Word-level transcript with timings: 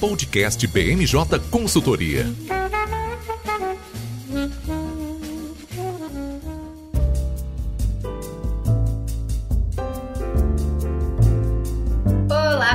Podcast 0.00 0.66
BMJ 0.66 1.38
Consultoria. 1.50 2.24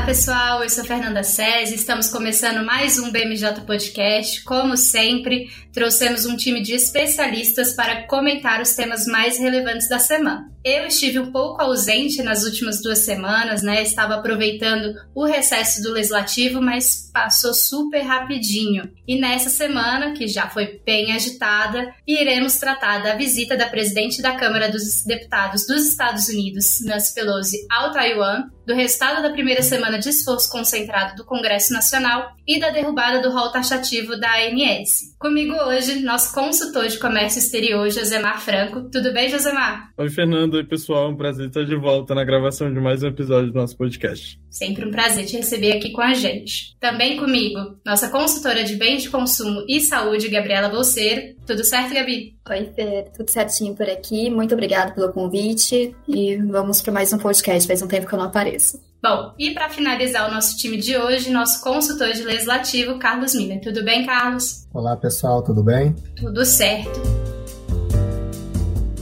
pessoal, 0.05 0.61
eu 0.61 0.69
sou 0.69 0.85
Fernanda 0.85 1.23
César, 1.23 1.73
estamos 1.73 2.08
começando 2.10 2.63
mais 2.63 2.99
um 2.99 3.12
BMJ 3.12 3.62
Podcast. 3.65 4.44
Como 4.44 4.78
sempre, 4.78 5.49
trouxemos 5.73 6.28
um 6.28 6.37
time 6.37 6.62
de 6.62 6.76
especialistas 6.76 7.73
para 7.73 8.03
comentar 8.03 8.62
os 8.62 8.76
temas 8.76 9.07
mais 9.07 9.39
relevantes 9.39 9.89
da 9.89 9.97
semana. 9.97 10.54
Eu 10.66 10.88
estive 10.88 11.20
um 11.20 11.32
pouco 11.32 11.62
ausente 11.62 12.24
nas 12.24 12.44
últimas 12.44 12.82
duas 12.82 12.97
semanas, 12.97 13.62
né? 13.62 13.84
Estava 13.84 14.15
aproveitando 14.15 14.96
o 15.14 15.24
recesso 15.24 15.79
do 15.84 15.92
legislativo, 15.92 16.59
mas 16.59 17.08
passou 17.14 17.54
super 17.54 18.02
rapidinho. 18.02 18.92
E 19.08 19.16
nessa 19.16 19.52
semana, 19.52 20.14
que 20.14 20.28
já 20.28 20.50
foi 20.50 20.82
bem 20.84 21.14
agitada, 21.14 21.94
iremos 22.08 22.56
tratar 22.58 23.04
da 23.04 23.14
visita 23.14 23.56
da 23.56 23.68
presidente 23.68 24.23
da 24.23 24.36
Câmara 24.36 24.68
dos 24.68 25.04
Deputados 25.06 25.68
dos 25.68 25.88
Estados 25.88 26.30
Unidos, 26.30 26.84
Nancy 26.84 27.14
Pelosi, 27.14 27.58
ao 27.70 27.92
Taiwan, 27.92 28.45
do 28.66 28.73
resultado 28.73 29.22
da 29.22 29.30
primeira 29.30 29.62
semana 29.62 30.00
de 30.00 30.09
esforço 30.09 30.50
concentrado 30.50 31.16
do 31.16 31.23
Congresso 31.23 31.72
Nacional 31.72 32.36
e 32.48 32.59
da 32.59 32.72
derrubada 32.72 33.22
do 33.22 33.32
rol 33.32 33.52
taxativo 33.52 34.20
da 34.20 34.32
ANS. 34.38 35.16
Comigo 35.20 35.54
hoje, 35.54 36.00
nosso 36.00 36.34
consultor 36.34 36.88
de 36.88 36.98
comércio 36.98 37.38
exterior, 37.38 37.88
Josemar 37.92 38.42
Franco. 38.42 38.90
Tudo 38.90 39.14
bem, 39.14 39.30
Josemar? 39.30 39.92
Oi, 39.98 40.09
Fernando. 40.09 40.55
Oi, 40.55 40.64
pessoal. 40.64 41.09
Um 41.09 41.18
prazer 41.18 41.48
estar 41.48 41.66
de 41.66 41.76
volta 41.76 42.16
na 42.16 42.23
gravação 42.23 42.73
de 42.73 42.80
mais 42.80 43.04
um 43.04 43.08
episódio 43.08 43.52
do 43.52 43.59
nosso 43.59 43.76
podcast. 43.76 44.40
Sempre 44.50 44.86
um 44.86 44.91
prazer 44.91 45.26
te 45.26 45.36
receber 45.36 45.73
aqui 45.73 45.91
com 45.91 46.02
a 46.02 46.14
gente. 46.14 46.78
Também 46.80 47.18
comigo, 47.18 47.78
nossa 47.86 48.08
consultora 48.09 48.64
de 48.64 48.76
bens 48.76 49.04
de 49.04 49.09
consumo 49.09 49.66
e 49.68 49.81
saúde, 49.81 50.30
Gabriela 50.30 50.70
Bolseiro. 50.70 51.36
Tudo 51.45 51.61
certo, 51.66 51.94
Gabi? 51.94 52.38
Oi, 52.50 52.72
Fer. 52.73 53.11
Tudo 53.11 53.30
certinho 53.30 53.76
por 53.76 53.89
aqui. 53.89 54.30
Muito 54.30 54.53
obrigada 54.53 54.94
pelo 54.94 55.11
convite. 55.11 55.94
E 56.08 56.38
vamos 56.38 56.81
para 56.81 56.94
mais 56.94 57.11
um 57.11 57.17
podcast. 57.17 57.67
Faz 57.67 57.81
um 57.81 57.88
tempo 57.88 58.08
que 58.08 58.14
eu 58.14 58.20
não 58.20 58.26
apareço. 58.26 58.80
Bom, 59.03 59.33
e 59.38 59.52
para 59.52 59.70
finalizar 59.70 60.30
o 60.30 60.33
nosso 60.33 60.56
time 60.58 60.78
de 60.78 60.98
hoje, 60.98 61.30
nosso 61.30 61.61
consultor 61.61 62.14
de 62.14 62.23
legislativo, 62.23 62.98
Carlos 62.98 63.36
Miller. 63.36 63.59
Tudo 63.59 63.83
bem, 63.83 64.06
Carlos? 64.06 64.66
Olá, 64.73 64.95
pessoal, 64.95 65.44
tudo 65.44 65.61
bem? 65.61 65.94
Tudo 66.16 66.45
certo. 66.45 67.25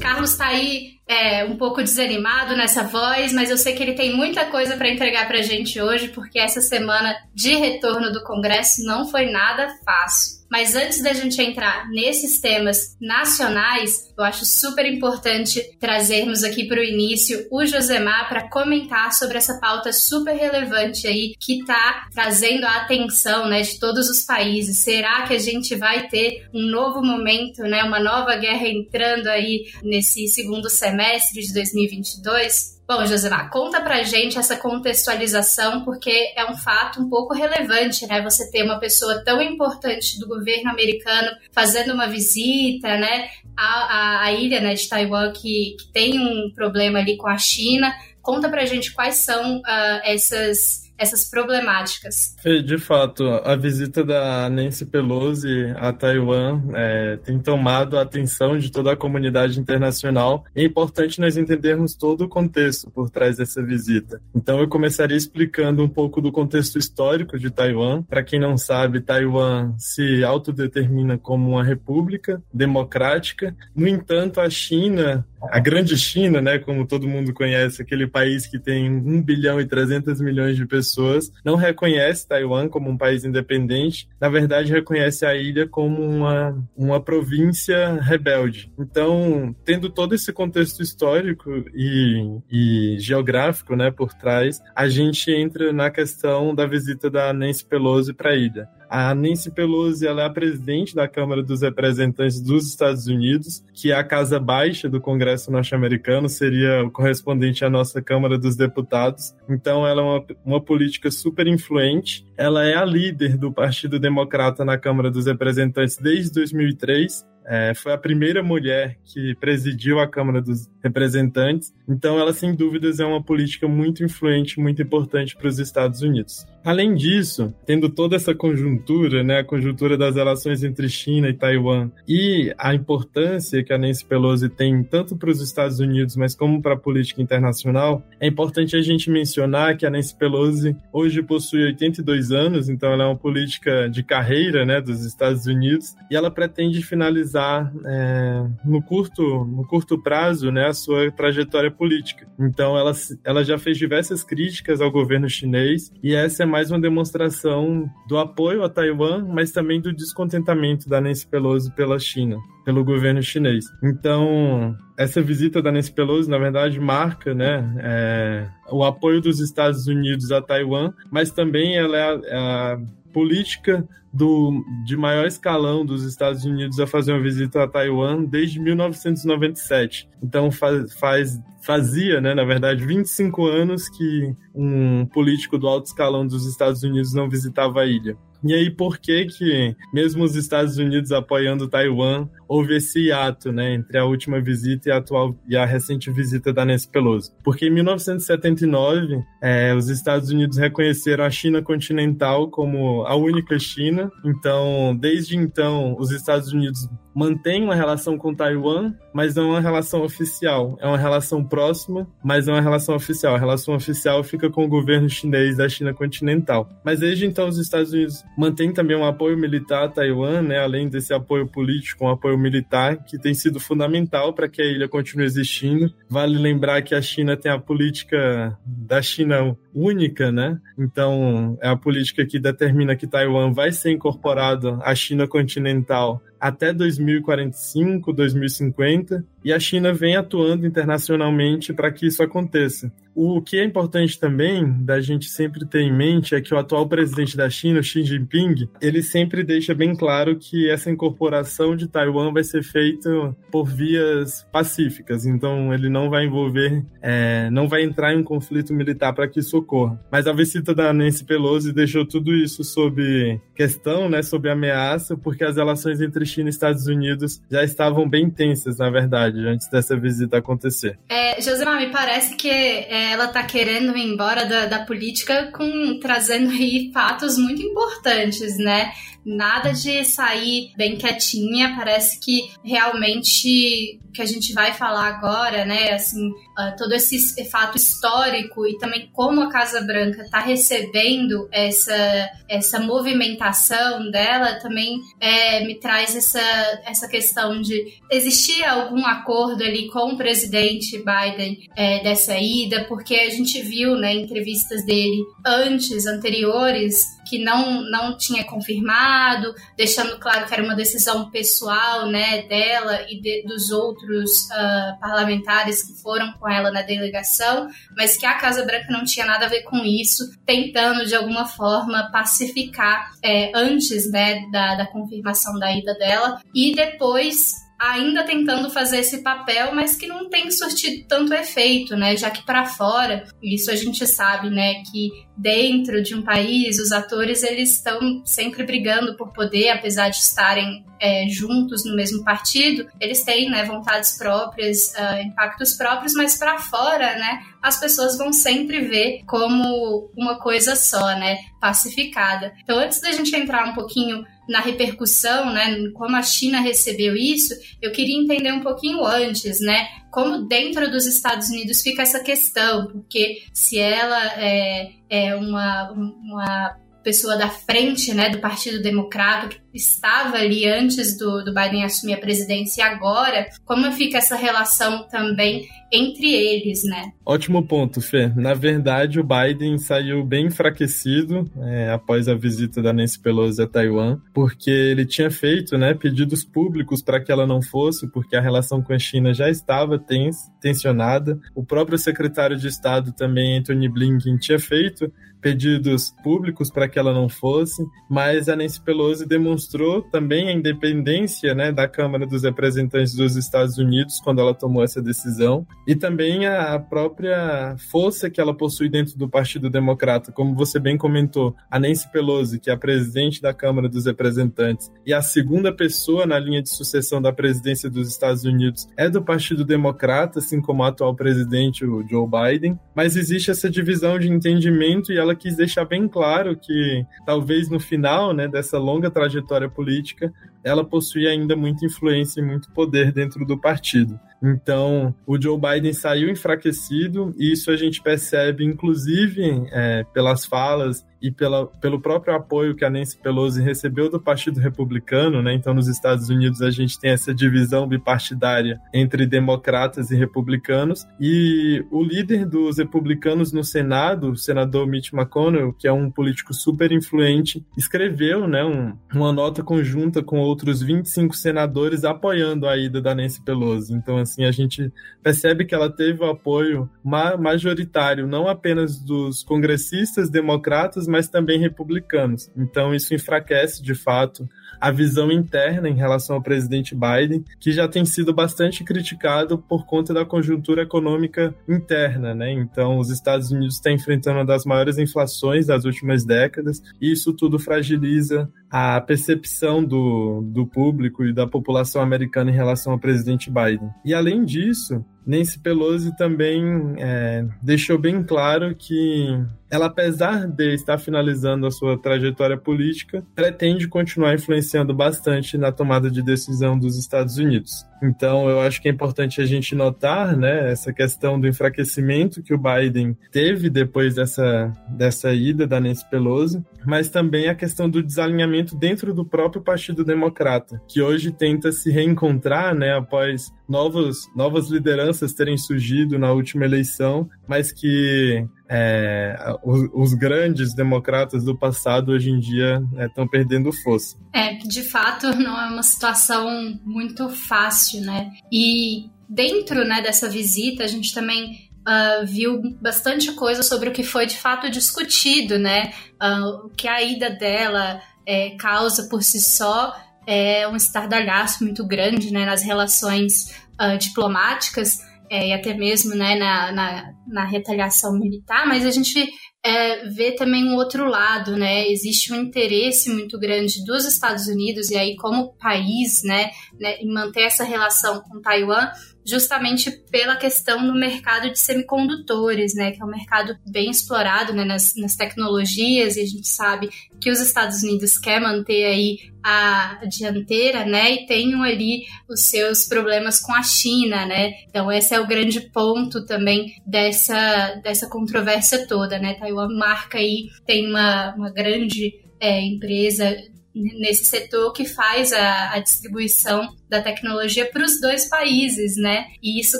Carlos 0.04 0.32
está 0.32 0.48
aí 0.48 1.00
é, 1.08 1.46
um 1.46 1.56
pouco 1.56 1.82
desanimado 1.82 2.58
nessa 2.58 2.84
voz, 2.84 3.32
mas 3.32 3.50
eu 3.50 3.58
sei 3.58 3.74
que 3.74 3.82
ele 3.82 3.94
tem 3.94 4.14
muita 4.14 4.46
coisa 4.48 4.76
para 4.76 4.90
entregar 4.90 5.30
para 5.30 5.40
a 5.40 5.42
gente 5.42 5.80
hoje, 5.82 6.10
porque 6.10 6.38
essa 6.38 6.60
semana 6.60 7.16
de 7.34 7.56
retorno 7.56 8.12
do 8.12 8.22
Congresso 8.22 8.84
não 8.84 9.08
foi 9.08 9.32
nada 9.32 9.70
fácil. 9.86 10.43
Mas 10.54 10.76
antes 10.76 11.02
da 11.02 11.14
gente 11.14 11.42
entrar 11.42 11.90
nesses 11.90 12.40
temas 12.40 12.96
nacionais, 13.02 14.14
eu 14.16 14.24
acho 14.24 14.46
super 14.46 14.86
importante 14.86 15.60
trazermos 15.80 16.44
aqui 16.44 16.68
para 16.68 16.80
o 16.80 16.84
início 16.84 17.48
o 17.50 17.66
Josemar 17.66 18.30
para 18.30 18.48
comentar 18.48 19.12
sobre 19.14 19.40
essa 19.40 19.60
pauta 19.60 19.92
super 19.92 20.36
relevante 20.36 21.08
aí 21.08 21.34
que 21.40 21.62
está 21.62 22.08
trazendo 22.14 22.68
a 22.68 22.82
atenção 22.82 23.48
né, 23.48 23.64
de 23.64 23.80
todos 23.80 24.08
os 24.08 24.22
países. 24.28 24.78
Será 24.78 25.24
que 25.24 25.34
a 25.34 25.40
gente 25.40 25.74
vai 25.74 26.08
ter 26.08 26.48
um 26.54 26.62
novo 26.62 27.02
momento, 27.02 27.64
né, 27.64 27.84
uma 27.84 28.00
nova 28.00 28.36
guerra 28.36 28.68
entrando 28.68 29.26
aí 29.30 29.72
nesse 29.82 30.28
segundo 30.28 30.70
semestre 30.70 31.42
de 31.42 31.52
2022? 31.52 32.73
Bom, 32.86 33.06
Josemar, 33.06 33.50
conta 33.50 33.80
pra 33.80 34.04
gente 34.04 34.38
essa 34.38 34.58
contextualização, 34.58 35.86
porque 35.86 36.34
é 36.36 36.46
um 36.52 36.58
fato 36.58 37.02
um 37.02 37.10
pouco 37.10 37.34
relevante, 37.34 38.06
né? 38.06 38.22
Você 38.22 38.52
ter 38.52 38.62
uma 38.62 38.78
pessoa 38.78 39.24
tão 39.24 39.42
importante 39.42 40.20
do 40.20 40.28
governo 40.28 40.70
americano 40.70 41.32
fazendo 41.54 41.94
uma 41.94 42.08
visita, 42.08 42.98
né? 42.98 43.30
A, 43.56 43.64
a, 43.64 44.24
a 44.26 44.34
ilha 44.34 44.60
né, 44.60 44.74
de 44.74 44.90
Taiwan, 44.90 45.32
que, 45.32 45.78
que, 45.80 45.92
tem 45.94 46.20
um 46.20 46.52
problema 46.54 47.00
ali 47.00 47.16
com 47.16 47.28
a 47.28 47.38
China. 47.38 47.94
Conta 48.22 48.50
pra 48.50 48.66
gente 48.66 48.92
quais 48.92 49.16
são 49.16 49.60
uh, 49.60 50.02
essas 50.04 50.83
essas 51.04 51.30
problemáticas. 51.30 52.36
De 52.44 52.78
fato, 52.78 53.28
a 53.28 53.56
visita 53.56 54.04
da 54.04 54.50
Nancy 54.50 54.86
Pelosi 54.86 55.74
a 55.76 55.92
Taiwan 55.94 56.62
é, 56.74 57.18
tem 57.18 57.38
tomado 57.40 57.98
a 57.98 58.02
atenção 58.02 58.58
de 58.58 58.72
toda 58.72 58.94
a 58.94 58.98
comunidade 58.98 59.60
internacional. 59.60 60.46
É 60.56 60.64
importante 60.64 61.20
nós 61.20 61.38
entendermos 61.38 61.96
todo 61.96 62.22
o 62.22 62.30
contexto 62.30 62.90
por 62.90 63.10
trás 63.10 63.38
dessa 63.38 63.62
visita. 63.62 64.22
Então, 64.34 64.60
eu 64.60 64.68
começaria 64.68 65.18
explicando 65.18 65.84
um 65.84 65.90
pouco 65.90 66.22
do 66.22 66.32
contexto 66.32 66.80
histórico 66.80 67.38
de 67.38 67.52
Taiwan. 67.52 68.02
Para 68.04 68.24
quem 68.24 68.40
não 68.40 68.58
sabe, 68.58 69.02
Taiwan 69.02 69.74
se 69.78 70.24
autodetermina 70.24 71.18
como 71.18 71.52
uma 71.52 71.64
república 71.64 72.42
democrática. 72.54 73.56
No 73.76 73.88
entanto, 73.88 74.40
a 74.40 74.50
China 74.50 75.26
a 75.52 75.60
grande 75.60 75.98
China, 75.98 76.42
né, 76.42 76.60
como 76.60 76.86
todo 76.86 77.08
mundo 77.08 77.34
conhece, 77.34 77.82
aquele 77.82 78.08
país 78.08 78.48
que 78.48 78.60
tem 78.60 78.90
1 78.90 79.22
bilhão 79.22 79.60
e 79.60 79.66
300 79.66 80.22
milhões 80.22 80.56
de 80.56 80.66
pessoas, 80.66 81.32
não 81.44 81.56
reconhece 81.56 82.28
Taiwan 82.28 82.70
como 82.70 82.90
um 82.90 82.98
país 82.98 83.24
independente, 83.24 84.08
na 84.20 84.30
verdade 84.30 84.72
reconhece 84.72 85.26
a 85.26 85.36
ilha 85.36 85.68
como 85.68 86.02
uma, 86.02 86.56
uma 86.76 87.00
província 87.02 88.00
rebelde. 88.02 88.72
Então, 88.78 89.56
tendo 89.66 89.90
todo 89.90 90.16
esse 90.16 90.32
contexto 90.32 90.82
histórico 90.82 91.50
e, 91.74 92.40
e 92.52 93.00
geográfico, 93.00 93.76
né, 93.76 93.92
por 93.92 94.14
trás, 94.14 94.62
a 94.76 94.88
gente 94.88 95.32
entra 95.32 95.72
na 95.72 95.90
questão 95.90 96.54
da 96.54 96.66
visita 96.66 97.10
da 97.10 97.34
Nancy 97.34 97.66
Pelosi 97.66 98.14
para 98.14 98.32
a 98.32 98.36
ilha. 98.36 98.68
A 98.96 99.16
Nancy 99.16 99.50
Pelosi 99.50 100.06
ela 100.06 100.22
é 100.22 100.26
a 100.28 100.30
presidente 100.30 100.94
da 100.94 101.08
Câmara 101.08 101.42
dos 101.42 101.64
Representantes 101.64 102.40
dos 102.40 102.70
Estados 102.70 103.08
Unidos, 103.08 103.66
que 103.74 103.92
é 103.92 103.96
a 103.96 104.04
casa 104.04 104.40
baixa 104.40 104.88
do 104.88 105.02
Congresso 105.02 105.52
norte-americano, 105.52 106.30
seria 106.30 106.84
o 106.84 106.92
correspondente 106.92 107.66
à 107.66 107.72
nossa 107.72 108.04
Câmara 108.04 108.38
dos 108.38 108.56
Deputados. 108.56 109.34
Então, 109.50 109.88
ela 109.88 110.00
é 110.00 110.06
uma, 110.06 110.26
uma 110.46 110.62
política 110.62 111.10
super 111.10 111.48
influente. 111.48 112.24
Ela 112.38 112.66
é 112.66 112.76
a 112.76 112.86
líder 112.86 113.36
do 113.36 113.52
Partido 113.52 113.98
Democrata 113.98 114.64
na 114.64 114.78
Câmara 114.78 115.10
dos 115.10 115.26
Representantes 115.26 115.98
desde 115.98 116.32
2003 116.32 117.26
é, 117.46 117.74
foi 117.74 117.92
a 117.92 117.98
primeira 117.98 118.42
mulher 118.42 118.98
que 119.04 119.36
presidiu 119.36 120.00
a 120.00 120.08
Câmara 120.08 120.42
dos 120.42 120.70
Representantes, 120.82 121.74
então 121.90 122.18
ela, 122.18 122.32
sem 122.32 122.56
dúvidas, 122.56 123.00
é 123.00 123.06
uma 123.06 123.22
política 123.22 123.68
muito 123.68 124.04
influente, 124.04 124.60
muito 124.60 124.82
importante 124.82 125.36
para 125.36 125.48
os 125.48 125.60
Estados 125.60 126.02
Unidos. 126.02 126.46
Além 126.64 126.96
disso, 126.96 127.54
tendo 127.66 127.90
toda 127.90 128.16
essa 128.16 128.34
conjuntura, 128.34 129.24
né, 129.24 129.40
a 129.40 129.44
conjuntura 129.44 129.98
das 129.98 130.16
relações 130.16 130.64
entre 130.64 130.88
China 130.88 131.28
e 131.28 131.34
Taiwan 131.34 131.92
e 132.08 132.54
a 132.58 132.74
importância 132.74 133.64
que 133.64 133.74
a 133.74 133.78
Nancy 133.78 134.06
Pelosi 134.06 134.48
tem 134.48 134.82
tanto 134.84 135.18
para 135.18 135.30
os 135.30 135.42
Estados 135.42 135.80
Unidos, 135.80 136.16
mas 136.16 136.36
como 136.36 136.62
para 136.62 136.76
a 136.76 136.78
política 136.78 137.22
internacional, 137.22 138.02
é 138.20 138.28
importante 138.28 138.78
a 138.78 138.82
gente 138.82 139.10
mencionar 139.10 139.76
que 139.76 139.86
a 139.86 139.90
Nancy 139.90 140.16
Pelosi 140.16 140.76
hoje 140.92 141.22
possui 141.22 141.66
82 141.66 142.32
anos, 142.32 142.70
então 142.70 142.92
ela 142.92 143.04
é 143.04 143.08
uma 143.08 143.18
política 143.18 143.90
de 143.90 144.02
carreira, 144.02 144.66
né, 144.66 144.80
dos 144.80 145.06
Estados 145.06 145.46
Unidos, 145.46 145.96
e 146.10 146.16
ela 146.16 146.32
pretende 146.32 146.82
finalizar 146.82 147.74
é, 147.86 148.46
no 148.64 148.82
curto 148.82 149.44
no 149.46 149.66
curto 149.68 150.02
prazo 150.02 150.52
né, 150.52 150.68
a 150.68 150.74
sua 150.74 151.12
trajetória 151.12 151.72
política. 151.72 152.28
Então 152.40 152.78
ela, 152.78 152.94
ela 153.24 153.44
já 153.44 153.58
fez 153.58 153.78
diversas 153.78 154.24
críticas 154.24 154.82
ao 154.82 154.92
governo 154.92 155.30
chinês 155.30 155.92
e 156.02 156.14
essa 156.14 156.44
é 156.44 156.46
mais 156.54 156.70
uma 156.70 156.80
demonstração 156.80 157.90
do 158.08 158.16
apoio 158.16 158.64
a 158.64 158.70
Taiwan, 158.70 159.26
mas 159.28 159.52
também 159.52 159.82
do 159.82 159.92
descontentamento 159.92 160.88
da 160.88 161.02
Nancy 161.02 161.26
Pelosi 161.26 161.72
pela 161.72 161.98
China, 161.98 162.38
pelo 162.64 162.86
governo 162.86 163.24
chinês. 163.24 163.66
Então 163.84 164.78
essa 164.96 165.20
visita 165.20 165.64
da 165.64 165.72
Nancy 165.72 165.92
Pelosi, 165.92 166.30
na 166.30 166.38
verdade, 166.38 166.80
marca 166.80 167.34
né, 167.34 167.76
é, 167.80 168.48
o 168.70 168.84
apoio 168.84 169.20
dos 169.20 169.40
Estados 169.40 169.88
Unidos 169.88 170.32
a 170.32 170.44
Taiwan, 170.44 170.94
mas 171.10 171.32
também 171.32 171.76
ela 171.76 171.98
é 171.98 172.04
a, 172.04 172.74
a 172.74 172.80
política 173.12 173.84
do, 174.14 174.64
de 174.86 174.96
maior 174.96 175.26
escalão 175.26 175.86
dos 175.86 176.04
Estados 176.04 176.46
Unidos 176.46 176.80
a 176.80 176.86
fazer 176.86 177.12
uma 177.14 177.22
visita 177.22 177.64
a 177.64 177.68
Taiwan 177.68 178.24
desde 178.24 178.60
1997. 178.60 180.08
Então 180.22 180.52
faz, 180.52 180.94
faz 180.94 181.42
fazia, 181.64 182.20
né, 182.20 182.34
na 182.34 182.44
verdade, 182.44 182.86
25 182.86 183.46
anos 183.48 183.88
que 183.90 184.36
um 184.54 185.06
político 185.06 185.58
do 185.58 185.68
alto 185.68 185.88
escalão 185.88 186.28
dos 186.28 186.46
Estados 186.46 186.84
Unidos 186.84 187.14
não 187.14 187.30
visitava 187.30 187.82
a 187.82 187.86
ilha. 187.86 188.18
E 188.46 188.54
aí, 188.54 188.70
por 188.70 188.98
que 188.98 189.26
que, 189.26 189.74
mesmo 189.94 190.22
os 190.26 190.36
Estados 190.36 190.78
Unidos 190.78 191.14
apoiando 191.14 191.70
Taiwan, 191.70 192.28
houve 192.46 192.76
esse 192.76 193.06
hiato, 193.06 193.54
né, 193.54 193.74
entre 193.74 193.98
a 193.98 194.04
última 194.04 194.42
visita 194.42 194.90
e 194.90 194.92
a 194.92 194.98
atual 194.98 195.34
e 195.48 195.56
a 195.56 195.66
recente 195.66 196.12
visita 196.12 196.52
da 196.52 196.66
Nancy 196.66 196.90
Pelosi? 196.90 197.32
Porque 197.42 197.68
em 197.68 197.70
1979, 197.70 199.24
é, 199.42 199.74
os 199.74 199.88
Estados 199.88 200.30
Unidos 200.30 200.58
reconheceram 200.58 201.24
a 201.24 201.30
China 201.30 201.62
continental 201.62 202.50
como 202.50 203.06
a 203.06 203.16
única 203.16 203.58
China. 203.58 204.03
Então, 204.24 204.96
desde 205.00 205.38
então, 205.38 205.96
os 205.98 206.12
Estados 206.12 206.52
Unidos 206.54 206.88
mantém 207.14 207.64
uma 207.64 207.76
relação 207.76 208.18
com 208.18 208.34
Taiwan, 208.34 208.94
mas 209.14 209.36
não 209.36 209.44
é 209.44 209.48
uma 209.52 209.62
relação 209.62 210.04
oficial. 210.04 210.78
É 210.82 210.88
uma 210.88 210.98
relação 210.98 211.44
próxima, 211.44 212.08
mas 212.24 212.48
não 212.48 212.56
é 212.56 212.58
uma 212.58 212.64
relação 212.64 212.96
oficial. 212.96 213.36
A 213.36 213.40
relação 213.40 213.76
oficial 213.76 214.24
fica 214.24 214.50
com 214.50 214.66
o 214.66 214.68
governo 214.68 215.10
chinês 215.10 215.58
da 215.58 215.70
China 215.70 215.94
continental. 215.94 216.70
Mas 216.84 217.00
desde 217.00 217.26
então 217.26 217.48
os 217.48 217.58
Estados 217.58 217.94
Unidos 217.94 218.24
mantêm 218.38 218.74
também 218.74 218.98
um 218.98 219.06
apoio 219.06 219.38
militar 219.38 219.86
a 219.86 219.90
Taiwan, 219.90 220.42
né, 220.42 220.60
além 220.60 220.90
desse 220.90 221.14
apoio 221.14 221.48
político, 221.48 222.06
um 222.06 222.10
apoio 222.10 222.38
militar 222.38 223.04
que 223.04 223.18
tem 223.18 223.34
sido 223.34 223.60
fundamental 223.60 224.34
para 224.34 224.50
que 224.50 224.62
a 224.62 224.66
ilha 224.66 224.88
continue 224.88 225.26
existindo. 225.26 225.94
Vale 226.10 226.38
lembrar 226.38 226.82
que 226.82 226.96
a 226.96 227.02
China 227.02 227.38
tem 227.38 227.52
a 227.52 227.60
política 227.60 228.58
da 228.66 229.02
China 229.02 229.56
única, 229.74 230.32
né? 230.32 230.60
Então, 230.78 231.58
é 231.62 231.70
a 231.70 231.76
política 231.76 232.26
que 232.26 232.40
determina 232.40 232.96
que 232.96 233.08
Taiwan 233.08 233.52
vai 233.52 233.72
ser 233.72 233.92
incorporado 233.92 234.80
à 234.84 234.94
China 234.94 235.28
continental 235.28 236.22
até 236.44 236.74
2045, 237.06 238.14
2050, 238.14 239.24
e 239.44 239.52
a 239.52 239.60
China 239.60 239.94
vem 239.94 240.16
atuando 240.16 240.66
internacionalmente 240.66 241.74
para 241.74 241.92
que 241.92 242.08
isso 242.08 242.24
aconteça. 242.24 242.92
O 243.16 243.42
que 243.42 243.60
é 243.60 243.64
importante 243.64 244.20
também 244.20 244.84
da 244.84 245.00
gente 245.00 245.26
sempre 245.26 245.66
ter 245.66 245.82
em 245.82 245.96
mente 245.96 246.34
é 246.34 246.42
que 246.42 246.54
o 246.54 246.58
atual 246.58 246.88
presidente 246.88 247.38
da 247.38 247.48
China, 247.48 247.82
Xi 247.84 248.04
Jinping, 248.04 248.68
ele 248.82 249.04
sempre 249.04 249.44
deixa 249.44 249.76
bem 249.76 249.96
claro 249.96 250.36
que 250.36 250.68
essa 250.68 250.90
incorporação 250.90 251.76
de 251.76 251.88
Taiwan 251.88 252.34
vai 252.34 252.44
ser 252.44 252.64
feita 252.64 253.36
por 253.52 253.66
vias 253.66 254.48
pacíficas. 254.52 255.28
Então 255.28 255.72
ele 255.72 255.90
não 255.90 256.10
vai 256.10 256.26
envolver, 256.26 256.84
é, 257.02 257.50
não 257.52 257.68
vai 257.68 257.84
entrar 257.84 258.14
em 258.14 258.18
um 258.18 258.24
conflito 258.24 258.74
militar 258.74 259.14
para 259.14 259.28
que 259.28 259.40
isso 259.40 259.58
ocorra. 259.60 260.00
Mas 260.12 260.26
a 260.26 260.34
visita 260.34 260.74
da 260.74 260.92
Nancy 260.92 261.24
Pelosi 261.24 261.72
deixou 261.72 262.06
tudo 262.08 262.34
isso 262.34 262.64
sob 262.64 263.40
questão, 263.54 264.10
né, 264.10 264.24
sob 264.24 264.50
ameaça, 264.50 265.16
porque 265.16 265.44
as 265.44 265.56
relações 265.56 266.02
entre 266.02 266.26
China 266.26 266.50
e 266.50 266.50
Estados 266.50 266.88
Unidos 266.88 267.40
já 267.50 267.64
estavam 267.64 268.10
bem 268.10 268.28
tensas, 268.30 268.80
na 268.80 268.90
verdade, 268.90 269.33
antes 269.48 269.68
dessa 269.68 269.98
visita 269.98 270.38
acontecer. 270.38 270.98
É, 271.10 271.40
me 271.78 271.92
parece 271.92 272.36
que 272.36 272.50
é, 272.50 273.12
ela 273.12 273.26
está 273.26 273.44
querendo 273.44 273.96
ir 273.98 274.14
embora 274.14 274.46
da, 274.46 274.66
da 274.66 274.86
política 274.86 275.52
com 275.52 276.00
trazendo 276.00 276.52
aí 276.52 276.92
fatos 276.94 277.38
muito 277.38 277.62
importantes, 277.62 278.58
né? 278.58 278.92
Nada 279.26 279.74
de 279.74 280.04
sair 280.04 280.72
bem 280.76 280.98
quietinha. 280.98 281.76
Parece 281.76 282.20
que 282.20 282.52
realmente 282.64 284.00
que 284.14 284.22
a 284.22 284.26
gente 284.26 284.54
vai 284.54 284.74
falar 284.74 285.08
agora, 285.08 285.66
né? 285.66 285.92
Assim, 285.94 286.30
uh, 286.30 286.78
todo 286.78 286.94
esse 286.94 287.44
fato 287.50 287.76
histórico 287.76 288.66
e 288.68 288.78
também 288.78 289.10
como 289.12 289.42
a 289.42 289.50
Casa 289.50 289.82
Branca 289.82 290.22
está 290.22 290.40
recebendo 290.40 291.50
essa, 291.52 292.30
essa 292.48 292.80
movimentação 292.80 294.12
dela 294.12 294.60
também 294.60 295.00
é, 295.20 295.66
me 295.66 295.80
traz 295.80 296.16
essa, 296.16 296.82
essa 296.86 297.08
questão 297.08 297.60
de 297.60 297.98
existir 298.12 298.64
algum 298.64 299.06
acordo 299.06 299.64
ali 299.64 299.88
com 299.88 300.14
o 300.14 300.18
presidente 300.18 300.98
Biden 300.98 301.68
é, 301.76 302.04
dessa 302.04 302.38
ida, 302.38 302.86
porque 302.88 303.16
a 303.16 303.30
gente 303.30 303.62
viu, 303.62 303.96
né, 303.96 304.14
entrevistas 304.14 304.86
dele 304.86 305.24
antes, 305.46 306.06
anteriores, 306.06 307.04
que 307.28 307.40
não, 307.40 307.82
não 307.90 308.18
tinha 308.18 308.44
confirmado, 308.44 309.54
deixando 309.78 310.18
claro 310.20 310.46
que 310.46 310.54
era 310.54 310.64
uma 310.64 310.76
decisão 310.76 311.30
pessoal 311.30 312.08
né, 312.08 312.44
dela 312.44 313.06
e 313.10 313.20
de, 313.20 313.44
dos 313.44 313.72
outros 313.72 314.46
uh, 314.52 315.00
parlamentares 315.00 315.84
que 315.84 315.94
foram 316.02 316.34
com 316.34 316.50
ela 316.50 316.72
na 316.72 316.82
delegação, 316.82 317.68
mas 317.96 318.18
que 318.18 318.26
a 318.26 318.36
Casa 318.36 318.66
Branca 318.66 318.88
não 318.90 319.04
tinha 319.04 319.26
nada 319.26 319.46
a 319.46 319.50
ver 319.50 319.64
com 319.64 319.78
isso, 319.78 320.24
tentando 320.46 321.06
de 321.06 321.16
alguma 321.16 321.46
forma 321.46 322.10
pacificar 322.12 323.12
é, 323.22 323.52
antes 323.56 324.10
né, 324.12 324.46
da, 324.52 324.76
da 324.76 324.86
confirmação 324.88 325.58
da 325.58 325.72
ida 325.72 325.94
dela. 325.96 326.42
E 326.54 326.74
depois 326.76 327.63
ainda 327.84 328.24
tentando 328.24 328.70
fazer 328.70 329.00
esse 329.00 329.22
papel, 329.22 329.76
mas 329.76 329.96
que 329.96 330.08
não 330.08 330.30
tem 330.30 330.50
surtido 330.50 331.06
tanto 331.06 331.34
efeito, 331.34 331.98
né? 331.98 332.16
Já 332.16 332.32
que 332.32 332.46
para 332.46 332.66
fora, 332.66 333.26
isso 333.42 333.70
a 333.70 333.76
gente 333.76 334.08
sabe, 334.08 334.50
né, 334.50 334.76
que 334.90 335.12
dentro 335.36 336.02
de 336.02 336.16
um 336.16 336.22
país 336.22 336.80
os 336.80 336.92
atores 336.94 337.44
eles 337.44 337.72
estão 337.72 338.22
sempre 338.24 338.64
brigando 338.64 339.18
por 339.18 339.34
poder, 339.34 339.70
apesar 339.70 340.10
de 340.10 340.18
estarem 340.18 340.86
é, 341.00 341.28
juntos 341.28 341.84
no 341.84 341.96
mesmo 341.96 342.24
partido, 342.24 342.88
eles 343.02 343.24
têm, 343.24 343.50
né, 343.50 343.66
vontades 343.66 344.18
próprias, 344.18 344.94
uh, 344.94 345.22
impactos 345.22 345.74
próprios, 345.74 346.14
mas 346.14 346.38
para 346.38 346.60
fora, 346.60 347.18
né, 347.18 347.42
as 347.62 347.78
pessoas 347.78 348.18
vão 348.18 348.32
sempre 348.32 348.80
ver 348.80 349.22
como 349.26 350.10
uma 350.16 350.40
coisa 350.40 350.78
só, 350.78 351.08
né, 351.18 351.40
pacificada. 351.60 352.54
Então, 352.64 352.80
antes 352.80 353.02
da 353.02 353.12
gente 353.12 353.36
entrar 353.36 353.68
um 353.68 353.74
pouquinho 353.74 354.24
na 354.48 354.60
repercussão, 354.60 355.52
né, 355.54 355.90
como 355.94 356.16
a 356.16 356.22
China 356.22 356.60
recebeu 356.60 357.16
isso, 357.16 357.54
eu 357.82 357.92
queria 357.92 358.20
entender 358.20 358.52
um 358.52 358.62
pouquinho 358.62 359.06
antes, 359.06 359.62
né, 359.62 359.88
como 360.12 360.48
dentro 360.48 360.92
dos 360.92 361.06
Estados 361.06 361.50
Unidos 361.50 361.82
fica 361.82 362.02
essa 362.02 362.20
questão, 362.20 362.88
porque 362.88 363.44
se 363.54 363.80
ela 363.80 364.40
é, 364.40 364.92
é 365.10 365.36
uma, 365.36 365.92
uma 365.92 366.78
pessoa 367.04 367.36
da 367.36 367.50
frente 367.50 368.14
né, 368.14 368.30
do 368.30 368.40
Partido 368.40 368.82
Democrata, 368.82 369.50
que 369.50 369.63
estava 369.74 370.38
ali 370.38 370.68
antes 370.68 371.18
do, 371.18 371.44
do 371.44 371.54
Biden 371.54 371.84
assumir 371.84 372.14
a 372.14 372.20
presidência 372.20 372.82
e 372.82 372.84
agora, 372.84 373.48
como 373.66 373.92
fica 373.92 374.18
essa 374.18 374.36
relação 374.36 375.08
também 375.08 375.68
entre 375.94 376.34
eles, 376.34 376.84
né? 376.84 377.12
Ótimo 377.24 377.66
ponto, 377.68 378.02
Fê. 378.02 378.28
Na 378.36 378.56
verdade, 378.56 379.20
o 379.20 379.24
Biden 379.24 379.78
saiu 379.78 380.26
bem 380.26 380.48
enfraquecido 380.48 381.50
é, 381.58 381.92
após 381.92 382.28
a 382.28 382.34
visita 382.34 382.82
da 382.82 382.92
Nancy 382.92 383.20
Pelosi 383.20 383.62
a 383.62 383.68
Taiwan, 383.68 384.20
porque 384.34 384.72
ele 384.72 385.06
tinha 385.06 385.30
feito 385.30 385.78
né, 385.78 385.94
pedidos 385.94 386.44
públicos 386.44 387.04
para 387.04 387.20
que 387.20 387.32
ela 387.32 387.46
não 387.46 387.62
fosse, 387.62 388.08
porque 388.12 388.36
a 388.36 388.42
relação 388.42 388.82
com 388.82 388.92
a 388.92 388.98
China 388.98 389.34
já 389.34 389.50
estava 389.50 390.00
tens, 390.00 390.36
tensionada. 390.60 391.40
O 391.54 391.64
próprio 391.64 391.98
secretário 391.98 392.58
de 392.58 392.68
Estado 392.68 393.14
também, 393.14 393.60
Anthony 393.60 393.88
Blinken, 393.88 394.38
tinha 394.38 394.60
feito 394.60 395.12
pedidos 395.44 396.10
públicos 396.24 396.72
para 396.72 396.88
que 396.88 396.98
ela 396.98 397.14
não 397.14 397.28
fosse, 397.28 397.86
mas 398.10 398.48
a 398.48 398.56
Nancy 398.56 398.82
Pelosi 398.82 399.28
demonstrou 399.28 399.63
também 400.12 400.50
a 400.50 400.52
independência 400.52 401.54
né, 401.54 401.72
da 401.72 401.88
Câmara 401.88 402.26
dos 402.26 402.44
Representantes 402.44 403.16
dos 403.16 403.36
Estados 403.36 403.78
Unidos 403.78 404.20
quando 404.24 404.40
ela 404.40 404.54
tomou 404.54 404.84
essa 404.84 405.02
decisão 405.02 405.66
e 405.88 405.96
também 405.96 406.46
a 406.48 406.80
própria 406.80 407.76
força 407.92 408.30
que 408.30 408.40
ela 408.40 408.54
possui 408.54 408.90
dentro 408.90 409.18
do 409.18 409.30
Partido 409.30 409.70
Democrata, 409.70 410.32
como 410.32 410.56
você 410.56 410.80
bem 410.80 410.98
comentou, 410.98 411.56
a 411.70 411.80
Nancy 411.80 412.12
Pelosi, 412.12 412.60
que 412.60 412.70
é 412.70 412.74
a 412.74 412.78
presidente 412.78 413.42
da 413.42 413.54
Câmara 413.54 413.90
dos 413.90 414.06
Representantes 414.06 414.92
e 415.06 415.14
a 415.14 415.22
segunda 415.22 415.72
pessoa 415.74 416.26
na 416.26 416.40
linha 416.40 416.62
de 416.62 416.70
sucessão 416.70 417.22
da 417.22 417.32
presidência 417.32 417.90
dos 417.90 418.10
Estados 418.10 418.44
Unidos 418.44 418.88
é 418.98 419.10
do 419.10 419.22
Partido 419.22 419.66
Democrata, 419.66 420.40
assim 420.40 420.62
como 420.62 420.84
o 420.84 420.86
atual 420.86 421.16
presidente, 421.16 421.86
o 421.86 422.08
Joe 422.08 422.28
Biden, 422.28 422.80
mas 422.96 423.16
existe 423.16 423.52
essa 423.52 423.70
divisão 423.70 424.18
de 424.20 424.30
entendimento 424.30 425.12
e 425.12 425.18
ela 425.18 425.36
quis 425.36 425.56
deixar 425.56 425.86
bem 425.86 426.08
claro 426.08 426.56
que 426.56 427.06
talvez 427.26 427.70
no 427.70 427.80
final 427.80 428.34
né, 428.34 428.48
dessa 428.48 428.78
longa 428.78 429.10
trajetória 429.10 429.53
política 429.70 430.34
ela 430.64 430.84
possui 430.84 431.28
ainda 431.28 431.56
muita 431.56 431.86
influência 431.86 432.40
e 432.40 432.44
muito 432.44 432.72
poder 432.72 433.12
dentro 433.12 433.46
do 433.46 433.58
partido. 433.58 434.20
Então, 434.44 435.16
o 435.26 435.42
Joe 435.42 435.58
Biden 435.58 435.94
saiu 435.94 436.30
enfraquecido, 436.30 437.34
e 437.38 437.54
isso 437.54 437.72
a 437.72 437.78
gente 437.78 438.02
percebe, 438.02 438.66
inclusive, 438.66 439.68
é, 439.72 440.04
pelas 440.14 440.46
falas 440.46 441.06
e 441.22 441.32
pela, 441.32 441.66
pelo 441.66 442.02
próprio 442.02 442.36
apoio 442.36 442.76
que 442.76 442.84
a 442.84 442.90
Nancy 442.90 443.18
Pelosi 443.18 443.62
recebeu 443.62 444.10
do 444.10 444.20
Partido 444.20 444.60
Republicano, 444.60 445.42
né? 445.42 445.54
Então, 445.54 445.74
nos 445.74 445.88
Estados 445.88 446.28
Unidos, 446.28 446.62
a 446.62 446.70
gente 446.70 447.00
tem 447.00 447.12
essa 447.12 447.34
divisão 447.34 447.88
bipartidária 447.88 448.78
entre 448.94 449.26
democratas 449.26 450.12
e 450.12 450.18
republicanos, 450.18 451.08
e 451.18 451.86
o 451.90 452.04
líder 452.04 452.46
dos 452.46 452.78
republicanos 452.78 453.54
no 453.54 453.64
Senado, 453.64 454.32
o 454.32 454.36
senador 454.36 454.86
Mitch 454.86 455.14
McConnell, 455.14 455.72
que 455.72 455.88
é 455.88 455.94
um 455.94 456.12
político 456.12 456.54
super 456.54 456.92
influente, 456.92 457.66
escreveu 457.78 458.46
né, 458.46 458.66
um, 458.66 458.94
uma 459.14 459.32
nota 459.32 459.64
conjunta 459.64 460.22
com 460.22 460.42
outros 460.54 460.82
25 460.82 461.36
senadores 461.36 462.04
apoiando 462.04 462.68
a 462.68 462.78
ida 462.78 463.02
da 463.02 463.16
Nancy 463.16 463.42
Pelosi. 463.42 463.94
Então, 463.94 464.18
assim, 464.18 464.46
a 464.46 464.52
gente 464.52 464.94
percebe 465.22 465.66
que 465.66 465.74
ela 465.74 465.90
teve 465.90 466.22
o 466.22 466.30
apoio 466.30 466.88
majoritário, 467.04 468.28
não 468.28 468.48
apenas 468.48 469.00
dos 469.00 469.44
congressistas 469.44 470.30
democratas, 470.30 471.08
mas 471.08 471.28
também 471.28 471.60
republicanos. 471.60 472.52
Então, 472.56 472.94
isso 472.94 473.14
enfraquece, 473.16 473.82
de 473.82 473.96
fato, 473.96 474.48
a 474.80 474.92
visão 474.92 475.32
interna 475.32 475.90
em 475.90 475.96
relação 475.96 476.36
ao 476.36 476.42
presidente 476.42 476.94
Biden, 476.94 477.44
que 477.60 477.72
já 477.72 477.88
tem 477.88 478.06
sido 478.06 478.34
bastante 478.34 478.84
criticado 478.84 479.58
por 479.58 479.86
conta 479.86 480.14
da 480.14 480.26
conjuntura 480.26 480.84
econômica 480.84 481.56
interna, 481.68 482.36
né? 482.36 482.52
Então, 482.52 483.00
os 483.00 483.10
Estados 483.10 483.52
Unidos 483.52 483.76
estão 483.76 483.92
enfrentando 483.92 484.40
uma 484.40 484.46
das 484.46 484.66
maiores 484.66 484.98
inflações 484.98 485.66
das 485.66 485.86
últimas 485.86 486.26
décadas, 486.26 486.82
e 487.02 487.12
isso 487.12 487.34
tudo 487.34 487.58
fragiliza 487.58 488.50
a 488.76 489.00
percepção 489.00 489.86
do, 489.86 490.42
do 490.48 490.66
público 490.66 491.24
e 491.24 491.32
da 491.32 491.46
população 491.46 492.02
americana 492.02 492.50
em 492.50 492.56
relação 492.56 492.92
ao 492.92 492.98
presidente 492.98 493.52
Biden. 493.52 493.88
E 494.04 494.16
além 494.16 494.44
disso, 494.44 495.06
Nancy 495.26 495.60
Pelosi 495.60 496.16
também 496.18 496.64
é, 496.98 497.46
deixou 497.62 497.98
bem 497.98 498.24
claro 498.24 498.76
que 498.76 499.28
ela, 499.74 499.88
apesar 499.88 500.48
de 500.48 500.76
estar 500.76 501.00
finalizando 501.00 501.66
a 501.66 501.72
sua 501.72 501.98
trajetória 501.98 502.56
política, 502.56 503.26
pretende 503.34 503.88
continuar 503.88 504.36
influenciando 504.36 504.94
bastante 504.94 505.58
na 505.58 505.72
tomada 505.72 506.12
de 506.12 506.22
decisão 506.22 506.78
dos 506.78 506.96
Estados 506.96 507.38
Unidos. 507.38 507.84
Então, 508.04 508.48
eu 508.50 508.60
acho 508.60 508.82
que 508.82 508.88
é 508.88 508.92
importante 508.92 509.42
a 509.42 509.46
gente 509.46 509.74
notar 509.74 510.38
né, 510.38 510.72
essa 510.72 510.94
questão 510.94 511.40
do 511.40 511.48
enfraquecimento 511.48 512.44
que 512.44 512.54
o 512.54 512.60
Biden 512.60 513.18
teve 513.32 513.68
depois 513.68 514.14
dessa, 514.14 514.72
dessa 514.90 515.34
ida 515.34 515.66
da 515.66 515.80
Nancy 515.80 516.08
Pelosi, 516.08 516.62
mas 516.86 517.10
também 517.10 517.48
a 517.48 517.56
questão 517.56 517.90
do 517.90 518.04
desalinhamento 518.04 518.76
dentro 518.76 519.14
do 519.14 519.26
próprio 519.26 519.62
Partido 519.62 520.04
Democrata, 520.04 520.82
que 520.88 521.02
hoje 521.02 521.32
tenta 521.32 521.72
se 521.72 521.90
reencontrar 521.90 522.76
né, 522.76 522.96
após 522.96 523.52
novos, 523.68 524.30
novas 524.36 524.70
lideranças 524.70 525.13
terem 525.34 525.58
surgido 525.58 526.18
na 526.18 526.32
última 526.32 526.66
eleição, 526.66 527.30
mas 527.48 527.72
que 527.72 528.46
é, 528.70 529.36
os, 529.64 529.90
os, 529.94 530.14
grandes 530.14 530.74
democratas 530.74 531.44
do 531.44 531.58
passado 531.58 532.12
hoje 532.12 532.30
em 532.30 532.40
dia 532.40 532.82
estão 533.08 533.26
é, 533.26 533.28
perdendo 533.28 533.72
força. 533.84 534.18
É, 534.34 534.56
de 534.56 534.84
fato, 534.84 535.28
não 535.36 535.60
é 535.60 535.68
uma 535.68 535.84
situação 535.84 536.80
muito 536.84 537.30
fácil, 537.30 538.02
né? 538.02 538.32
E 538.52 539.10
dentro 539.30 539.86
né, 539.86 540.02
dessa 540.02 540.30
visita, 540.30 540.84
a 540.84 540.88
gente 540.88 541.14
também 541.14 541.70
uh, 541.88 542.26
viu 542.26 542.62
bastante 542.82 543.32
coisa 543.34 543.62
sobre 543.62 543.90
o 543.90 543.94
que 543.94 544.04
foi 544.04 544.26
de 544.26 544.38
fato 544.38 544.70
discutido, 544.70 545.60
né? 545.60 545.94
Uh, 546.22 546.68
o 546.68 546.70
que 546.70 546.88
a 546.88 547.02
ida 547.02 547.30
dela 547.30 548.02
é, 548.26 548.52
causa 548.52 549.08
por 549.10 549.22
si 549.22 549.42
só 549.42 549.96
é 550.26 550.68
um 550.68 550.76
estardalhaço 550.76 551.64
muito 551.64 551.86
grande 551.86 552.32
né, 552.32 552.46
nas 552.46 552.64
relações 552.64 553.54
uh, 553.82 553.98
diplomáticas 553.98 555.00
é, 555.30 555.50
e 555.50 555.54
até 555.54 555.74
mesmo 555.74 556.14
né, 556.16 556.36
na, 556.36 556.72
na, 556.72 557.14
na, 557.28 557.46
retaliação 557.46 558.14
militar, 558.18 558.68
mas 558.68 558.86
a 558.86 558.92
gente 558.92 559.28
é, 559.66 560.08
vê 560.10 560.34
também 560.34 560.66
um 560.66 560.76
outro 560.76 561.06
lado, 561.08 561.56
né? 561.56 561.88
Existe 561.88 562.34
um 562.34 562.36
interesse 562.36 563.10
muito 563.10 563.40
grande 563.40 563.84
dos 563.86 564.06
Estados 564.06 564.48
Unidos 564.48 564.92
e 564.92 564.98
aí 564.98 565.16
como 565.16 565.56
país, 565.58 566.22
né, 566.24 566.52
né 566.80 566.98
em 566.98 567.12
manter 567.12 567.44
essa 567.44 567.64
relação 567.64 568.22
com 568.22 568.42
Taiwan 568.42 568.90
justamente 569.26 569.92
pela 570.12 570.36
questão 570.36 570.86
do 570.86 570.94
mercado 570.94 571.50
de 571.50 571.60
semicondutores, 571.60 572.74
né, 572.76 572.92
que 572.92 573.02
é 573.02 573.06
um 573.06 573.10
mercado 573.10 573.58
bem 573.66 573.90
explorado 573.90 574.54
né, 574.54 574.66
nas, 574.66 574.96
nas, 574.96 575.16
tecnologias, 575.16 576.18
e 576.18 576.22
a 576.22 576.26
gente 576.26 576.48
sabe 576.48 576.90
que 577.20 577.30
os 577.30 577.40
Estados 577.40 577.84
Unidos 577.84 578.18
quer 578.18 578.42
manter 578.42 578.86
aí 578.86 579.18
a 579.44 580.02
dianteira, 580.08 580.86
né, 580.86 581.14
e 581.14 581.26
tenham 581.26 581.64
ali 581.64 582.06
os 582.30 582.46
seus 582.46 582.86
problemas 582.86 583.40
com 583.40 583.54
a 583.54 583.64
China, 583.64 584.26
né, 584.26 584.52
então 584.70 584.92
esse 584.92 585.14
é 585.14 585.20
o 585.20 585.28
grande 585.28 585.62
ponto 585.62 586.26
também 586.26 586.74
dessa, 586.86 587.76
dessa 587.84 588.08
controvérsia 588.10 588.88
toda, 588.88 589.20
né, 589.20 589.36
Taiwan 589.36 589.70
marca 589.78 590.18
aí, 590.18 590.50
tem 590.66 590.90
uma, 590.90 591.34
uma 591.36 591.52
grande 591.52 592.14
é, 592.40 592.60
empresa 592.62 593.38
nesse 593.74 594.26
setor 594.26 594.72
que 594.72 594.86
faz 594.86 595.34
a, 595.34 595.74
a 595.74 595.80
distribuição 595.80 596.76
da 596.88 597.02
tecnologia 597.02 597.66
para 597.72 597.84
os 597.84 598.00
dois 598.00 598.30
países, 598.30 598.96
né? 598.98 599.26
E 599.42 599.60
isso 599.60 599.80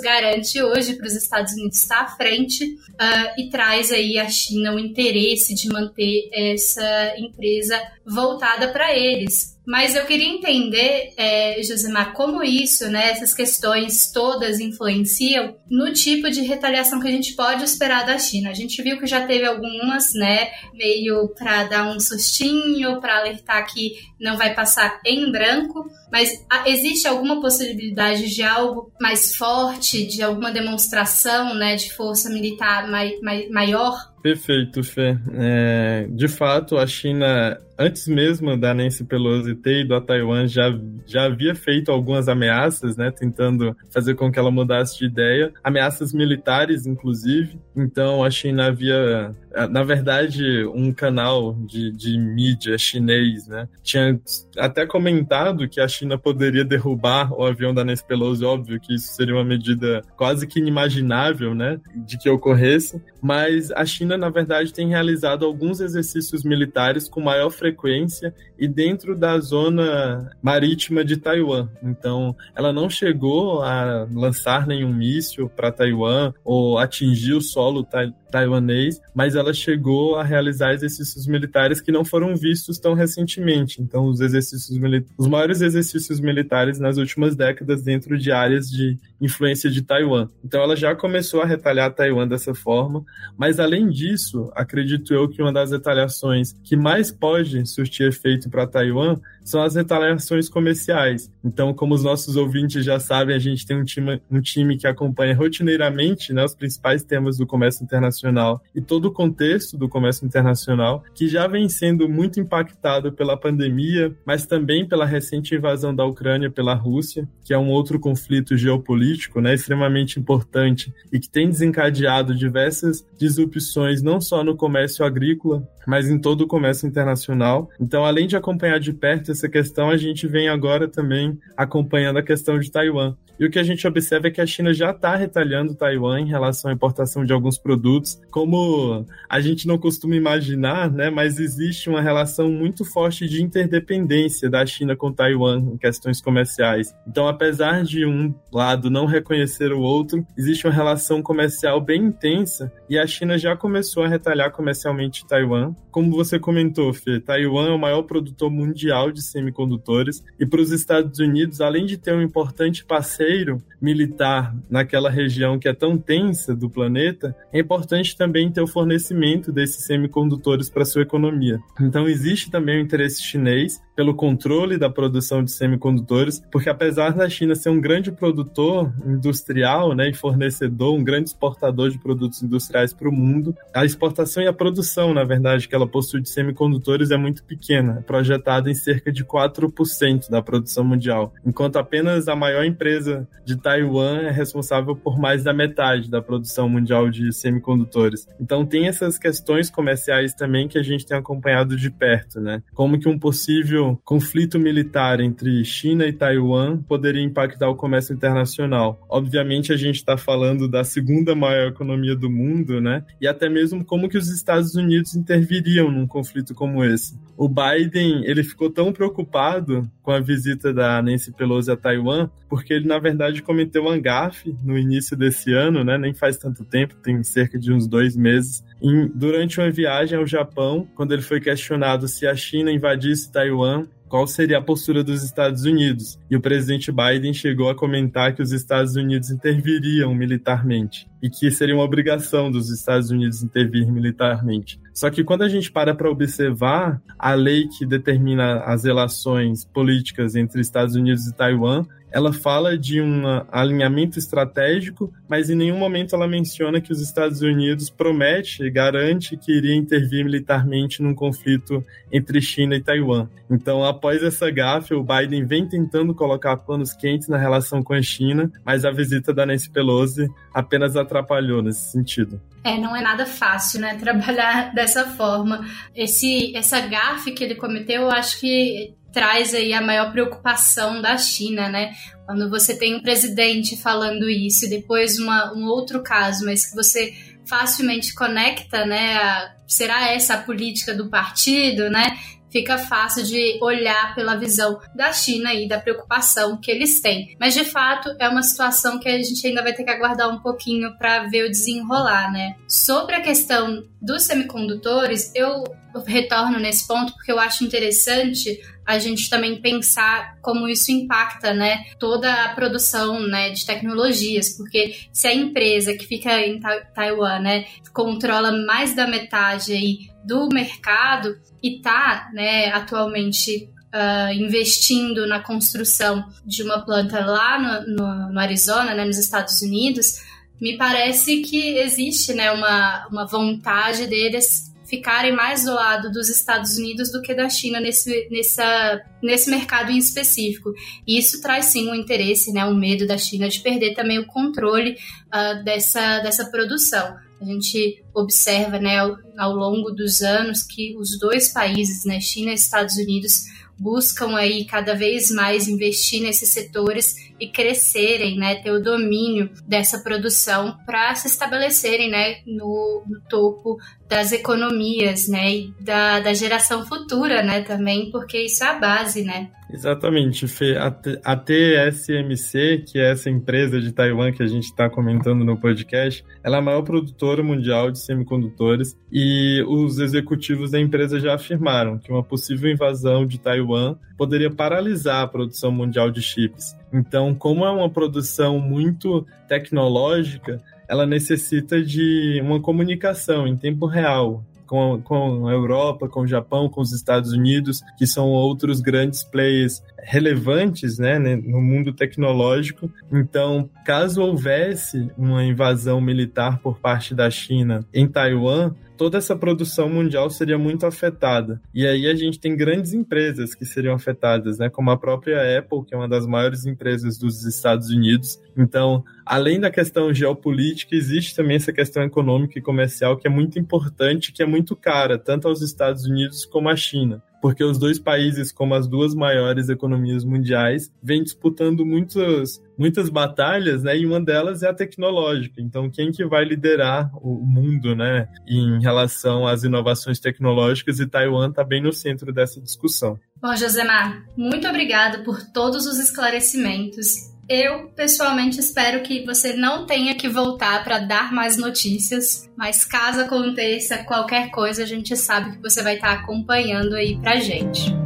garante 0.00 0.60
hoje 0.60 0.96
para 0.96 1.06
os 1.06 1.14
Estados 1.14 1.52
Unidos 1.52 1.80
estar 1.80 2.00
à 2.00 2.08
frente 2.08 2.64
uh, 2.64 3.40
e 3.40 3.48
traz 3.50 3.92
aí 3.92 4.18
à 4.18 4.28
China 4.28 4.74
o 4.74 4.78
interesse 4.78 5.54
de 5.54 5.68
manter 5.68 6.28
essa 6.32 7.14
empresa 7.18 7.80
voltada 8.04 8.68
para 8.72 8.96
eles. 8.96 9.53
Mas 9.66 9.96
eu 9.96 10.04
queria 10.04 10.28
entender, 10.28 11.14
é, 11.16 11.62
Josemar, 11.62 12.12
como 12.12 12.42
isso, 12.42 12.88
né, 12.88 13.10
essas 13.10 13.32
questões 13.32 14.10
todas 14.12 14.60
influenciam 14.60 15.56
no 15.70 15.90
tipo 15.92 16.30
de 16.30 16.42
retaliação 16.42 17.00
que 17.00 17.08
a 17.08 17.10
gente 17.10 17.34
pode 17.34 17.64
esperar 17.64 18.04
da 18.04 18.18
China. 18.18 18.50
A 18.50 18.54
gente 18.54 18.82
viu 18.82 18.98
que 18.98 19.06
já 19.06 19.26
teve 19.26 19.46
algumas, 19.46 20.12
né, 20.12 20.50
meio 20.74 21.28
para 21.28 21.64
dar 21.64 21.86
um 21.86 21.98
sustinho, 21.98 23.00
para 23.00 23.18
alertar 23.18 23.66
que 23.72 23.92
não 24.20 24.36
vai 24.36 24.54
passar 24.54 25.00
em 25.04 25.32
branco, 25.32 25.90
mas 26.14 26.46
existe 26.64 27.08
alguma 27.08 27.40
possibilidade 27.40 28.32
de 28.32 28.40
algo 28.40 28.92
mais 29.00 29.34
forte, 29.34 30.06
de 30.06 30.22
alguma 30.22 30.52
demonstração, 30.52 31.56
né, 31.56 31.74
de 31.74 31.92
força 31.92 32.30
militar 32.30 32.88
mai, 32.88 33.18
mai, 33.20 33.48
maior? 33.48 34.14
Perfeito, 34.22 34.84
Fê. 34.84 35.18
É, 35.32 36.06
de 36.08 36.28
fato, 36.28 36.78
a 36.78 36.86
China 36.86 37.58
antes 37.78 38.06
mesmo 38.06 38.56
da 38.56 38.72
Nancy 38.72 39.04
Pelosi 39.04 39.54
ter 39.54 39.80
ido 39.80 39.94
a 39.94 40.00
Taiwan, 40.00 40.46
já, 40.46 40.72
já 41.06 41.24
havia 41.24 41.54
feito 41.54 41.90
algumas 41.90 42.28
ameaças, 42.28 42.96
né, 42.96 43.10
tentando 43.10 43.76
fazer 43.90 44.14
com 44.14 44.30
que 44.30 44.38
ela 44.38 44.50
mudasse 44.50 44.98
de 44.98 45.06
ideia, 45.06 45.52
ameaças 45.62 46.12
militares, 46.12 46.86
inclusive. 46.86 47.58
Então, 47.76 48.22
a 48.22 48.30
China 48.30 48.66
havia, 48.66 49.34
na 49.70 49.82
verdade, 49.82 50.64
um 50.66 50.92
canal 50.92 51.54
de, 51.54 51.90
de 51.92 52.18
mídia 52.18 52.76
chinês, 52.76 53.46
né, 53.46 53.68
tinha 53.82 54.18
até 54.58 54.86
comentado 54.86 55.68
que 55.68 55.80
a 55.80 55.88
China 55.88 56.18
poderia 56.18 56.64
derrubar 56.64 57.32
o 57.32 57.44
avião 57.44 57.72
da 57.72 57.84
Nancy 57.84 58.04
Pelosi, 58.04 58.44
óbvio 58.44 58.80
que 58.80 58.94
isso 58.94 59.14
seria 59.14 59.34
uma 59.34 59.44
medida 59.44 60.02
quase 60.16 60.46
que 60.46 60.58
inimaginável, 60.58 61.54
né, 61.54 61.80
de 61.94 62.18
que 62.18 62.28
ocorresse, 62.28 63.00
mas 63.22 63.70
a 63.70 63.84
China, 63.86 64.18
na 64.18 64.28
verdade, 64.28 64.72
tem 64.72 64.88
realizado 64.88 65.44
alguns 65.44 65.80
exercícios 65.80 66.44
militares 66.44 67.08
com 67.08 67.20
maior 67.20 67.50
frequência 67.50 68.34
e 68.58 68.68
dentro 68.68 69.16
da 69.16 69.38
zona 69.38 70.30
marítima 70.42 71.04
de 71.04 71.16
Taiwan. 71.16 71.68
Então, 71.82 72.36
ela 72.54 72.72
não 72.72 72.90
chegou 72.90 73.62
a 73.62 74.06
lançar 74.12 74.66
nenhum 74.66 74.92
míssil 74.92 75.48
para 75.48 75.72
Taiwan 75.72 76.32
ou 76.44 76.78
atingir 76.78 77.34
o 77.34 77.40
solo 77.40 77.82
tai 77.82 78.12
taiwanês, 78.34 79.00
mas 79.14 79.36
ela 79.36 79.43
chegou 79.52 80.16
a 80.16 80.22
realizar 80.22 80.72
exercícios 80.72 81.26
militares 81.26 81.80
que 81.80 81.92
não 81.92 82.04
foram 82.04 82.36
vistos 82.36 82.78
tão 82.78 82.94
recentemente. 82.94 83.82
Então, 83.82 84.06
os 84.06 84.20
exercícios 84.20 84.78
os 85.18 85.26
maiores 85.26 85.60
exercícios 85.60 86.20
militares 86.20 86.78
nas 86.78 86.96
últimas 86.96 87.36
décadas 87.36 87.82
dentro 87.82 88.16
de 88.16 88.30
áreas 88.32 88.70
de 88.70 88.98
influência 89.20 89.70
de 89.70 89.82
Taiwan. 89.82 90.28
Então, 90.44 90.62
ela 90.62 90.76
já 90.76 90.94
começou 90.94 91.42
a 91.42 91.46
retalhar 91.46 91.94
Taiwan 91.94 92.28
dessa 92.28 92.54
forma, 92.54 93.04
mas 93.36 93.58
além 93.58 93.88
disso, 93.88 94.50
acredito 94.54 95.12
eu 95.12 95.28
que 95.28 95.42
uma 95.42 95.52
das 95.52 95.72
retaliações 95.72 96.54
que 96.62 96.76
mais 96.76 97.10
pode 97.10 97.66
surtir 97.66 98.08
efeito 98.08 98.48
para 98.48 98.66
Taiwan 98.66 99.18
são 99.44 99.62
as 99.62 99.76
retaliações 99.76 100.48
comerciais. 100.48 101.30
Então, 101.44 101.74
como 101.74 101.94
os 101.94 102.02
nossos 102.02 102.34
ouvintes 102.34 102.84
já 102.84 102.98
sabem, 102.98 103.36
a 103.36 103.38
gente 103.38 103.66
tem 103.66 103.76
um 103.76 103.84
time, 103.84 104.20
um 104.30 104.40
time 104.40 104.76
que 104.76 104.86
acompanha 104.86 105.36
rotineiramente 105.36 106.32
né, 106.32 106.42
os 106.42 106.54
principais 106.54 107.04
temas 107.04 107.36
do 107.36 107.46
comércio 107.46 107.84
internacional 107.84 108.60
e 108.74 108.80
todo 108.80 109.06
o 109.06 109.12
contexto 109.12 109.76
do 109.76 109.88
comércio 109.88 110.24
internacional, 110.24 111.04
que 111.14 111.28
já 111.28 111.46
vem 111.46 111.68
sendo 111.68 112.08
muito 112.08 112.40
impactado 112.40 113.12
pela 113.12 113.36
pandemia, 113.36 114.16
mas 114.24 114.46
também 114.46 114.88
pela 114.88 115.04
recente 115.04 115.54
invasão 115.54 115.94
da 115.94 116.04
Ucrânia 116.04 116.50
pela 116.50 116.74
Rússia, 116.74 117.28
que 117.44 117.52
é 117.52 117.58
um 117.58 117.68
outro 117.68 118.00
conflito 118.00 118.56
geopolítico 118.56 119.40
né, 119.40 119.54
extremamente 119.54 120.18
importante 120.18 120.92
e 121.12 121.20
que 121.20 121.28
tem 121.28 121.48
desencadeado 121.48 122.34
diversas 122.34 123.04
disrupções, 123.18 124.02
não 124.02 124.20
só 124.20 124.42
no 124.42 124.56
comércio 124.56 125.04
agrícola, 125.04 125.68
mas 125.86 126.08
em 126.08 126.18
todo 126.18 126.42
o 126.42 126.46
comércio 126.46 126.86
internacional. 126.86 127.68
Então, 127.78 128.04
além 128.04 128.26
de 128.26 128.36
acompanhar 128.36 128.80
de 128.80 128.92
perto 128.92 129.33
essa 129.34 129.48
questão, 129.48 129.90
a 129.90 129.96
gente 129.96 130.26
vem 130.26 130.48
agora 130.48 130.88
também 130.88 131.38
acompanhando 131.56 132.18
a 132.18 132.22
questão 132.22 132.58
de 132.58 132.70
Taiwan. 132.70 133.16
E 133.38 133.44
o 133.44 133.50
que 133.50 133.58
a 133.58 133.62
gente 133.62 133.86
observa 133.86 134.28
é 134.28 134.30
que 134.30 134.40
a 134.40 134.46
China 134.46 134.72
já 134.72 134.90
está 134.90 135.16
retalhando 135.16 135.74
Taiwan 135.74 136.20
em 136.20 136.28
relação 136.28 136.70
à 136.70 136.74
importação 136.74 137.24
de 137.24 137.32
alguns 137.32 137.58
produtos, 137.58 138.20
como 138.30 139.04
a 139.28 139.40
gente 139.40 139.66
não 139.66 139.76
costuma 139.76 140.14
imaginar, 140.14 140.90
né? 140.90 141.10
Mas 141.10 141.40
existe 141.40 141.88
uma 141.88 142.00
relação 142.00 142.48
muito 142.48 142.84
forte 142.84 143.26
de 143.26 143.42
interdependência 143.42 144.48
da 144.48 144.64
China 144.64 144.94
com 144.94 145.12
Taiwan 145.12 145.58
em 145.72 145.76
questões 145.76 146.20
comerciais. 146.20 146.94
Então, 147.06 147.26
apesar 147.26 147.82
de 147.82 148.06
um 148.06 148.32
lado 148.52 148.88
não 148.88 149.04
reconhecer 149.04 149.72
o 149.72 149.80
outro, 149.80 150.24
existe 150.38 150.66
uma 150.66 150.72
relação 150.72 151.20
comercial 151.20 151.80
bem 151.80 152.04
intensa 152.04 152.72
e 152.88 152.98
a 152.98 153.06
China 153.06 153.36
já 153.36 153.56
começou 153.56 154.04
a 154.04 154.08
retalhar 154.08 154.52
comercialmente 154.52 155.26
Taiwan. 155.26 155.74
Como 155.90 156.10
você 156.10 156.38
comentou, 156.38 156.92
Fê, 156.92 157.20
Taiwan 157.20 157.68
é 157.68 157.72
o 157.72 157.78
maior 157.78 158.02
produtor 158.02 158.50
mundial 158.50 159.10
de 159.10 159.22
semicondutores 159.30 160.22
e 160.38 160.46
para 160.46 160.60
os 160.60 160.70
Estados 160.70 161.18
Unidos, 161.18 161.60
além 161.60 161.86
de 161.86 161.96
ter 161.96 162.14
um 162.14 162.22
importante 162.22 162.84
parceiro 162.84 163.62
militar 163.80 164.54
naquela 164.70 165.10
região 165.10 165.58
que 165.58 165.68
é 165.68 165.74
tão 165.74 165.98
tensa 165.98 166.54
do 166.54 166.70
planeta, 166.70 167.36
é 167.52 167.60
importante 167.60 168.16
também 168.16 168.50
ter 168.50 168.60
o 168.60 168.66
fornecimento 168.66 169.52
desses 169.52 169.84
semicondutores 169.84 170.70
para 170.70 170.84
sua 170.84 171.02
economia. 171.02 171.60
Então 171.80 172.08
existe 172.08 172.50
também 172.50 172.78
o 172.78 172.80
interesse 172.80 173.22
chinês 173.22 173.82
pelo 173.94 174.14
controle 174.14 174.76
da 174.76 174.90
produção 174.90 175.42
de 175.42 175.52
semicondutores, 175.52 176.42
porque 176.50 176.68
apesar 176.68 177.10
da 177.10 177.28
China 177.28 177.54
ser 177.54 177.70
um 177.70 177.80
grande 177.80 178.10
produtor 178.10 178.92
industrial 179.06 179.94
né, 179.94 180.10
e 180.10 180.14
fornecedor, 180.14 180.94
um 180.94 181.04
grande 181.04 181.28
exportador 181.28 181.90
de 181.90 181.98
produtos 181.98 182.42
industriais 182.42 182.92
para 182.92 183.08
o 183.08 183.12
mundo, 183.12 183.54
a 183.74 183.84
exportação 183.84 184.42
e 184.42 184.48
a 184.48 184.52
produção, 184.52 185.14
na 185.14 185.24
verdade, 185.24 185.68
que 185.68 185.74
ela 185.74 185.86
possui 185.86 186.20
de 186.20 186.28
semicondutores 186.28 187.10
é 187.10 187.16
muito 187.16 187.44
pequena, 187.44 187.98
é 187.98 188.02
projetada 188.02 188.70
em 188.70 188.74
cerca 188.74 189.12
de 189.14 189.24
4% 189.24 190.28
da 190.28 190.42
produção 190.42 190.84
mundial, 190.84 191.32
enquanto 191.46 191.76
apenas 191.76 192.28
a 192.28 192.36
maior 192.36 192.64
empresa 192.64 193.26
de 193.44 193.56
Taiwan 193.56 194.22
é 194.22 194.30
responsável 194.30 194.96
por 194.96 195.18
mais 195.18 195.44
da 195.44 195.52
metade 195.52 196.10
da 196.10 196.20
produção 196.20 196.68
mundial 196.68 197.08
de 197.08 197.32
semicondutores. 197.32 198.26
Então 198.40 198.66
tem 198.66 198.88
essas 198.88 199.18
questões 199.18 199.70
comerciais 199.70 200.34
também 200.34 200.68
que 200.68 200.78
a 200.78 200.82
gente 200.82 201.06
tem 201.06 201.16
acompanhado 201.16 201.76
de 201.76 201.90
perto, 201.90 202.40
né? 202.40 202.62
Como 202.74 202.98
que 202.98 203.08
um 203.08 203.18
possível 203.18 203.98
conflito 204.04 204.58
militar 204.58 205.20
entre 205.20 205.64
China 205.64 206.06
e 206.06 206.12
Taiwan 206.12 206.78
poderia 206.78 207.22
impactar 207.22 207.68
o 207.68 207.76
comércio 207.76 208.14
internacional. 208.14 209.00
Obviamente 209.08 209.72
a 209.72 209.76
gente 209.76 209.96
está 209.96 210.16
falando 210.16 210.68
da 210.68 210.82
segunda 210.82 211.34
maior 211.34 211.68
economia 211.68 212.16
do 212.16 212.28
mundo, 212.28 212.80
né? 212.80 213.04
E 213.20 213.28
até 213.28 213.48
mesmo 213.48 213.84
como 213.84 214.08
que 214.08 214.18
os 214.18 214.28
Estados 214.28 214.74
Unidos 214.74 215.14
interviriam 215.14 215.90
num 215.90 216.06
conflito 216.06 216.54
como 216.54 216.84
esse. 216.84 217.18
O 217.36 217.48
Biden, 217.48 218.24
ele 218.24 218.42
ficou 218.42 218.70
tão 218.70 218.92
preocupado 218.92 219.03
com 219.10 220.10
a 220.10 220.20
visita 220.20 220.72
da 220.72 221.00
Nancy 221.02 221.32
Pelosi 221.32 221.70
a 221.70 221.76
Taiwan, 221.76 222.28
porque 222.48 222.72
ele 222.72 222.86
na 222.86 222.98
verdade 222.98 223.42
cometeu 223.42 223.86
um 223.86 224.00
gafe 224.00 224.56
no 224.62 224.78
início 224.78 225.16
desse 225.16 225.52
ano, 225.52 225.82
né? 225.82 225.98
Nem 225.98 226.14
faz 226.14 226.36
tanto 226.36 226.64
tempo, 226.64 226.96
tem 226.96 227.22
cerca 227.22 227.58
de 227.58 227.72
uns 227.72 227.86
dois 227.86 228.16
meses. 228.16 228.64
Em, 228.82 229.08
durante 229.08 229.60
uma 229.60 229.70
viagem 229.70 230.18
ao 230.18 230.26
Japão, 230.26 230.86
quando 230.94 231.12
ele 231.12 231.22
foi 231.22 231.40
questionado 231.40 232.06
se 232.08 232.26
a 232.26 232.34
China 232.34 232.70
invadisse 232.70 233.30
Taiwan, 233.30 233.86
qual 234.14 234.28
seria 234.28 234.58
a 234.58 234.62
postura 234.62 235.02
dos 235.02 235.24
Estados 235.24 235.64
Unidos. 235.64 236.20
E 236.30 236.36
o 236.36 236.40
presidente 236.40 236.92
Biden 236.92 237.34
chegou 237.34 237.68
a 237.68 237.74
comentar 237.74 238.32
que 238.32 238.42
os 238.42 238.52
Estados 238.52 238.94
Unidos 238.94 239.30
interviriam 239.30 240.14
militarmente 240.14 241.08
e 241.20 241.28
que 241.28 241.50
seria 241.50 241.74
uma 241.74 241.82
obrigação 241.82 242.48
dos 242.48 242.70
Estados 242.70 243.10
Unidos 243.10 243.42
intervir 243.42 243.90
militarmente. 243.90 244.78
Só 244.94 245.10
que 245.10 245.24
quando 245.24 245.42
a 245.42 245.48
gente 245.48 245.72
para 245.72 245.92
para 245.92 246.08
observar 246.08 247.02
a 247.18 247.34
lei 247.34 247.66
que 247.66 247.84
determina 247.84 248.60
as 248.60 248.84
relações 248.84 249.64
políticas 249.64 250.36
entre 250.36 250.60
Estados 250.60 250.94
Unidos 250.94 251.26
e 251.26 251.34
Taiwan, 251.34 251.84
ela 252.14 252.32
fala 252.32 252.78
de 252.78 253.00
um 253.00 253.24
alinhamento 253.50 254.20
estratégico, 254.20 255.12
mas 255.28 255.50
em 255.50 255.56
nenhum 255.56 255.76
momento 255.76 256.14
ela 256.14 256.28
menciona 256.28 256.80
que 256.80 256.92
os 256.92 257.00
Estados 257.00 257.42
Unidos 257.42 257.90
promete 257.90 258.62
e 258.62 258.70
garante 258.70 259.36
que 259.36 259.50
iria 259.50 259.74
intervir 259.74 260.24
militarmente 260.24 261.02
num 261.02 261.12
conflito 261.12 261.84
entre 262.12 262.40
China 262.40 262.76
e 262.76 262.80
Taiwan. 262.80 263.28
Então, 263.50 263.84
após 263.84 264.22
essa 264.22 264.48
gafe, 264.48 264.94
o 264.94 265.02
Biden 265.02 265.44
vem 265.44 265.66
tentando 265.68 266.14
colocar 266.14 266.56
panos 266.56 266.92
quentes 266.92 267.26
na 267.26 267.36
relação 267.36 267.82
com 267.82 267.94
a 267.94 268.00
China, 268.00 268.48
mas 268.64 268.84
a 268.84 268.92
visita 268.92 269.34
da 269.34 269.44
Nancy 269.44 269.68
Pelosi 269.68 270.28
apenas 270.54 270.96
atrapalhou 270.96 271.64
nesse 271.64 271.90
sentido. 271.90 272.40
É, 272.62 272.78
não 272.78 272.94
é 272.94 273.02
nada 273.02 273.26
fácil, 273.26 273.80
né, 273.80 273.96
trabalhar 273.98 274.72
dessa 274.72 275.04
forma. 275.04 275.66
Esse, 275.96 276.56
essa 276.56 276.80
gafe 276.80 277.32
que 277.32 277.42
ele 277.42 277.56
cometeu, 277.56 278.02
eu 278.02 278.10
acho 278.10 278.38
que 278.38 278.94
traz 279.14 279.54
aí 279.54 279.72
a 279.72 279.80
maior 279.80 280.10
preocupação 280.10 281.00
da 281.00 281.16
China, 281.16 281.68
né? 281.68 281.94
Quando 282.26 282.50
você 282.50 282.76
tem 282.76 282.96
um 282.96 283.00
presidente 283.00 283.80
falando 283.80 284.28
isso 284.28 284.66
e 284.66 284.68
depois 284.68 285.18
uma, 285.18 285.54
um 285.54 285.64
outro 285.66 286.02
caso, 286.02 286.44
mas 286.44 286.66
que 286.66 286.74
você 286.74 287.14
facilmente 287.46 288.12
conecta, 288.12 288.84
né? 288.84 289.16
A, 289.16 289.54
será 289.66 290.10
essa 290.10 290.34
a 290.34 290.42
política 290.42 290.92
do 290.94 291.08
partido, 291.08 291.88
né? 291.88 292.18
fica 292.54 292.78
fácil 292.78 293.24
de 293.24 293.58
olhar 293.60 294.14
pela 294.14 294.36
visão 294.36 294.78
da 294.94 295.12
China 295.12 295.52
e 295.52 295.66
da 295.66 295.80
preocupação 295.80 296.56
que 296.56 296.70
eles 296.70 297.00
têm. 297.00 297.36
Mas 297.40 297.52
de 297.52 297.64
fato 297.64 298.14
é 298.20 298.28
uma 298.28 298.44
situação 298.44 299.00
que 299.00 299.08
a 299.08 299.20
gente 299.20 299.44
ainda 299.44 299.60
vai 299.60 299.72
ter 299.72 299.82
que 299.82 299.90
aguardar 299.90 300.32
um 300.32 300.38
pouquinho 300.38 300.96
para 300.96 301.24
ver 301.24 301.46
o 301.46 301.50
desenrolar, 301.50 302.30
né? 302.32 302.54
Sobre 302.68 303.16
a 303.16 303.20
questão 303.20 303.82
dos 304.00 304.22
semicondutores, 304.22 305.32
eu 305.34 305.64
retorno 306.06 306.60
nesse 306.60 306.86
ponto 306.86 307.12
porque 307.14 307.32
eu 307.32 307.40
acho 307.40 307.64
interessante 307.64 308.60
a 308.86 308.98
gente 308.98 309.30
também 309.30 309.60
pensar 309.60 310.36
como 310.40 310.68
isso 310.68 310.90
impacta, 310.92 311.54
né, 311.54 311.84
toda 311.98 312.44
a 312.44 312.54
produção, 312.54 313.20
né, 313.20 313.50
de 313.50 313.64
tecnologias, 313.64 314.56
porque 314.56 314.96
se 315.12 315.26
a 315.26 315.34
empresa 315.34 315.94
que 315.94 316.06
fica 316.06 316.40
em 316.40 316.60
Taiwan, 316.94 317.40
né, 317.40 317.66
controla 317.92 318.52
mais 318.66 318.94
da 318.94 319.06
metade 319.06 319.72
aí 319.72 320.10
do 320.24 320.48
mercado 320.52 321.38
e 321.62 321.76
está, 321.76 322.30
né, 322.32 322.68
atualmente 322.72 323.68
uh, 323.94 324.32
investindo 324.34 325.26
na 325.26 325.40
construção 325.40 326.24
de 326.44 326.62
uma 326.62 326.84
planta 326.84 327.24
lá 327.24 327.58
no, 327.58 327.96
no, 327.96 328.32
no 328.32 328.40
Arizona, 328.40 328.94
né, 328.94 329.04
nos 329.04 329.18
Estados 329.18 329.62
Unidos, 329.62 330.22
me 330.60 330.76
parece 330.76 331.42
que 331.42 331.78
existe, 331.78 332.32
né, 332.32 332.50
uma, 332.50 333.06
uma 333.08 333.26
vontade 333.26 334.06
deles 334.06 334.73
ficarem 334.84 335.32
mais 335.32 335.64
do 335.64 335.74
lado 335.74 336.10
dos 336.10 336.28
Estados 336.28 336.76
Unidos 336.76 337.10
do 337.10 337.22
que 337.22 337.34
da 337.34 337.48
China 337.48 337.80
nesse, 337.80 338.28
nessa, 338.30 339.02
nesse 339.22 339.50
mercado 339.50 339.90
em 339.90 339.98
específico. 339.98 340.72
E 341.06 341.18
isso 341.18 341.40
traz 341.40 341.66
sim 341.66 341.88
um 341.88 341.94
interesse, 341.94 342.52
né, 342.52 342.64
um 342.64 342.74
medo 342.74 343.06
da 343.06 343.18
China 343.18 343.48
de 343.48 343.60
perder 343.60 343.94
também 343.94 344.18
o 344.18 344.26
controle 344.26 344.96
uh, 345.28 345.64
dessa, 345.64 346.20
dessa 346.20 346.50
produção. 346.50 347.16
A 347.40 347.44
gente 347.44 348.02
observa 348.14 348.78
né, 348.78 348.98
ao, 348.98 349.16
ao 349.36 349.52
longo 349.54 349.90
dos 349.90 350.22
anos 350.22 350.62
que 350.62 350.96
os 350.96 351.18
dois 351.18 351.48
países, 351.48 352.04
né, 352.04 352.20
China 352.20 352.52
e 352.52 352.54
Estados 352.54 352.96
Unidos, 352.96 353.44
buscam 353.78 354.36
aí 354.36 354.64
cada 354.64 354.94
vez 354.94 355.30
mais 355.30 355.66
investir 355.66 356.22
nesses 356.22 356.50
setores 356.50 357.16
e 357.38 357.48
crescerem, 357.48 358.36
né, 358.36 358.56
ter 358.56 358.70
o 358.70 358.82
domínio 358.82 359.50
dessa 359.66 359.98
produção 359.98 360.76
para 360.86 361.14
se 361.14 361.26
estabelecerem, 361.26 362.10
né, 362.10 362.36
no, 362.46 363.04
no, 363.06 363.20
topo 363.28 363.76
das 364.08 364.32
economias, 364.32 365.28
né, 365.28 365.50
e 365.52 365.74
da, 365.80 366.20
da 366.20 366.32
geração 366.32 366.86
futura, 366.86 367.42
né, 367.42 367.62
também, 367.62 368.10
porque 368.10 368.38
isso 368.44 368.62
é 368.62 368.68
a 368.68 368.78
base, 368.78 369.24
né. 369.24 369.50
Exatamente, 369.74 370.46
Fê. 370.46 370.76
A 370.76 371.36
TSMC, 371.36 372.84
que 372.86 372.98
é 372.98 373.10
essa 373.10 373.28
empresa 373.28 373.80
de 373.80 373.90
Taiwan 373.90 374.30
que 374.30 374.42
a 374.42 374.46
gente 374.46 374.64
está 374.64 374.88
comentando 374.88 375.44
no 375.44 375.58
podcast, 375.58 376.24
ela 376.44 376.56
é 376.56 376.58
a 376.60 376.62
maior 376.62 376.82
produtora 376.82 377.42
mundial 377.42 377.90
de 377.90 377.98
semicondutores 377.98 378.96
e 379.10 379.64
os 379.66 379.98
executivos 379.98 380.70
da 380.70 380.78
empresa 380.78 381.18
já 381.18 381.34
afirmaram 381.34 381.98
que 381.98 382.12
uma 382.12 382.22
possível 382.22 382.70
invasão 382.70 383.26
de 383.26 383.40
Taiwan 383.40 383.96
poderia 384.16 384.50
paralisar 384.50 385.22
a 385.22 385.26
produção 385.26 385.70
mundial 385.70 386.10
de 386.10 386.22
chips. 386.22 386.76
Então, 386.92 387.34
como 387.34 387.64
é 387.64 387.70
uma 387.70 387.90
produção 387.90 388.58
muito 388.58 389.26
tecnológica, 389.48 390.60
ela 390.88 391.06
necessita 391.06 391.82
de 391.82 392.40
uma 392.42 392.60
comunicação 392.60 393.46
em 393.46 393.56
tempo 393.56 393.86
real 393.86 394.44
com, 394.66 395.00
com 395.02 395.46
a 395.46 395.52
Europa, 395.52 396.08
com 396.08 396.20
o 396.20 396.26
Japão, 396.26 396.68
com 396.68 396.80
os 396.80 396.92
Estados 396.92 397.32
Unidos, 397.32 397.80
que 397.96 398.06
são 398.06 398.28
outros 398.28 398.80
grandes 398.80 399.22
players 399.22 399.82
relevantes 399.98 400.98
né, 400.98 401.18
no 401.18 401.60
mundo 401.60 401.92
tecnológico. 401.92 402.90
Então, 403.12 403.68
caso 403.84 404.22
houvesse 404.22 405.10
uma 405.16 405.44
invasão 405.44 406.00
militar 406.00 406.58
por 406.58 406.78
parte 406.78 407.14
da 407.14 407.30
China 407.30 407.84
em 407.92 408.06
Taiwan, 408.06 408.74
toda 408.96 409.18
essa 409.18 409.36
produção 409.36 409.88
mundial 409.88 410.30
seria 410.30 410.58
muito 410.58 410.86
afetada. 410.86 411.60
E 411.74 411.86
aí 411.86 412.06
a 412.06 412.14
gente 412.14 412.38
tem 412.38 412.56
grandes 412.56 412.92
empresas 412.92 413.54
que 413.54 413.64
seriam 413.64 413.94
afetadas, 413.94 414.58
né? 414.58 414.68
Como 414.68 414.90
a 414.90 414.96
própria 414.96 415.58
Apple, 415.58 415.84
que 415.84 415.94
é 415.94 415.96
uma 415.96 416.08
das 416.08 416.26
maiores 416.26 416.66
empresas 416.66 417.18
dos 417.18 417.44
Estados 417.44 417.90
Unidos. 417.90 418.40
Então, 418.56 419.04
além 419.24 419.60
da 419.60 419.70
questão 419.70 420.12
geopolítica, 420.12 420.94
existe 420.94 421.34
também 421.34 421.56
essa 421.56 421.72
questão 421.72 422.02
econômica 422.02 422.58
e 422.58 422.62
comercial 422.62 423.16
que 423.16 423.26
é 423.26 423.30
muito 423.30 423.58
importante, 423.58 424.32
que 424.32 424.42
é 424.42 424.46
muito 424.46 424.76
cara, 424.76 425.18
tanto 425.18 425.48
aos 425.48 425.62
Estados 425.62 426.04
Unidos 426.04 426.44
como 426.44 426.68
à 426.68 426.76
China 426.76 427.22
porque 427.44 427.62
os 427.62 427.78
dois 427.78 427.98
países, 427.98 428.50
como 428.50 428.74
as 428.74 428.88
duas 428.88 429.14
maiores 429.14 429.68
economias 429.68 430.24
mundiais, 430.24 430.90
vêm 431.02 431.22
disputando 431.22 431.84
muitas, 431.84 432.58
muitas 432.78 433.10
batalhas, 433.10 433.82
né? 433.82 433.98
E 433.98 434.06
uma 434.06 434.18
delas 434.18 434.62
é 434.62 434.68
a 434.70 434.72
tecnológica. 434.72 435.60
Então, 435.60 435.90
quem 435.90 436.10
que 436.10 436.24
vai 436.24 436.42
liderar 436.42 437.10
o 437.22 437.44
mundo, 437.44 437.94
né? 437.94 438.30
Em 438.48 438.80
relação 438.80 439.46
às 439.46 439.62
inovações 439.62 440.18
tecnológicas 440.18 440.98
e 441.00 441.06
Taiwan 441.06 441.50
está 441.50 441.62
bem 441.62 441.82
no 441.82 441.92
centro 441.92 442.32
dessa 442.32 442.58
discussão. 442.62 443.20
Bom, 443.42 443.54
Josemar, 443.54 444.24
muito 444.34 444.66
obrigada 444.66 445.18
por 445.18 445.42
todos 445.42 445.84
os 445.84 445.98
esclarecimentos. 445.98 447.33
Eu, 447.48 447.88
pessoalmente, 447.90 448.58
espero 448.58 449.02
que 449.02 449.24
você 449.24 449.52
não 449.52 449.86
tenha 449.86 450.14
que 450.14 450.28
voltar 450.28 450.82
para 450.82 450.98
dar 450.98 451.32
mais 451.32 451.56
notícias, 451.56 452.50
mas 452.56 452.84
caso 452.84 453.20
aconteça 453.20 453.98
qualquer 453.98 454.50
coisa, 454.50 454.82
a 454.82 454.86
gente 454.86 455.14
sabe 455.16 455.52
que 455.52 455.62
você 455.62 455.82
vai 455.82 455.96
estar 455.96 456.12
acompanhando 456.12 456.94
aí 456.94 457.18
pra 457.18 457.36
gente. 457.36 458.03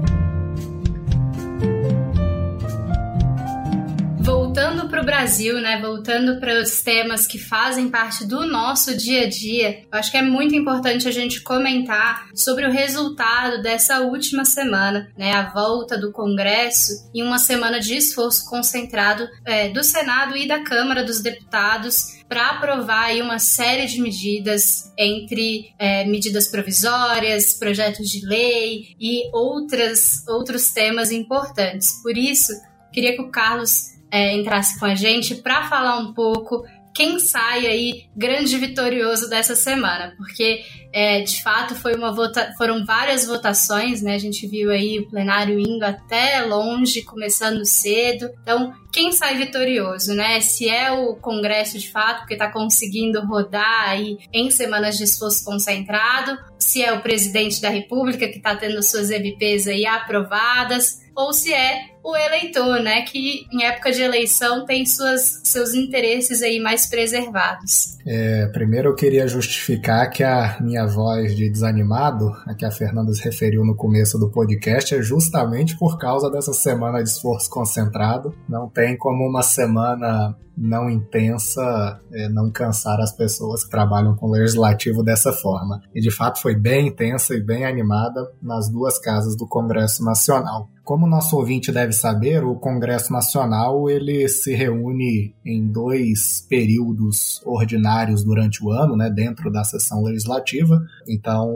Voltando 4.48 4.88
para 4.88 5.02
o 5.02 5.04
Brasil, 5.04 5.60
né? 5.60 5.78
Voltando 5.78 6.40
para 6.40 6.58
os 6.58 6.80
temas 6.80 7.26
que 7.26 7.38
fazem 7.38 7.90
parte 7.90 8.24
do 8.24 8.46
nosso 8.46 8.96
dia 8.96 9.26
a 9.26 9.28
dia, 9.28 9.82
eu 9.92 9.98
acho 9.98 10.10
que 10.10 10.16
é 10.16 10.22
muito 10.22 10.54
importante 10.54 11.06
a 11.06 11.10
gente 11.10 11.42
comentar 11.42 12.26
sobre 12.34 12.66
o 12.66 12.72
resultado 12.72 13.60
dessa 13.60 14.00
última 14.00 14.46
semana, 14.46 15.12
né? 15.18 15.32
A 15.32 15.50
volta 15.50 15.98
do 15.98 16.10
Congresso 16.10 17.10
em 17.14 17.22
uma 17.22 17.38
semana 17.38 17.78
de 17.78 17.94
esforço 17.94 18.48
concentrado 18.48 19.28
é, 19.44 19.68
do 19.68 19.84
Senado 19.84 20.34
e 20.34 20.48
da 20.48 20.64
Câmara 20.64 21.04
dos 21.04 21.20
Deputados 21.20 22.24
para 22.26 22.48
aprovar 22.48 23.08
aí 23.08 23.20
uma 23.20 23.38
série 23.38 23.84
de 23.84 24.00
medidas, 24.00 24.90
entre 24.96 25.74
é, 25.78 26.06
medidas 26.06 26.48
provisórias, 26.48 27.52
projetos 27.52 28.08
de 28.08 28.26
lei 28.26 28.96
e 28.98 29.28
outras, 29.30 30.26
outros 30.26 30.70
temas 30.70 31.12
importantes. 31.12 32.02
Por 32.02 32.16
isso, 32.16 32.54
queria 32.90 33.14
que 33.14 33.20
o 33.20 33.30
Carlos 33.30 33.97
é, 34.10 34.34
entrasse 34.34 34.78
com 34.78 34.86
a 34.86 34.94
gente 34.94 35.36
para 35.36 35.68
falar 35.68 35.98
um 35.98 36.12
pouco 36.12 36.64
quem 36.94 37.20
sai 37.20 37.66
aí 37.66 38.06
grande 38.16 38.56
vitorioso 38.56 39.30
dessa 39.30 39.54
semana, 39.54 40.14
porque 40.16 40.64
é, 40.92 41.20
de 41.20 41.42
fato 41.42 41.74
foi 41.74 41.94
uma 41.94 42.12
vota 42.12 42.52
foram 42.56 42.84
várias 42.84 43.26
votações, 43.26 44.02
né? 44.02 44.14
A 44.14 44.18
gente 44.18 44.46
viu 44.46 44.70
aí 44.70 44.98
o 44.98 45.08
plenário 45.08 45.58
indo 45.58 45.84
até 45.84 46.40
longe, 46.42 47.02
começando 47.02 47.64
cedo. 47.64 48.30
Então, 48.42 48.72
quem 48.92 49.12
sai 49.12 49.36
vitorioso, 49.36 50.14
né? 50.14 50.40
Se 50.40 50.68
é 50.68 50.90
o 50.90 51.16
Congresso 51.16 51.78
de 51.78 51.90
fato, 51.90 52.26
que 52.26 52.34
está 52.34 52.50
conseguindo 52.50 53.20
rodar 53.20 53.90
aí 53.90 54.18
em 54.32 54.50
semanas 54.50 54.96
de 54.96 55.04
esforço 55.04 55.44
concentrado, 55.44 56.38
se 56.58 56.82
é 56.82 56.92
o 56.92 57.02
presidente 57.02 57.60
da 57.60 57.68
República 57.68 58.28
que 58.28 58.38
está 58.38 58.56
tendo 58.56 58.82
suas 58.82 59.10
MPs 59.10 59.66
aí 59.66 59.86
aprovadas, 59.86 61.00
ou 61.14 61.32
se 61.32 61.52
é 61.52 61.88
o 62.02 62.16
eleitor, 62.16 62.80
né, 62.80 63.02
que 63.02 63.46
em 63.52 63.64
época 63.64 63.90
de 63.90 64.00
eleição 64.00 64.64
tem 64.64 64.86
suas, 64.86 65.42
seus 65.44 65.74
interesses 65.74 66.42
aí 66.42 66.60
mais 66.60 66.88
preservados. 66.88 67.98
É, 68.06 68.46
primeiro 68.46 68.90
eu 68.90 68.94
queria 68.94 69.26
justificar 69.26 70.08
que 70.10 70.22
a 70.22 70.58
minha 70.78 70.86
voz 70.86 71.34
de 71.34 71.50
desanimado, 71.50 72.30
a 72.46 72.54
que 72.54 72.64
a 72.64 72.70
Fernanda 72.70 73.12
se 73.12 73.24
referiu 73.24 73.64
no 73.64 73.74
começo 73.74 74.16
do 74.16 74.30
podcast, 74.30 74.94
é 74.94 75.02
justamente 75.02 75.76
por 75.76 75.98
causa 75.98 76.30
dessa 76.30 76.52
semana 76.52 77.02
de 77.02 77.08
esforço 77.08 77.50
concentrado. 77.50 78.32
Não 78.48 78.68
tem 78.68 78.96
como 78.96 79.28
uma 79.28 79.42
semana 79.42 80.36
não 80.56 80.88
intensa, 80.88 82.00
é, 82.12 82.28
não 82.28 82.50
cansar 82.50 83.00
as 83.00 83.12
pessoas 83.12 83.64
que 83.64 83.70
trabalham 83.70 84.14
com 84.14 84.26
o 84.26 84.32
legislativo 84.32 85.02
dessa 85.02 85.32
forma. 85.32 85.80
E 85.94 86.00
de 86.00 86.10
fato 86.10 86.40
foi 86.40 86.54
bem 86.54 86.88
intensa 86.88 87.34
e 87.34 87.40
bem 87.40 87.64
animada 87.64 88.28
nas 88.40 88.68
duas 88.68 88.98
casas 88.98 89.36
do 89.36 89.46
Congresso 89.46 90.04
Nacional. 90.04 90.68
Como 90.88 91.06
nosso 91.06 91.36
ouvinte 91.36 91.70
deve 91.70 91.92
saber, 91.92 92.42
o 92.42 92.54
Congresso 92.54 93.12
Nacional 93.12 93.90
ele 93.90 94.26
se 94.26 94.54
reúne 94.54 95.34
em 95.44 95.70
dois 95.70 96.46
períodos 96.48 97.42
ordinários 97.44 98.24
durante 98.24 98.64
o 98.64 98.70
ano, 98.70 98.96
né, 98.96 99.10
dentro 99.10 99.52
da 99.52 99.62
sessão 99.64 100.02
legislativa. 100.02 100.80
Então, 101.06 101.52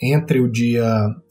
entre 0.00 0.38
o 0.38 0.48
dia 0.48 0.86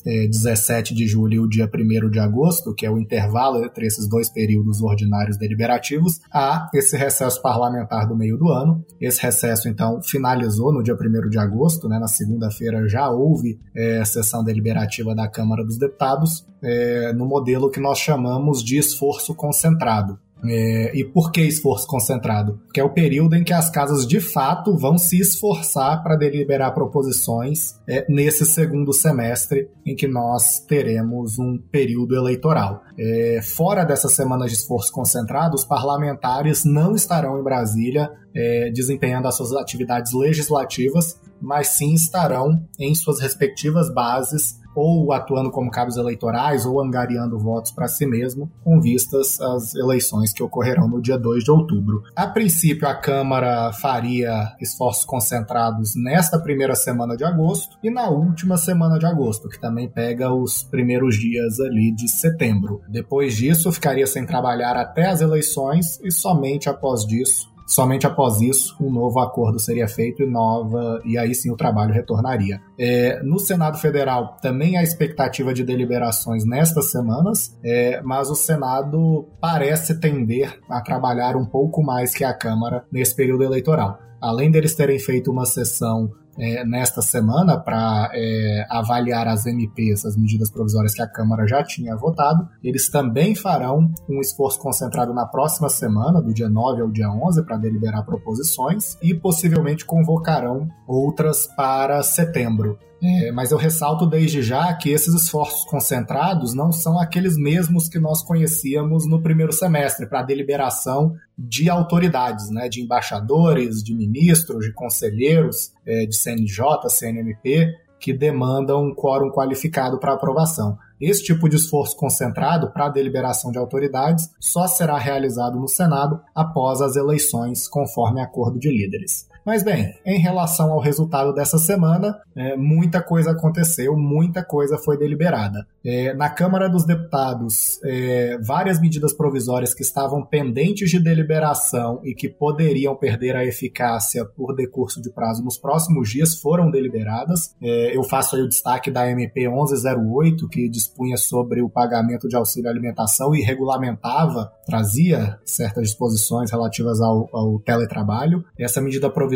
é, 0.06 0.28
17 0.28 0.94
de 0.94 1.08
julho 1.08 1.34
e 1.34 1.40
o 1.40 1.48
dia 1.48 1.70
1 1.74 2.10
de 2.10 2.20
agosto, 2.20 2.74
que 2.76 2.86
é 2.86 2.92
o 2.92 3.00
intervalo 3.00 3.64
entre 3.64 3.86
esses 3.86 4.06
dois 4.10 4.30
períodos 4.30 4.82
ordinários 4.82 5.38
deliberativos, 5.38 6.20
há 6.34 6.70
esse 6.74 6.98
recesso 6.98 7.42
parlamentar 7.42 8.06
do 8.06 8.18
meio 8.18 8.38
do 8.38 8.50
ano. 8.50 8.84
Esse 9.00 9.22
recesso, 9.22 9.70
então, 9.70 10.02
finalizou 10.04 10.74
no 10.74 10.84
dia 10.84 10.94
1 10.94 11.30
de 11.30 11.40
agosto, 11.40 11.88
né, 11.88 12.00
na 12.00 12.08
segunda-feira 12.10 12.86
já 12.88 13.10
houve 13.10 13.58
é, 13.74 14.04
sessão 14.04 14.44
deliberativa 14.44 15.16
da 15.16 15.30
Câmara 15.30 15.64
dos 15.64 15.78
Deputados, 15.78 16.46
é, 16.66 17.14
no 17.14 17.26
modelo 17.26 17.70
que 17.70 17.80
nós 17.80 18.00
chamamos 18.00 18.64
de 18.64 18.78
esforço 18.78 19.36
concentrado. 19.36 20.20
É, 20.48 20.92
e 20.96 21.04
por 21.04 21.32
que 21.32 21.42
esforço 21.42 21.88
concentrado? 21.88 22.60
Que 22.74 22.80
é 22.80 22.84
o 22.84 22.90
período 22.90 23.36
em 23.36 23.44
que 23.44 23.54
as 23.54 23.70
casas 23.70 24.06
de 24.06 24.20
fato 24.20 24.78
vão 24.78 24.98
se 24.98 25.20
esforçar 25.20 26.04
para 26.04 26.16
deliberar 26.16 26.74
proposições 26.74 27.76
é, 27.88 28.06
nesse 28.10 28.46
segundo 28.46 28.94
semestre 28.94 29.70
em 29.86 29.96
que 29.96 30.08
nós 30.08 30.60
teremos 30.60 31.40
um 31.40 31.58
período 31.58 32.16
eleitoral. 32.16 32.84
É, 32.98 33.40
fora 33.42 33.84
dessas 33.84 34.14
semanas 34.14 34.52
de 34.52 34.58
esforço 34.58 34.92
concentrado, 34.92 35.56
os 35.56 35.64
parlamentares 35.64 36.64
não 36.64 36.96
estarão 36.96 37.40
em 37.40 37.44
Brasília 37.44 38.12
é, 38.36 38.70
desempenhando 38.72 39.28
as 39.28 39.36
suas 39.36 39.54
atividades 39.54 40.14
legislativas, 40.14 41.20
mas 41.42 41.70
sim 41.70 41.94
estarão 41.94 42.68
em 42.80 42.94
suas 42.94 43.20
respectivas 43.20 43.92
bases 43.92 44.60
ou 44.76 45.12
atuando 45.14 45.50
como 45.50 45.72
cabos 45.72 45.98
eleitorais 45.98 46.66
ou 46.66 46.82
angariando 46.82 47.40
votos 47.40 47.72
para 47.72 47.88
si 47.88 48.06
mesmo, 48.06 48.52
com 48.64 48.80
vistas 48.80 49.40
às 49.40 49.74
eleições 49.76 50.34
que 50.34 50.44
ocorrerão 50.44 50.88
no 50.88 51.02
dia 51.02 51.18
2 51.18 51.44
de 51.44 51.52
outubro. 51.52 52.04
A 52.16 52.28
princípio, 52.28 52.88
a 52.88 52.94
Câmara 52.94 53.72
faria 53.74 54.54
esforços 54.60 55.06
concentrados 55.06 55.94
nesta 55.96 56.40
primeira 56.40 56.76
semana 56.76 57.16
de 57.16 57.24
agosto 57.24 57.78
e 57.82 57.90
na 57.90 58.10
última 58.10 58.58
semana 58.58 59.00
de 59.00 59.06
agosto, 59.06 59.50
que 59.50 59.60
também 59.60 59.90
pega 59.90 60.34
os 60.34 60.64
primeiros 60.64 61.16
dias 61.16 61.60
ali 61.60 61.94
de 61.94 62.10
setembro. 62.10 62.82
Depois 62.90 63.36
disso, 63.36 63.72
ficaria 63.72 64.06
sem 64.06 64.26
trabalhar 64.26 64.76
até 64.76 65.08
as 65.08 65.22
eleições 65.22 66.00
e 66.04 66.12
somente 66.12 66.70
após 66.70 67.06
disso 67.06 67.55
Somente 67.66 68.06
após 68.06 68.42
isso, 68.42 68.76
um 68.80 68.92
novo 68.92 69.20
acordo 69.20 69.60
seria 69.60 69.88
feito 69.88 70.22
e 70.22 70.26
nova 70.26 71.02
e 71.04 71.18
aí 71.18 71.34
sim 71.34 71.52
o 71.52 71.58
trabalho 71.58 71.94
retornaria. 71.94 72.62
É, 72.78 73.22
no 73.24 73.40
Senado 73.40 73.78
Federal 73.78 74.38
também 74.42 74.78
há 74.78 74.84
expectativa 74.84 75.54
de 75.54 75.64
deliberações 75.64 76.46
nestas 76.46 76.92
semanas, 76.92 77.58
é, 77.64 78.02
mas 78.04 78.30
o 78.30 78.36
Senado 78.36 79.28
parece 79.42 80.00
tender 80.00 80.60
a 80.70 80.80
trabalhar 80.82 81.36
um 81.36 81.46
pouco 81.46 81.82
mais 81.84 82.14
que 82.14 82.24
a 82.24 82.34
Câmara 82.34 82.86
nesse 82.92 83.16
período 83.16 83.44
eleitoral. 83.44 84.00
Além 84.22 84.52
deles 84.52 84.76
terem 84.76 85.00
feito 85.00 85.32
uma 85.32 85.46
sessão 85.46 86.12
é, 86.38 86.66
nesta 86.66 87.02
semana 87.02 87.58
para 87.58 88.12
é, 88.14 88.66
avaliar 88.70 89.28
as 89.28 89.46
MPs, 89.46 90.06
as 90.06 90.18
medidas 90.18 90.50
provisórias 90.50 90.94
que 90.94 91.02
a 91.02 91.08
Câmara 91.08 91.48
já 91.48 91.64
tinha 91.64 91.96
votado. 91.96 92.48
Eles 92.64 92.90
também 92.90 93.36
farão 93.36 93.92
um 94.10 94.20
esforço 94.20 94.60
concentrado 94.60 95.14
na 95.14 95.26
próxima 95.26 95.70
semana, 95.70 96.22
do 96.22 96.34
dia 96.34 96.50
9 96.50 96.82
ao 96.82 96.92
dia 96.92 97.10
11, 97.10 97.44
para 97.44 97.58
deliberar 97.58 98.06
proposições 98.06 98.98
e 99.02 99.14
possivelmente 99.14 99.86
convocarão 99.86 100.68
outras 100.88 101.48
para 101.56 102.02
setembro. 102.04 102.78
É, 103.04 103.32
mas 103.32 103.52
eu 103.52 103.58
ressalto 103.58 104.08
desde 104.08 104.42
já 104.42 104.74
que 104.74 104.90
esses 104.90 105.14
esforços 105.14 105.64
concentrados 105.66 106.56
não 106.56 106.72
são 106.72 107.00
aqueles 107.00 107.38
mesmos 107.38 107.90
que 107.90 108.00
nós 108.00 108.24
conhecíamos 108.24 109.08
no 109.08 109.22
primeiro 109.22 109.52
semestre 109.52 110.08
para 110.08 110.24
deliberação 110.24 111.14
de 111.38 111.70
autoridades, 111.70 112.50
né, 112.50 112.70
de 112.70 112.82
embaixadores, 112.82 113.84
de 113.84 113.94
ministros, 113.94 114.66
de 114.66 114.74
conselheiros, 114.74 115.72
é, 115.86 116.06
de 116.06 116.16
CNJ, 116.16 116.90
CNMP, 116.90 117.76
que 118.00 118.14
demandam 118.14 118.86
um 118.86 118.94
quórum 118.94 119.32
qualificado 119.32 120.00
para 120.00 120.14
aprovação. 120.14 120.78
Esse 121.00 121.24
tipo 121.24 121.50
de 121.50 121.56
esforço 121.56 121.96
concentrado 121.98 122.72
para 122.72 122.86
a 122.86 122.90
deliberação 122.90 123.52
de 123.52 123.58
autoridades 123.58 124.30
só 124.40 124.68
será 124.68 124.98
realizado 124.98 125.60
no 125.60 125.68
Senado 125.68 126.22
após 126.34 126.82
as 126.82 126.96
eleições, 126.96 127.68
conforme 127.68 128.22
acordo 128.22 128.58
de 128.58 128.70
líderes. 128.70 129.28
Mas 129.46 129.62
bem, 129.62 129.94
em 130.04 130.18
relação 130.18 130.72
ao 130.72 130.80
resultado 130.80 131.32
dessa 131.32 131.60
semana, 131.60 132.20
é, 132.36 132.58
muita 132.58 133.00
coisa 133.00 133.30
aconteceu, 133.30 133.96
muita 133.96 134.44
coisa 134.44 134.76
foi 134.76 134.98
deliberada. 134.98 135.68
É, 135.86 136.16
na 136.16 136.32
Câmara 136.32 136.68
dos 136.68 136.84
Deputados, 136.84 137.80
é, 137.84 138.40
várias 138.40 138.82
medidas 138.82 139.14
provisórias 139.14 139.72
que 139.76 139.84
estavam 139.84 140.26
pendentes 140.26 140.90
de 140.90 141.00
deliberação 141.00 142.02
e 142.04 142.16
que 142.16 142.28
poderiam 142.28 142.96
perder 142.96 143.36
a 143.36 143.46
eficácia 143.46 144.26
por 144.26 144.56
decurso 144.56 145.00
de 145.00 145.12
prazo 145.12 145.44
nos 145.44 145.60
próximos 145.60 146.10
dias 146.10 146.34
foram 146.40 146.72
deliberadas. 146.72 147.56
É, 147.62 147.96
eu 147.96 148.04
faço 148.04 148.36
aí 148.36 148.42
o 148.42 148.50
destaque 148.50 148.90
da 148.90 149.08
MP 149.08 149.48
1108, 149.48 150.50
que 150.50 150.68
dispunha 150.68 151.18
sobre 151.18 151.62
o 151.62 151.70
pagamento 151.70 152.28
de 152.28 152.36
auxílio 152.36 152.68
alimentação 152.68 153.36
e 153.36 153.44
regulamentava, 153.44 154.52
trazia 154.66 155.38
certas 155.46 155.84
disposições 155.84 156.50
relativas 156.50 157.00
ao, 157.00 157.30
ao 157.32 157.60
teletrabalho. 157.60 158.44
Essa 158.58 158.82
medida 158.82 159.08
provisória 159.08 159.35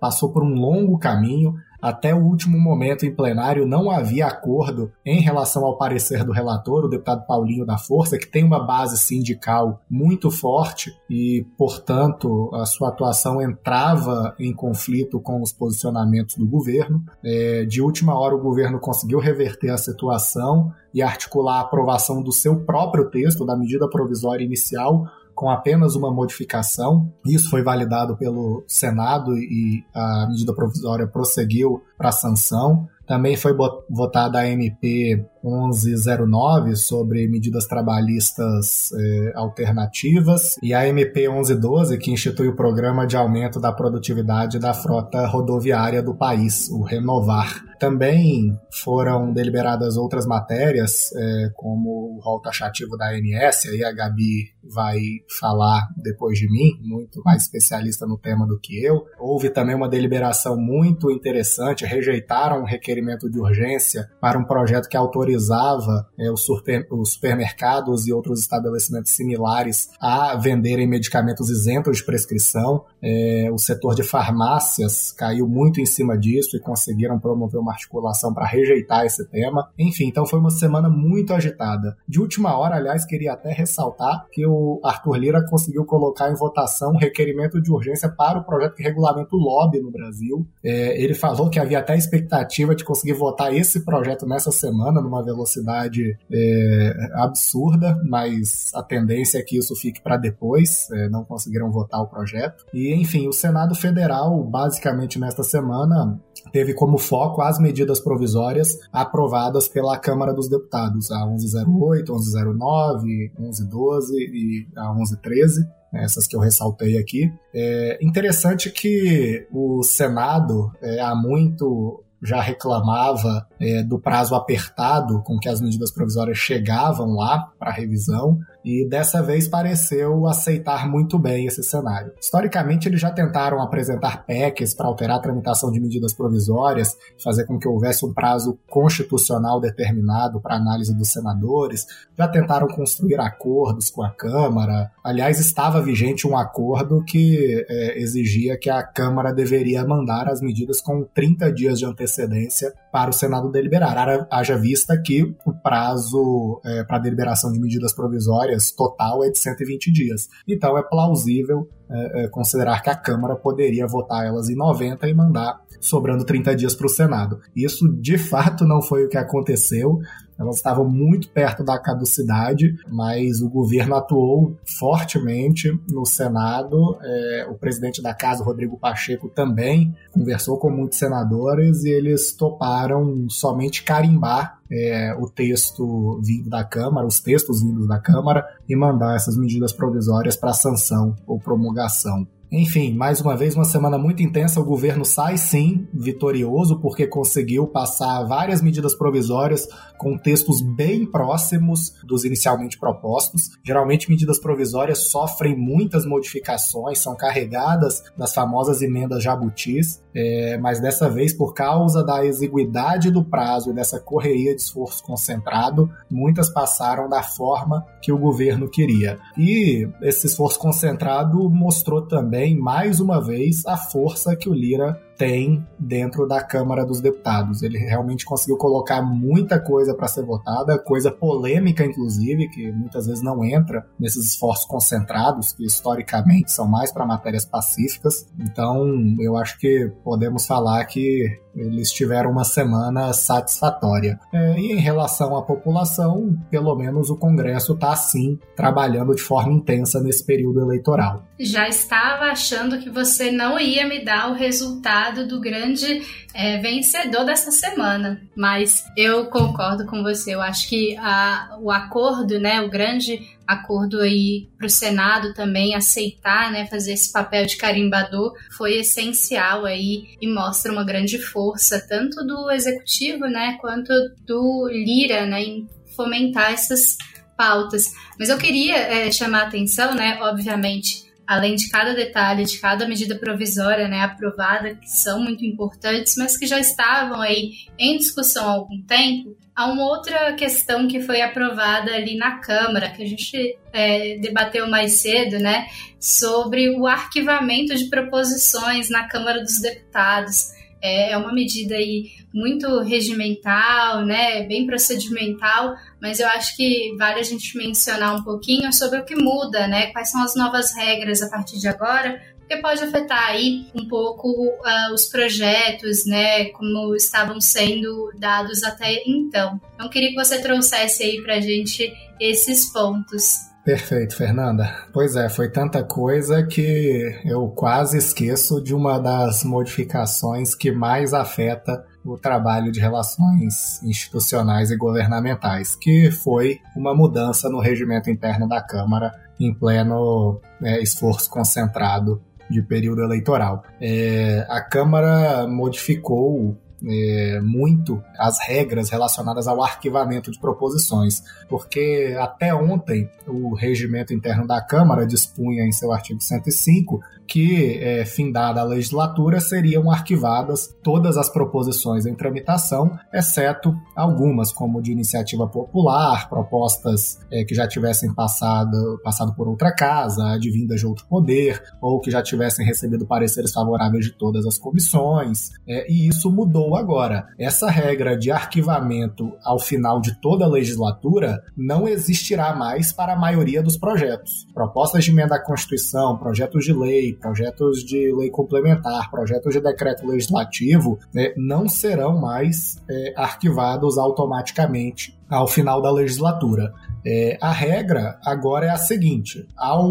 passou 0.00 0.32
por 0.32 0.42
um 0.42 0.54
longo 0.54 0.98
caminho. 0.98 1.54
Até 1.84 2.14
o 2.14 2.24
último 2.24 2.58
momento 2.58 3.04
em 3.04 3.14
plenário 3.14 3.66
não 3.66 3.90
havia 3.90 4.26
acordo 4.26 4.90
em 5.04 5.20
relação 5.20 5.66
ao 5.66 5.76
parecer 5.76 6.24
do 6.24 6.32
relator, 6.32 6.82
o 6.82 6.88
deputado 6.88 7.26
Paulinho 7.26 7.66
da 7.66 7.76
Força, 7.76 8.16
que 8.16 8.26
tem 8.26 8.42
uma 8.42 8.58
base 8.58 8.96
sindical 8.96 9.82
muito 9.90 10.30
forte 10.30 10.90
e, 11.10 11.46
portanto, 11.58 12.50
a 12.54 12.64
sua 12.64 12.88
atuação 12.88 13.42
entrava 13.42 14.34
em 14.38 14.50
conflito 14.50 15.20
com 15.20 15.42
os 15.42 15.52
posicionamentos 15.52 16.36
do 16.36 16.46
governo. 16.46 17.04
É, 17.22 17.66
de 17.66 17.82
última 17.82 18.18
hora, 18.18 18.34
o 18.34 18.40
governo 18.40 18.80
conseguiu 18.80 19.18
reverter 19.18 19.68
a 19.68 19.76
situação 19.76 20.72
e 20.94 21.02
articular 21.02 21.58
a 21.58 21.60
aprovação 21.60 22.22
do 22.22 22.32
seu 22.32 22.64
próprio 22.64 23.10
texto, 23.10 23.44
da 23.44 23.54
medida 23.54 23.90
provisória 23.90 24.42
inicial, 24.42 25.04
com 25.34 25.50
apenas 25.50 25.94
uma 25.94 26.12
modificação. 26.12 27.12
Isso 27.26 27.50
foi 27.50 27.62
validado 27.62 28.16
pelo 28.16 28.64
Senado 28.66 29.36
e 29.36 29.84
a 29.94 30.26
medida 30.28 30.54
provisória 30.54 31.06
prosseguiu 31.06 31.82
para 31.98 32.12
sanção. 32.12 32.88
Também 33.06 33.36
foi 33.36 33.54
votada 33.90 34.38
a 34.38 34.48
MP 34.48 35.24
1109 35.44 36.74
sobre 36.74 37.28
medidas 37.28 37.66
trabalhistas 37.66 38.90
eh, 38.92 39.32
alternativas 39.34 40.56
e 40.62 40.72
a 40.72 40.88
MP 40.88 41.28
1112 41.28 41.98
que 41.98 42.10
institui 42.10 42.48
o 42.48 42.56
programa 42.56 43.06
de 43.06 43.16
aumento 43.16 43.60
da 43.60 43.70
produtividade 43.70 44.58
da 44.58 44.72
frota 44.72 45.26
rodoviária 45.26 46.02
do 46.02 46.14
país, 46.14 46.70
o 46.70 46.82
Renovar. 46.82 47.62
Também 47.78 48.58
foram 48.72 49.32
deliberadas 49.32 49.98
outras 49.98 50.26
matérias, 50.26 51.12
eh, 51.14 51.50
como 51.54 52.16
o 52.16 52.20
rol 52.22 52.40
taxativo 52.40 52.96
da 52.96 53.10
ANS, 53.10 53.66
aí 53.66 53.84
a 53.84 53.92
Gabi 53.92 54.54
vai 54.72 54.98
falar 55.38 55.88
depois 55.96 56.38
de 56.38 56.50
mim, 56.50 56.70
muito 56.80 57.20
mais 57.22 57.42
especialista 57.42 58.06
no 58.06 58.16
tema 58.16 58.46
do 58.46 58.58
que 58.58 58.82
eu. 58.82 59.04
Houve 59.18 59.50
também 59.50 59.74
uma 59.74 59.88
deliberação 59.88 60.56
muito 60.56 61.10
interessante, 61.10 61.84
rejeitaram 61.84 62.62
um 62.62 62.64
requerimento 62.64 62.93
de 63.30 63.38
urgência 63.38 64.10
para 64.20 64.38
um 64.38 64.44
projeto 64.44 64.88
que 64.88 64.96
autorizava 64.96 66.06
é, 66.18 66.30
os, 66.30 66.42
super, 66.42 66.86
os 66.90 67.12
supermercados 67.14 68.06
e 68.06 68.12
outros 68.12 68.40
estabelecimentos 68.40 69.12
similares 69.12 69.88
a 70.00 70.36
venderem 70.36 70.86
medicamentos 70.86 71.50
isentos 71.50 71.98
de 71.98 72.04
prescrição. 72.04 72.84
É, 73.04 73.50
o 73.52 73.58
setor 73.58 73.94
de 73.94 74.02
farmácias 74.02 75.12
caiu 75.12 75.46
muito 75.46 75.78
em 75.80 75.84
cima 75.84 76.16
disso 76.16 76.56
e 76.56 76.60
conseguiram 76.60 77.18
promover 77.18 77.60
uma 77.60 77.72
articulação 77.72 78.32
para 78.32 78.46
rejeitar 78.46 79.04
esse 79.04 79.24
tema. 79.26 79.68
Enfim, 79.78 80.06
então 80.06 80.24
foi 80.24 80.38
uma 80.38 80.50
semana 80.50 80.88
muito 80.88 81.34
agitada. 81.34 81.96
De 82.08 82.18
última 82.18 82.56
hora, 82.56 82.76
aliás, 82.76 83.04
queria 83.04 83.34
até 83.34 83.52
ressaltar 83.52 84.26
que 84.32 84.46
o 84.46 84.80
Arthur 84.82 85.16
Lira 85.16 85.46
conseguiu 85.46 85.84
colocar 85.84 86.30
em 86.30 86.34
votação 86.34 86.92
um 86.92 86.98
requerimento 86.98 87.60
de 87.60 87.70
urgência 87.70 88.08
para 88.08 88.38
o 88.38 88.44
projeto 88.44 88.74
que 88.74 88.82
regulamenta 88.82 89.36
o 89.36 89.38
lobby 89.38 89.80
no 89.80 89.90
Brasil. 89.90 90.46
É, 90.64 91.02
ele 91.02 91.14
falou 91.14 91.50
que 91.50 91.58
havia 91.58 91.80
até 91.80 91.96
expectativa 91.96 92.74
de 92.74 92.84
conseguir 92.84 93.12
votar 93.12 93.54
esse 93.54 93.84
projeto 93.84 94.26
nessa 94.26 94.50
semana, 94.50 95.00
numa 95.00 95.22
velocidade 95.22 96.16
é, 96.32 97.10
absurda, 97.14 98.00
mas 98.04 98.70
a 98.74 98.82
tendência 98.82 99.38
é 99.38 99.42
que 99.42 99.58
isso 99.58 99.74
fique 99.76 100.00
para 100.00 100.16
depois, 100.16 100.90
é, 100.90 101.08
não 101.08 101.24
conseguiram 101.24 101.70
votar 101.70 102.00
o 102.00 102.06
projeto. 102.06 102.64
E, 102.72 102.93
enfim, 102.94 103.28
o 103.28 103.32
Senado 103.32 103.74
Federal, 103.74 104.42
basicamente 104.44 105.18
nesta 105.18 105.42
semana, 105.42 106.20
teve 106.52 106.74
como 106.74 106.98
foco 106.98 107.42
as 107.42 107.58
medidas 107.58 108.00
provisórias 108.00 108.78
aprovadas 108.92 109.68
pela 109.68 109.98
Câmara 109.98 110.32
dos 110.32 110.48
Deputados, 110.48 111.10
a 111.10 111.26
1108, 111.26 112.12
1109, 112.12 113.32
1112 113.38 114.14
e 114.14 114.68
a 114.76 114.94
1113 114.94 115.66
essas 115.96 116.26
que 116.26 116.34
eu 116.34 116.40
ressaltei 116.40 116.98
aqui. 116.98 117.32
É 117.54 117.98
interessante 118.02 118.68
que 118.68 119.46
o 119.52 119.82
Senado 119.84 120.72
é, 120.82 121.00
há 121.00 121.14
muito 121.14 122.02
já 122.24 122.40
reclamava 122.40 123.46
é, 123.60 123.82
do 123.82 123.98
prazo 123.98 124.34
apertado 124.34 125.22
com 125.22 125.38
que 125.38 125.48
as 125.48 125.60
medidas 125.60 125.92
provisórias 125.92 126.38
chegavam 126.38 127.14
lá 127.14 127.52
para 127.58 127.70
revisão 127.70 128.38
e 128.64 128.88
dessa 128.88 129.22
vez 129.22 129.46
pareceu 129.46 130.26
aceitar 130.26 130.88
muito 130.88 131.18
bem 131.18 131.46
esse 131.46 131.62
cenário. 131.62 132.12
Historicamente, 132.18 132.88
eles 132.88 133.00
já 133.00 133.10
tentaram 133.10 133.60
apresentar 133.60 134.24
PECs 134.24 134.74
para 134.74 134.86
alterar 134.86 135.18
a 135.18 135.20
tramitação 135.20 135.70
de 135.70 135.78
medidas 135.78 136.14
provisórias, 136.14 136.96
fazer 137.22 137.44
com 137.44 137.58
que 137.58 137.68
houvesse 137.68 138.06
um 138.06 138.14
prazo 138.14 138.58
constitucional 138.68 139.60
determinado 139.60 140.40
para 140.40 140.56
análise 140.56 140.94
dos 140.94 141.12
senadores, 141.12 141.84
já 142.16 142.26
tentaram 142.26 142.66
construir 142.68 143.20
acordos 143.20 143.90
com 143.90 144.02
a 144.02 144.10
Câmara. 144.10 144.90
Aliás, 145.04 145.38
estava 145.38 145.82
vigente 145.82 146.26
um 146.26 146.36
acordo 146.36 147.04
que 147.04 147.66
é, 147.68 148.00
exigia 148.00 148.56
que 148.58 148.70
a 148.70 148.82
Câmara 148.82 149.32
deveria 149.32 149.84
mandar 149.84 150.28
as 150.28 150.40
medidas 150.40 150.80
com 150.80 151.04
30 151.04 151.52
dias 151.52 151.78
de 151.78 151.84
antecedência 151.84 152.72
para 152.90 153.10
o 153.10 153.12
Senado 153.12 153.50
deliberar. 153.50 154.26
Haja 154.30 154.56
vista 154.56 154.96
que 154.96 155.36
o 155.44 155.52
prazo 155.52 156.60
é, 156.64 156.84
para 156.84 156.98
deliberação 156.98 157.52
de 157.52 157.60
medidas 157.60 157.92
provisórias 157.92 158.53
total 158.74 159.24
é 159.24 159.30
de 159.30 159.38
120 159.38 159.92
dias. 159.92 160.28
Então 160.46 160.76
é 160.76 160.82
plausível 160.82 161.68
é, 161.90 162.24
é, 162.24 162.28
considerar 162.28 162.82
que 162.82 162.90
a 162.90 162.96
Câmara 162.96 163.36
poderia 163.36 163.86
votar 163.86 164.24
elas 164.26 164.48
em 164.48 164.56
90 164.56 165.08
e 165.08 165.14
mandar 165.14 165.60
sobrando 165.80 166.24
30 166.24 166.56
dias 166.56 166.74
para 166.74 166.86
o 166.86 166.90
Senado. 166.90 167.40
Isso 167.54 167.88
de 168.00 168.16
fato 168.16 168.64
não 168.64 168.80
foi 168.80 169.04
o 169.04 169.08
que 169.08 169.18
aconteceu. 169.18 169.98
Elas 170.38 170.56
estavam 170.56 170.88
muito 170.88 171.28
perto 171.30 171.64
da 171.64 171.78
caducidade, 171.78 172.76
mas 172.88 173.40
o 173.40 173.48
governo 173.48 173.94
atuou 173.94 174.56
fortemente 174.78 175.72
no 175.88 176.04
Senado. 176.04 176.98
É, 177.02 177.46
o 177.50 177.54
presidente 177.54 178.02
da 178.02 178.14
casa, 178.14 178.44
Rodrigo 178.44 178.78
Pacheco, 178.78 179.28
também 179.28 179.94
conversou 180.12 180.58
com 180.58 180.70
muitos 180.70 180.98
senadores 180.98 181.84
e 181.84 181.90
eles 181.90 182.32
toparam 182.32 183.28
somente 183.28 183.82
carimbar 183.84 184.58
é, 184.70 185.14
o 185.18 185.28
texto 185.28 186.20
vindo 186.22 186.48
da 186.48 186.64
Câmara, 186.64 187.06
os 187.06 187.20
textos 187.20 187.62
vindos 187.62 187.86
da 187.86 187.98
Câmara, 187.98 188.44
e 188.68 188.74
mandar 188.74 189.14
essas 189.14 189.36
medidas 189.36 189.72
provisórias 189.72 190.36
para 190.36 190.52
sanção 190.52 191.14
ou 191.26 191.38
promulgação. 191.38 192.26
Enfim, 192.56 192.94
mais 192.94 193.20
uma 193.20 193.36
vez, 193.36 193.56
uma 193.56 193.64
semana 193.64 193.98
muito 193.98 194.22
intensa. 194.22 194.60
O 194.60 194.64
governo 194.64 195.04
sai 195.04 195.36
sim 195.36 195.88
vitorioso, 195.92 196.78
porque 196.80 197.04
conseguiu 197.04 197.66
passar 197.66 198.22
várias 198.28 198.62
medidas 198.62 198.94
provisórias 198.94 199.66
com 199.98 200.16
textos 200.16 200.62
bem 200.62 201.04
próximos 201.04 201.92
dos 202.04 202.24
inicialmente 202.24 202.78
propostos. 202.78 203.50
Geralmente, 203.64 204.08
medidas 204.08 204.38
provisórias 204.38 205.10
sofrem 205.10 205.56
muitas 205.56 206.06
modificações, 206.06 207.00
são 207.00 207.16
carregadas 207.16 208.04
das 208.16 208.32
famosas 208.32 208.82
emendas 208.82 209.24
jabutis, 209.24 210.00
é, 210.14 210.56
mas 210.58 210.80
dessa 210.80 211.10
vez, 211.10 211.32
por 211.32 211.52
causa 211.52 212.04
da 212.04 212.24
exiguidade 212.24 213.10
do 213.10 213.24
prazo 213.24 213.70
e 213.70 213.74
dessa 213.74 213.98
correria 213.98 214.54
de 214.54 214.62
esforço 214.62 215.02
concentrado, 215.02 215.90
muitas 216.10 216.48
passaram 216.48 217.08
da 217.08 217.22
forma 217.22 217.84
que 218.00 218.12
o 218.12 218.18
governo 218.18 218.68
queria. 218.68 219.18
E 219.36 219.88
esse 220.02 220.26
esforço 220.26 220.58
concentrado 220.58 221.50
mostrou 221.50 222.02
também, 222.02 222.56
mais 222.56 223.00
uma 223.00 223.20
vez, 223.20 223.66
a 223.66 223.76
força 223.76 224.36
que 224.36 224.48
o 224.48 224.54
Lira 224.54 225.00
tem 225.16 225.66
dentro 225.78 226.26
da 226.26 226.42
Câmara 226.42 226.84
dos 226.84 227.00
Deputados. 227.00 227.62
Ele 227.62 227.78
realmente 227.78 228.24
conseguiu 228.24 228.56
colocar 228.56 229.02
muita 229.02 229.60
coisa 229.60 229.94
para 229.94 230.08
ser 230.08 230.24
votada, 230.24 230.78
coisa 230.78 231.10
polêmica, 231.10 231.84
inclusive, 231.84 232.48
que 232.48 232.70
muitas 232.72 233.06
vezes 233.06 233.22
não 233.22 233.44
entra 233.44 233.86
nesses 233.98 234.28
esforços 234.28 234.66
concentrados, 234.66 235.52
que 235.52 235.64
historicamente 235.64 236.52
são 236.52 236.66
mais 236.66 236.92
para 236.92 237.06
matérias 237.06 237.44
pacíficas. 237.44 238.26
Então, 238.38 238.84
eu 239.20 239.36
acho 239.36 239.58
que 239.58 239.92
podemos 240.02 240.46
falar 240.46 240.84
que 240.86 241.43
eles 241.56 241.90
tiveram 241.90 242.30
uma 242.30 242.44
semana 242.44 243.12
satisfatória. 243.12 244.18
É, 244.32 244.58
e 244.58 244.72
em 244.72 244.80
relação 244.80 245.36
à 245.36 245.42
população, 245.42 246.36
pelo 246.50 246.74
menos 246.74 247.10
o 247.10 247.16
Congresso 247.16 247.74
está, 247.74 247.94
sim, 247.96 248.38
trabalhando 248.56 249.14
de 249.14 249.22
forma 249.22 249.52
intensa 249.52 250.00
nesse 250.00 250.24
período 250.24 250.60
eleitoral. 250.60 251.24
Já 251.38 251.68
estava 251.68 252.26
achando 252.26 252.78
que 252.78 252.90
você 252.90 253.30
não 253.30 253.58
ia 253.58 253.86
me 253.86 254.04
dar 254.04 254.30
o 254.30 254.34
resultado 254.34 255.26
do 255.26 255.40
grande 255.40 256.02
é, 256.32 256.58
vencedor 256.58 257.24
dessa 257.24 257.50
semana, 257.50 258.20
mas 258.36 258.84
eu 258.96 259.26
concordo 259.26 259.86
com 259.86 260.02
você. 260.02 260.34
Eu 260.34 260.40
acho 260.40 260.68
que 260.68 260.96
a, 260.96 261.56
o 261.60 261.70
acordo, 261.70 262.38
né, 262.38 262.60
o 262.60 262.70
grande 262.70 263.20
acordo 263.46 264.00
aí 264.00 264.48
para 264.56 264.66
o 264.66 264.70
Senado 264.70 265.34
também 265.34 265.74
aceitar, 265.74 266.50
né, 266.50 266.66
fazer 266.66 266.94
esse 266.94 267.12
papel 267.12 267.44
de 267.44 267.56
carimbador 267.56 268.32
foi 268.56 268.78
essencial 268.78 269.66
aí 269.66 270.16
e 270.20 270.26
mostra 270.26 270.72
uma 270.72 270.84
grande 270.84 271.18
força 271.18 271.43
tanto 271.88 272.24
do 272.24 272.50
executivo, 272.50 273.26
né, 273.26 273.56
quanto 273.60 273.92
do 274.26 274.68
Lira, 274.68 275.26
né, 275.26 275.42
em 275.42 275.68
fomentar 275.96 276.52
essas 276.52 276.96
pautas. 277.36 277.92
Mas 278.18 278.28
eu 278.28 278.38
queria 278.38 278.76
é, 278.76 279.10
chamar 279.10 279.42
a 279.42 279.46
atenção, 279.46 279.94
né, 279.94 280.18
obviamente, 280.20 281.04
além 281.26 281.54
de 281.54 281.68
cada 281.68 281.94
detalhe, 281.94 282.44
de 282.44 282.58
cada 282.58 282.86
medida 282.86 283.14
provisória, 283.14 283.88
né, 283.88 284.00
aprovada, 284.02 284.74
que 284.74 284.88
são 284.88 285.22
muito 285.22 285.44
importantes, 285.44 286.14
mas 286.16 286.36
que 286.36 286.46
já 286.46 286.58
estavam 286.58 287.20
aí 287.20 287.52
em 287.78 287.96
discussão 287.96 288.48
há 288.48 288.52
algum 288.52 288.82
tempo, 288.82 289.36
Há 289.56 289.66
uma 289.66 289.84
outra 289.84 290.32
questão 290.32 290.88
que 290.88 291.00
foi 291.00 291.22
aprovada 291.22 291.94
ali 291.94 292.16
na 292.16 292.40
Câmara, 292.40 292.90
que 292.90 293.04
a 293.04 293.06
gente 293.06 293.56
é, 293.72 294.18
debateu 294.18 294.68
mais 294.68 294.94
cedo, 294.94 295.38
né, 295.38 295.68
sobre 296.00 296.70
o 296.70 296.88
arquivamento 296.88 297.72
de 297.76 297.88
proposições 297.88 298.90
na 298.90 299.06
Câmara 299.06 299.40
dos 299.40 299.60
Deputados. 299.60 300.53
É, 300.84 301.12
é 301.12 301.16
uma 301.16 301.32
medida 301.32 301.76
aí 301.76 302.10
muito 302.32 302.80
regimental, 302.80 304.04
né, 304.04 304.42
bem 304.42 304.66
procedimental, 304.66 305.74
mas 306.00 306.20
eu 306.20 306.28
acho 306.28 306.54
que 306.56 306.94
vale 306.98 307.20
a 307.20 307.22
gente 307.22 307.56
mencionar 307.56 308.14
um 308.14 308.22
pouquinho 308.22 308.70
sobre 308.70 308.98
o 308.98 309.04
que 309.04 309.16
muda, 309.16 309.66
né, 309.66 309.86
quais 309.92 310.10
são 310.10 310.22
as 310.22 310.34
novas 310.34 310.76
regras 310.76 311.22
a 311.22 311.30
partir 311.30 311.58
de 311.58 311.68
agora 311.68 312.20
porque 312.46 312.58
pode 312.58 312.84
afetar 312.84 313.30
aí 313.30 313.66
um 313.74 313.88
pouco 313.88 314.28
uh, 314.28 314.92
os 314.92 315.06
projetos, 315.06 316.04
né, 316.04 316.46
como 316.50 316.94
estavam 316.94 317.40
sendo 317.40 318.12
dados 318.18 318.62
até 318.62 319.02
então. 319.06 319.58
Então, 319.74 319.88
queria 319.88 320.10
que 320.10 320.14
você 320.14 320.42
trouxesse 320.42 321.02
aí 321.02 321.22
para 321.22 321.36
a 321.36 321.40
gente 321.40 321.90
esses 322.20 322.70
pontos. 322.70 323.53
Perfeito, 323.64 324.14
Fernanda. 324.14 324.70
Pois 324.92 325.16
é, 325.16 325.26
foi 325.30 325.50
tanta 325.50 325.82
coisa 325.82 326.42
que 326.42 327.18
eu 327.24 327.48
quase 327.48 327.96
esqueço 327.96 328.62
de 328.62 328.74
uma 328.74 328.98
das 328.98 329.42
modificações 329.42 330.54
que 330.54 330.70
mais 330.70 331.14
afeta 331.14 331.82
o 332.04 332.18
trabalho 332.18 332.70
de 332.70 332.78
relações 332.78 333.82
institucionais 333.82 334.70
e 334.70 334.76
governamentais, 334.76 335.74
que 335.74 336.10
foi 336.10 336.60
uma 336.76 336.94
mudança 336.94 337.48
no 337.48 337.58
regimento 337.58 338.10
interno 338.10 338.46
da 338.46 338.60
Câmara 338.60 339.10
em 339.40 339.54
pleno 339.54 340.42
é, 340.62 340.82
esforço 340.82 341.30
concentrado 341.30 342.20
de 342.50 342.60
período 342.60 343.02
eleitoral. 343.02 343.64
É, 343.80 344.46
a 344.50 344.60
Câmara 344.60 345.46
modificou 345.48 346.54
é, 346.86 347.40
muito 347.40 348.02
as 348.18 348.38
regras 348.40 348.90
relacionadas 348.90 349.46
ao 349.46 349.62
arquivamento 349.62 350.30
de 350.30 350.38
proposições, 350.38 351.22
porque 351.48 352.16
até 352.18 352.54
ontem 352.54 353.08
o 353.26 353.54
regimento 353.54 354.12
interno 354.12 354.46
da 354.46 354.60
Câmara 354.60 355.06
dispunha 355.06 355.64
em 355.64 355.72
seu 355.72 355.92
artigo 355.92 356.20
105 356.20 357.00
que, 357.26 357.78
é, 357.78 358.04
findada 358.04 358.60
a 358.60 358.64
legislatura, 358.64 359.40
seriam 359.40 359.90
arquivadas 359.90 360.74
todas 360.82 361.16
as 361.16 361.28
proposições 361.28 362.06
em 362.06 362.14
tramitação, 362.14 362.98
exceto 363.12 363.74
algumas, 363.96 364.52
como 364.52 364.82
de 364.82 364.92
iniciativa 364.92 365.46
popular, 365.46 366.28
propostas 366.28 367.18
é, 367.30 367.44
que 367.44 367.54
já 367.54 367.66
tivessem 367.66 368.12
passado, 368.14 369.00
passado 369.02 369.34
por 369.34 369.48
outra 369.48 369.74
casa, 369.74 370.32
advindas 370.32 370.80
de 370.80 370.86
outro 370.86 371.06
poder, 371.06 371.62
ou 371.80 372.00
que 372.00 372.10
já 372.10 372.22
tivessem 372.22 372.64
recebido 372.64 373.06
pareceres 373.06 373.52
favoráveis 373.52 374.06
de 374.06 374.12
todas 374.12 374.44
as 374.46 374.58
comissões, 374.58 375.50
é, 375.66 375.90
e 375.90 376.08
isso 376.08 376.30
mudou 376.30 376.73
agora. 376.76 377.26
Essa 377.38 377.70
regra 377.70 378.16
de 378.16 378.30
arquivamento 378.30 379.32
ao 379.44 379.58
final 379.58 380.00
de 380.00 380.20
toda 380.20 380.44
a 380.44 380.48
legislatura 380.48 381.42
não 381.56 381.88
existirá 381.88 382.54
mais 382.54 382.92
para 382.92 383.14
a 383.14 383.18
maioria 383.18 383.62
dos 383.62 383.76
projetos. 383.76 384.46
Propostas 384.52 385.04
de 385.04 385.10
emenda 385.10 385.36
à 385.36 385.42
Constituição, 385.42 386.16
projetos 386.16 386.64
de 386.64 386.72
lei, 386.72 387.14
projetos 387.14 387.84
de 387.84 388.12
lei 388.14 388.30
complementar, 388.30 389.10
projetos 389.10 389.54
de 389.54 389.60
decreto 389.60 390.06
legislativo, 390.06 390.98
né, 391.12 391.32
não 391.36 391.68
serão 391.68 392.20
mais 392.20 392.82
é, 392.88 393.14
arquivados 393.16 393.98
automaticamente 393.98 395.18
ao 395.28 395.46
final 395.46 395.80
da 395.80 395.90
legislatura. 395.90 396.72
É, 397.06 397.36
a 397.40 397.50
regra 397.50 398.18
agora 398.24 398.66
é 398.66 398.70
a 398.70 398.76
seguinte: 398.76 399.46
ao 399.56 399.90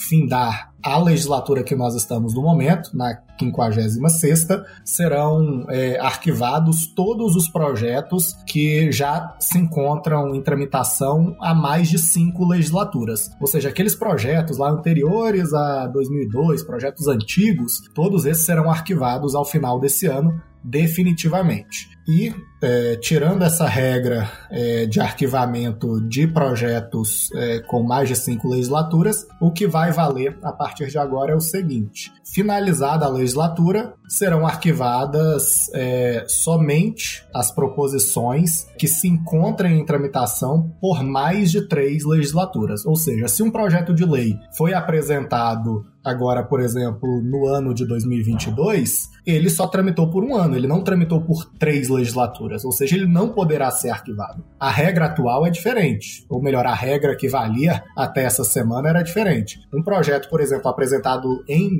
findar 0.00 0.70
a 0.82 0.98
legislatura 0.98 1.62
que 1.62 1.74
nós 1.74 1.94
estamos 1.94 2.34
no 2.34 2.42
momento, 2.42 2.96
na 2.96 3.20
56 3.38 4.46
serão 4.84 5.64
é, 5.68 5.98
arquivados 5.98 6.86
todos 6.86 7.36
os 7.36 7.48
projetos 7.48 8.34
que 8.46 8.92
já 8.92 9.34
se 9.38 9.58
encontram 9.58 10.34
em 10.34 10.42
tramitação 10.42 11.36
há 11.40 11.54
mais 11.54 11.88
de 11.88 11.98
cinco 11.98 12.46
legislaturas. 12.46 13.30
Ou 13.40 13.46
seja, 13.46 13.68
aqueles 13.68 13.94
projetos 13.94 14.58
lá 14.58 14.70
anteriores 14.70 15.52
a 15.54 15.86
2002, 15.86 16.62
projetos 16.62 17.06
antigos, 17.08 17.80
todos 17.94 18.26
esses 18.26 18.44
serão 18.44 18.70
arquivados 18.70 19.34
ao 19.34 19.44
final 19.44 19.80
desse 19.80 20.06
ano 20.06 20.40
definitivamente. 20.62 21.88
E, 22.06 22.34
é, 22.62 22.96
tirando 22.96 23.42
essa 23.42 23.66
regra 23.66 24.30
é, 24.50 24.84
de 24.86 25.00
arquivamento 25.00 26.00
de 26.08 26.26
projetos 26.26 27.30
é, 27.34 27.60
com 27.60 27.82
mais 27.82 28.08
de 28.08 28.16
cinco 28.16 28.48
legislaturas, 28.48 29.26
o 29.40 29.50
que 29.50 29.66
vai 29.66 29.89
valer 29.90 30.38
a 30.42 30.52
partir 30.52 30.88
de 30.88 30.98
agora 30.98 31.32
é 31.32 31.36
o 31.36 31.40
seguinte: 31.40 32.12
finalizada 32.24 33.04
a 33.04 33.08
legislatura, 33.08 33.94
serão 34.08 34.46
arquivadas 34.46 35.70
é, 35.74 36.24
somente 36.28 37.24
as 37.34 37.50
proposições 37.50 38.66
que 38.78 38.88
se 38.88 39.08
encontrem 39.08 39.78
em 39.78 39.84
tramitação 39.84 40.70
por 40.80 41.02
mais 41.02 41.50
de 41.50 41.68
três 41.68 42.04
legislaturas. 42.04 42.84
Ou 42.84 42.96
seja, 42.96 43.28
se 43.28 43.42
um 43.42 43.50
projeto 43.50 43.94
de 43.94 44.04
lei 44.04 44.38
foi 44.56 44.74
apresentado 44.74 45.84
agora, 46.04 46.42
por 46.42 46.60
exemplo, 46.60 47.22
no 47.22 47.46
ano 47.46 47.74
de 47.74 47.86
2022, 47.86 49.10
ele 49.26 49.50
só 49.50 49.66
tramitou 49.66 50.10
por 50.10 50.24
um 50.24 50.34
ano, 50.34 50.56
ele 50.56 50.66
não 50.66 50.82
tramitou 50.82 51.20
por 51.20 51.44
três 51.58 51.88
legislaturas, 51.88 52.64
ou 52.64 52.72
seja, 52.72 52.96
ele 52.96 53.06
não 53.06 53.30
poderá 53.30 53.70
ser 53.70 53.90
arquivado. 53.90 54.44
A 54.58 54.70
regra 54.70 55.06
atual 55.06 55.46
é 55.46 55.50
diferente, 55.50 56.24
ou 56.28 56.42
melhor, 56.42 56.66
a 56.66 56.74
regra 56.74 57.16
que 57.16 57.28
valia 57.28 57.82
até 57.96 58.24
essa 58.24 58.44
semana 58.44 58.88
era 58.88 59.02
diferente. 59.02 59.60
Um 59.72 59.82
projeto, 59.82 60.28
por 60.28 60.40
exemplo, 60.40 60.68
apresentado 60.68 61.44
em 61.48 61.70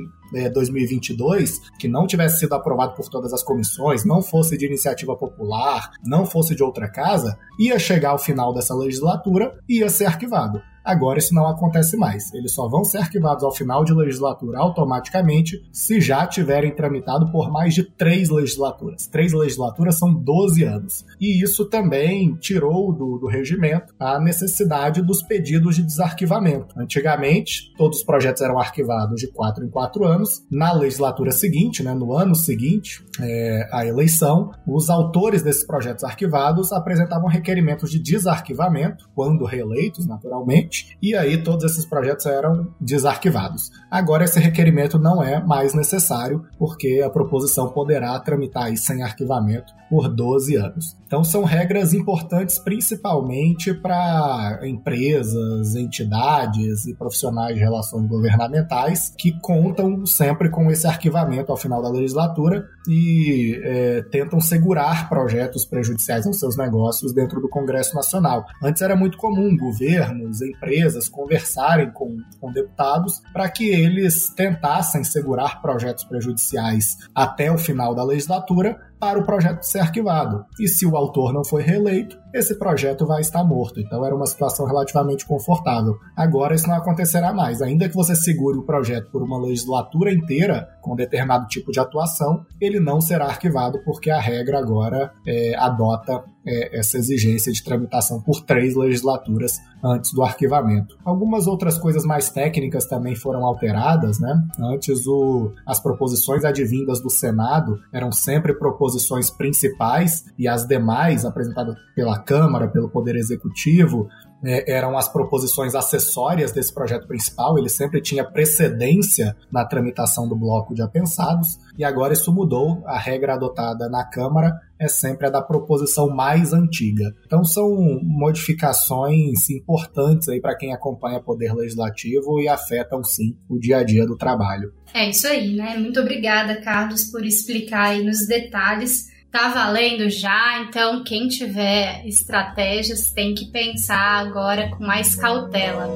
2022 0.53 1.57
é, 1.57 1.77
que 1.77 1.87
não 1.87 2.07
tivesse 2.07 2.39
sido 2.39 2.53
aprovado 2.53 2.95
por 2.95 3.09
todas 3.09 3.33
as 3.33 3.43
comissões, 3.43 4.05
não 4.05 4.21
fosse 4.21 4.57
de 4.57 4.65
iniciativa 4.65 5.15
popular, 5.15 5.91
não 6.05 6.25
fosse 6.25 6.55
de 6.55 6.63
outra 6.63 6.87
casa, 6.89 7.37
ia 7.59 7.77
chegar 7.77 8.11
ao 8.11 8.19
final 8.19 8.53
dessa 8.53 8.73
legislatura 8.73 9.59
e 9.67 9.79
ia 9.79 9.89
ser 9.89 10.05
arquivado. 10.05 10.61
Agora 10.83 11.19
isso 11.19 11.33
não 11.33 11.47
acontece 11.47 11.95
mais. 11.95 12.33
Eles 12.33 12.53
só 12.53 12.67
vão 12.67 12.83
ser 12.83 12.97
arquivados 12.97 13.43
ao 13.43 13.53
final 13.53 13.85
de 13.85 13.93
legislatura 13.93 14.59
automaticamente 14.59 15.63
se 15.71 16.01
já 16.01 16.25
tiverem 16.25 16.73
tramitado 16.73 17.31
por 17.31 17.51
mais 17.51 17.73
de 17.73 17.83
três 17.83 18.29
legislaturas. 18.29 19.07
Três 19.07 19.31
legislaturas 19.31 19.97
são 19.97 20.13
12 20.13 20.63
anos. 20.63 21.05
E 21.19 21.41
isso 21.43 21.65
também 21.65 22.35
tirou 22.35 22.91
do, 22.91 23.17
do 23.17 23.27
regimento 23.27 23.93
a 23.99 24.19
necessidade 24.19 25.01
dos 25.01 25.21
pedidos 25.21 25.75
de 25.75 25.83
desarquivamento. 25.83 26.73
Antigamente, 26.77 27.73
todos 27.77 27.99
os 27.99 28.03
projetos 28.03 28.41
eram 28.41 28.59
arquivados 28.59 29.19
de 29.19 29.27
quatro 29.27 29.63
em 29.63 29.69
quatro 29.69 30.03
anos. 30.03 30.43
Na 30.49 30.73
legislatura 30.73 31.31
seguinte, 31.31 31.83
né, 31.83 31.93
no 31.93 32.13
ano 32.13 32.35
seguinte 32.35 33.05
é, 33.19 33.69
à 33.71 33.85
eleição, 33.85 34.51
os 34.67 34.89
autores 34.89 35.43
desses 35.43 35.65
projetos 35.65 36.03
arquivados 36.03 36.71
apresentavam 36.71 37.29
requerimentos 37.29 37.91
de 37.91 37.99
desarquivamento, 37.99 39.09
quando 39.13 39.45
reeleitos, 39.45 40.07
naturalmente 40.07 40.70
e 41.01 41.15
aí 41.15 41.41
todos 41.41 41.63
esses 41.65 41.85
projetos 41.85 42.25
eram 42.25 42.73
desarquivados. 42.79 43.71
Agora 43.89 44.23
esse 44.23 44.39
requerimento 44.39 44.97
não 44.97 45.23
é 45.23 45.43
mais 45.43 45.73
necessário, 45.73 46.45
porque 46.57 47.01
a 47.05 47.09
proposição 47.09 47.69
poderá 47.69 48.19
tramitar 48.19 48.75
sem 48.77 49.03
arquivamento 49.03 49.73
por 49.89 50.07
12 50.07 50.55
anos. 50.55 50.95
Então 51.05 51.21
são 51.25 51.43
regras 51.43 51.93
importantes 51.93 52.57
principalmente 52.57 53.73
para 53.73 54.61
empresas, 54.63 55.75
entidades 55.75 56.85
e 56.85 56.95
profissionais 56.95 57.53
de 57.55 57.59
relações 57.59 58.07
governamentais 58.07 59.13
que 59.17 59.37
contam 59.41 60.05
sempre 60.05 60.49
com 60.49 60.71
esse 60.71 60.87
arquivamento 60.87 61.51
ao 61.51 61.57
final 61.57 61.81
da 61.81 61.89
legislatura 61.89 62.65
e 62.87 63.59
é, 63.63 64.01
tentam 64.03 64.39
segurar 64.39 65.09
projetos 65.09 65.65
prejudiciais 65.65 66.25
aos 66.25 66.39
seus 66.39 66.55
negócios 66.55 67.13
dentro 67.13 67.41
do 67.41 67.49
Congresso 67.49 67.93
Nacional. 67.93 68.45
Antes 68.63 68.81
era 68.81 68.95
muito 68.95 69.17
comum 69.17 69.57
governos, 69.57 70.39
empresas 70.61 71.09
conversarem 71.09 71.91
com, 71.91 72.17
com 72.39 72.51
deputados 72.51 73.21
para 73.33 73.49
que 73.49 73.67
eles 73.67 74.29
tentassem 74.29 75.03
segurar 75.03 75.61
projetos 75.61 76.03
prejudiciais 76.03 76.97
até 77.15 77.51
o 77.51 77.57
final 77.57 77.95
da 77.95 78.03
legislatura 78.03 78.79
para 78.99 79.17
o 79.17 79.25
projeto 79.25 79.63
ser 79.63 79.79
arquivado. 79.79 80.45
E 80.59 80.67
se 80.67 80.85
o 80.85 80.95
autor 80.95 81.33
não 81.33 81.43
foi 81.43 81.63
reeleito, 81.63 82.19
esse 82.31 82.53
projeto 82.53 83.07
vai 83.07 83.21
estar 83.21 83.43
morto. 83.43 83.79
Então 83.79 84.05
era 84.05 84.15
uma 84.15 84.27
situação 84.27 84.67
relativamente 84.67 85.25
confortável. 85.25 85.95
Agora 86.15 86.53
isso 86.53 86.67
não 86.67 86.75
acontecerá 86.75 87.33
mais. 87.33 87.63
Ainda 87.63 87.89
que 87.89 87.95
você 87.95 88.15
segure 88.15 88.59
o 88.59 88.63
projeto 88.63 89.09
por 89.11 89.23
uma 89.23 89.41
legislatura 89.41 90.13
inteira, 90.13 90.69
com 90.81 90.95
determinado 90.95 91.47
tipo 91.47 91.71
de 91.71 91.79
atuação, 91.79 92.45
ele 92.59 92.79
não 92.79 93.01
será 93.01 93.25
arquivado 93.25 93.81
porque 93.83 94.11
a 94.11 94.19
regra 94.19 94.59
agora 94.59 95.11
é, 95.25 95.55
adota 95.55 96.23
é, 96.45 96.77
essa 96.79 96.97
exigência 96.97 97.51
de 97.51 97.63
tramitação 97.63 98.21
por 98.21 98.41
três 98.41 98.75
legislaturas 98.75 99.59
antes 99.83 100.13
do 100.13 100.23
arquivamento. 100.23 100.97
Algumas 101.03 101.47
outras 101.47 101.77
coisas 101.77 102.03
mais 102.03 102.29
técnicas 102.29 102.85
também 102.85 103.15
foram 103.15 103.45
alteradas, 103.45 104.19
né? 104.19 104.41
Antes 104.59 105.07
o, 105.07 105.51
as 105.65 105.79
proposições 105.79 106.43
advindas 106.43 107.01
do 107.01 107.09
Senado 107.09 107.79
eram 107.91 108.11
sempre 108.11 108.53
proposições 108.53 109.29
principais 109.29 110.25
e 110.37 110.47
as 110.47 110.67
demais 110.67 111.25
apresentadas 111.25 111.75
pela 111.95 112.19
Câmara, 112.19 112.67
pelo 112.67 112.89
Poder 112.89 113.15
Executivo, 113.15 114.07
é, 114.43 114.71
eram 114.71 114.97
as 114.97 115.07
proposições 115.07 115.75
acessórias 115.75 116.51
desse 116.51 116.73
projeto 116.73 117.07
principal, 117.07 117.57
ele 117.57 117.69
sempre 117.69 118.01
tinha 118.01 118.23
precedência 118.23 119.35
na 119.51 119.65
tramitação 119.65 120.27
do 120.27 120.35
bloco 120.35 120.73
de 120.73 120.81
apensados, 120.81 121.57
e 121.77 121.83
agora 121.83 122.13
isso 122.13 122.33
mudou. 122.33 122.83
A 122.85 122.97
regra 122.97 123.33
adotada 123.33 123.89
na 123.89 124.03
Câmara 124.03 124.51
é 124.79 124.87
sempre 124.87 125.27
a 125.27 125.29
da 125.29 125.41
proposição 125.41 126.09
mais 126.09 126.53
antiga. 126.53 127.13
Então 127.25 127.43
são 127.43 127.69
modificações 128.03 129.49
importantes 129.49 130.27
aí 130.27 130.41
para 130.41 130.57
quem 130.57 130.73
acompanha 130.73 131.21
poder 131.21 131.53
legislativo 131.53 132.39
e 132.39 132.47
afetam 132.47 133.03
sim 133.03 133.37
o 133.47 133.59
dia 133.59 133.77
a 133.77 133.83
dia 133.83 134.05
do 134.07 134.17
trabalho. 134.17 134.73
É 134.93 135.09
isso 135.09 135.27
aí, 135.27 135.55
né? 135.55 135.77
Muito 135.77 135.99
obrigada, 135.99 136.59
Carlos, 136.61 137.05
por 137.05 137.23
explicar 137.23 137.89
aí 137.89 138.03
nos 138.03 138.27
detalhes 138.27 139.10
Tá 139.31 139.47
valendo 139.47 140.09
já, 140.09 140.59
então 140.59 141.05
quem 141.05 141.29
tiver 141.29 142.05
estratégias 142.05 143.13
tem 143.13 143.33
que 143.33 143.45
pensar 143.45 144.19
agora 144.19 144.69
com 144.71 144.83
mais 144.83 145.15
cautela. 145.15 145.87